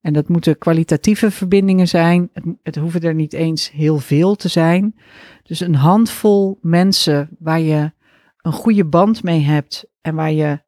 En 0.00 0.12
dat 0.12 0.28
moeten 0.28 0.58
kwalitatieve 0.58 1.30
verbindingen 1.30 1.88
zijn. 1.88 2.30
Het, 2.62 2.76
hoeven 2.76 3.00
er 3.00 3.14
niet 3.14 3.32
eens 3.32 3.70
heel 3.70 3.98
veel 3.98 4.34
te 4.34 4.48
zijn. 4.48 4.94
Dus 5.42 5.60
een 5.60 5.74
handvol 5.74 6.58
mensen 6.62 7.36
waar 7.38 7.60
je 7.60 7.92
een 8.40 8.52
goede 8.52 8.84
band 8.84 9.22
mee 9.22 9.40
hebt 9.40 9.86
en 10.00 10.14
waar 10.14 10.32
je 10.32 10.62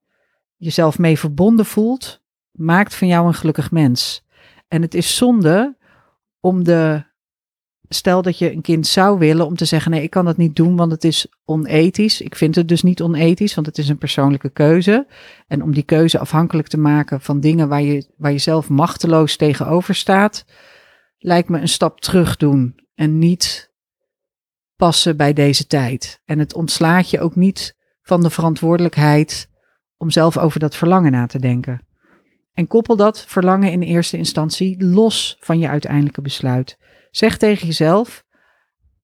jezelf 0.56 0.98
mee 0.98 1.18
verbonden 1.18 1.66
voelt, 1.66 2.22
maakt 2.50 2.94
van 2.94 3.08
jou 3.08 3.26
een 3.26 3.34
gelukkig 3.34 3.70
mens. 3.70 4.24
En 4.68 4.82
het 4.82 4.94
is 4.94 5.16
zonde 5.16 5.76
om 6.40 6.64
de 6.64 7.04
stel 7.94 8.22
dat 8.22 8.38
je 8.38 8.52
een 8.52 8.60
kind 8.60 8.86
zou 8.86 9.18
willen 9.18 9.46
om 9.46 9.56
te 9.56 9.64
zeggen: 9.64 9.90
nee, 9.90 10.02
ik 10.02 10.10
kan 10.10 10.24
dat 10.24 10.36
niet 10.36 10.56
doen, 10.56 10.76
want 10.76 10.92
het 10.92 11.04
is 11.04 11.26
onethisch. 11.44 12.20
Ik 12.20 12.36
vind 12.36 12.54
het 12.54 12.68
dus 12.68 12.82
niet 12.82 13.02
onethisch, 13.02 13.54
want 13.54 13.66
het 13.66 13.78
is 13.78 13.88
een 13.88 13.98
persoonlijke 13.98 14.50
keuze. 14.50 15.06
En 15.46 15.62
om 15.62 15.72
die 15.72 15.82
keuze 15.82 16.18
afhankelijk 16.18 16.68
te 16.68 16.78
maken 16.78 17.20
van 17.20 17.40
dingen 17.40 17.68
waar 17.68 17.82
je, 17.82 18.06
waar 18.16 18.32
je 18.32 18.38
zelf 18.38 18.68
machteloos 18.68 19.36
tegenover 19.36 19.94
staat, 19.94 20.44
lijkt 21.18 21.48
me 21.48 21.60
een 21.60 21.68
stap 21.68 22.00
terug 22.00 22.36
doen 22.36 22.74
en 22.94 23.18
niet 23.18 23.70
passen 24.76 25.16
bij 25.16 25.32
deze 25.32 25.66
tijd. 25.66 26.20
En 26.24 26.38
het 26.38 26.54
ontslaat 26.54 27.10
je 27.10 27.20
ook 27.20 27.36
niet 27.36 27.76
van 28.02 28.22
de 28.22 28.30
verantwoordelijkheid 28.30 29.48
om 29.96 30.10
zelf 30.10 30.38
over 30.38 30.60
dat 30.60 30.76
verlangen 30.76 31.12
na 31.12 31.26
te 31.26 31.38
denken. 31.38 31.86
En 32.52 32.66
koppel 32.66 32.96
dat 32.96 33.24
verlangen 33.26 33.72
in 33.72 33.82
eerste 33.82 34.16
instantie 34.16 34.84
los 34.84 35.36
van 35.40 35.58
je 35.58 35.68
uiteindelijke 35.68 36.20
besluit. 36.20 36.78
Zeg 37.12 37.36
tegen 37.36 37.66
jezelf: 37.66 38.24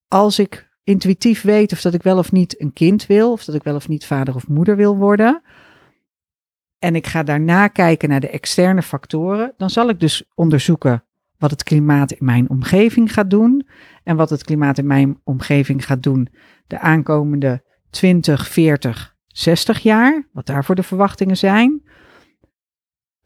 als 0.09 0.39
ik 0.39 0.69
intuïtief 0.85 1.43
weet 1.43 1.73
of 1.73 1.81
dat 1.81 1.95
ik 1.95 2.03
wel 2.03 2.19
of 2.19 2.33
niet 2.33 2.61
een 2.61 2.73
kind 2.73 3.07
wil, 3.07 3.33
of 3.33 3.45
dat 3.45 3.55
ik 3.55 3.63
wel 3.63 3.75
of 3.75 3.89
niet 3.89 4.07
vader 4.07 4.35
of 4.35 4.49
moeder 4.49 4.77
wil 4.77 4.97
worden, 4.97 5.43
en 6.79 6.95
ik 6.95 7.07
ga 7.07 7.23
daarna 7.23 7.69
kijken 7.69 8.09
naar 8.09 8.21
de 8.21 8.31
externe 8.31 8.83
factoren, 8.83 9.55
dan 9.57 9.71
zal 9.71 9.89
ik 9.89 10.01
dus 10.01 10.25
onderzoeken 10.35 11.05
wat 11.39 11.51
het 11.51 11.63
klimaat 11.63 12.13
in 12.13 12.25
mijn 12.25 12.51
omgeving 12.51 13.13
gaat 13.13 13.31
doen 13.31 13.69
en 14.05 14.17
wat 14.17 14.31
het 14.31 14.45
klimaat 14.45 14.79
in 14.79 14.87
mijn 14.87 15.21
omgeving 15.25 15.85
gaat 15.87 16.03
doen 16.03 16.29
de 16.67 16.79
aankomende 16.79 17.63
20, 17.91 18.49
40, 18.49 19.17
60 19.27 19.79
jaar, 19.79 20.29
wat 20.33 20.47
daarvoor 20.47 20.75
de 20.75 20.83
verwachtingen 20.83 21.37
zijn. 21.37 21.83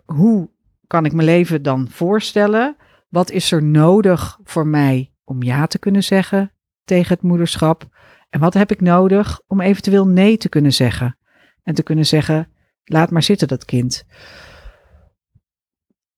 Hoe 0.05 0.51
kan 0.87 1.05
ik 1.05 1.13
mijn 1.13 1.27
leven 1.27 1.63
dan 1.63 1.89
voorstellen? 1.89 2.77
Wat 3.13 3.31
is 3.31 3.53
er 3.53 3.63
nodig 3.63 4.39
voor 4.45 4.67
mij 4.67 5.13
om 5.25 5.43
ja 5.43 5.67
te 5.67 5.79
kunnen 5.79 6.03
zeggen 6.03 6.53
tegen 6.85 7.15
het 7.15 7.23
moederschap? 7.23 7.89
En 8.31 8.41
wat 8.41 8.55
heb 8.55 8.71
ik 8.71 8.81
nodig 8.81 9.41
om 9.47 9.61
eventueel 9.61 10.07
nee 10.07 10.37
te 10.37 10.49
kunnen 10.49 10.73
zeggen? 10.73 11.19
En 11.63 11.75
te 11.75 11.83
kunnen 11.83 12.07
zeggen: 12.07 12.53
laat 12.85 13.11
maar 13.11 13.23
zitten, 13.23 13.49
dat 13.49 13.65
kind. 13.65 14.05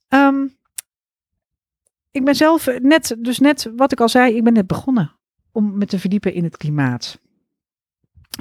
Ehm, 0.08 0.46
ik 2.10 2.24
ben 2.24 2.34
zelf 2.34 2.78
net, 2.78 3.16
dus 3.18 3.38
net 3.38 3.70
wat 3.76 3.92
ik 3.92 4.00
al 4.00 4.08
zei, 4.08 4.36
ik 4.36 4.44
ben 4.44 4.52
net 4.52 4.66
begonnen 4.66 5.16
om 5.52 5.78
me 5.78 5.86
te 5.86 5.98
verdiepen 5.98 6.34
in 6.34 6.44
het 6.44 6.56
klimaat. 6.56 7.20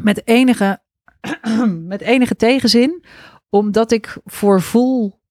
Met 0.02 0.28
enige, 0.28 0.82
met 1.94 2.02
enige 2.02 2.36
tegenzin, 2.36 3.04
omdat 3.50 3.92
ik 3.92 4.18
voorvoel 4.26 5.22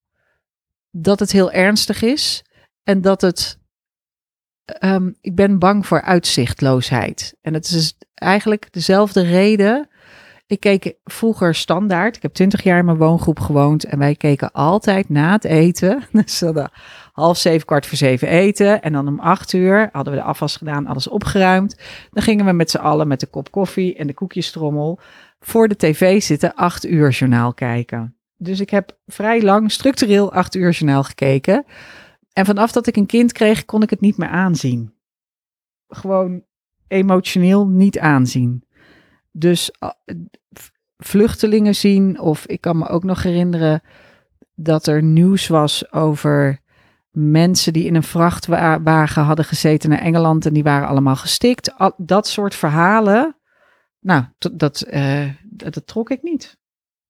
dat 0.90 1.18
het 1.18 1.32
heel 1.32 1.52
ernstig 1.52 2.02
is 2.02 2.44
en 2.84 3.00
dat 3.00 3.20
het. 3.20 3.60
Ehm, 4.64 5.10
ik 5.20 5.34
ben 5.34 5.58
bang 5.58 5.86
voor 5.86 6.02
uitzichtloosheid. 6.02 7.36
En 7.40 7.54
het 7.54 7.70
is 7.70 7.98
eigenlijk 8.14 8.72
dezelfde 8.72 9.22
reden. 9.22 9.88
Ik 10.46 10.60
keek 10.60 10.94
vroeger 11.04 11.54
standaard. 11.54 12.16
Ik 12.16 12.22
heb 12.22 12.32
twintig 12.32 12.62
jaar 12.62 12.78
in 12.78 12.84
mijn 12.84 12.96
woongroep 12.96 13.40
gewoond. 13.40 13.84
En 13.84 13.98
wij 13.98 14.14
keken 14.14 14.52
altijd 14.52 15.08
na 15.08 15.32
het 15.32 15.44
eten. 15.44 16.02
Dus 16.12 16.40
we 16.40 16.68
half 17.12 17.38
zeven, 17.38 17.66
kwart 17.66 17.86
voor 17.86 17.96
zeven 17.96 18.28
eten. 18.28 18.82
En 18.82 18.92
dan 18.92 19.08
om 19.08 19.20
acht 19.20 19.52
uur 19.52 19.88
hadden 19.92 20.12
we 20.12 20.18
de 20.18 20.24
afwas 20.24 20.56
gedaan, 20.56 20.86
alles 20.86 21.08
opgeruimd. 21.08 21.76
Dan 22.10 22.22
gingen 22.22 22.44
we 22.44 22.52
met 22.52 22.70
z'n 22.70 22.78
allen 22.78 23.08
met 23.08 23.20
de 23.20 23.26
kop 23.26 23.50
koffie 23.50 23.96
en 23.96 24.06
de 24.06 24.14
koekjestrommel 24.14 24.98
voor 25.40 25.68
de 25.68 25.76
tv 25.76 26.22
zitten, 26.22 26.54
acht 26.54 26.86
uur 26.86 27.10
journaal 27.10 27.54
kijken. 27.54 28.16
Dus 28.36 28.60
ik 28.60 28.70
heb 28.70 28.98
vrij 29.06 29.42
lang 29.42 29.70
structureel 29.70 30.32
acht 30.32 30.54
uur 30.54 30.70
journaal 30.70 31.02
gekeken. 31.02 31.64
En 32.32 32.44
vanaf 32.44 32.72
dat 32.72 32.86
ik 32.86 32.96
een 32.96 33.06
kind 33.06 33.32
kreeg, 33.32 33.64
kon 33.64 33.82
ik 33.82 33.90
het 33.90 34.00
niet 34.00 34.16
meer 34.16 34.28
aanzien. 34.28 34.94
Gewoon 35.88 36.44
emotioneel 36.88 37.66
niet 37.66 37.98
aanzien. 37.98 38.64
Dus 39.30 39.70
vluchtelingen 40.96 41.74
zien, 41.74 42.20
of 42.20 42.46
ik 42.46 42.60
kan 42.60 42.78
me 42.78 42.88
ook 42.88 43.04
nog 43.04 43.22
herinneren 43.22 43.82
dat 44.54 44.86
er 44.86 45.02
nieuws 45.02 45.46
was 45.46 45.92
over 45.92 46.60
mensen 47.10 47.72
die 47.72 47.84
in 47.84 47.94
een 47.94 48.02
vrachtwagen 48.02 49.22
hadden 49.22 49.44
gezeten 49.44 49.90
naar 49.90 49.98
Engeland 49.98 50.46
en 50.46 50.52
die 50.52 50.62
waren 50.62 50.88
allemaal 50.88 51.16
gestikt. 51.16 51.74
Dat 51.96 52.26
soort 52.26 52.54
verhalen, 52.54 53.36
nou, 54.00 54.24
dat, 54.52 54.86
uh, 54.90 55.28
dat, 55.44 55.86
trok 55.86 56.10
ik 56.10 56.22
niet. 56.22 56.58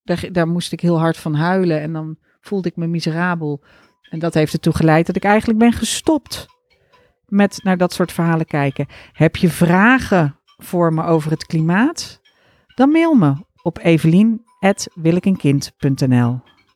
Daar, 0.02 0.28
daar 0.32 0.48
moest 0.48 0.72
ik 0.72 0.80
heel 0.80 0.98
hard 0.98 1.16
van 1.16 1.34
huilen 1.34 1.80
en 1.80 1.92
dan 1.92 2.16
voelde 2.40 2.68
ik 2.68 2.76
me 2.76 2.86
miserabel. 2.86 3.64
En 4.12 4.18
dat 4.18 4.34
heeft 4.34 4.52
ertoe 4.52 4.74
geleid 4.74 5.06
dat 5.06 5.16
ik 5.16 5.24
eigenlijk 5.24 5.58
ben 5.58 5.72
gestopt 5.72 6.46
met 7.26 7.60
naar 7.62 7.76
dat 7.76 7.92
soort 7.92 8.12
verhalen 8.12 8.46
kijken. 8.46 8.86
Heb 9.12 9.36
je 9.36 9.48
vragen 9.48 10.36
voor 10.56 10.92
me 10.92 11.04
over 11.04 11.30
het 11.30 11.46
klimaat? 11.46 12.20
Dan 12.74 12.90
mail 12.90 13.14
me 13.14 13.34
op 13.62 13.78
evelien.willekenkind.nl 13.78 16.40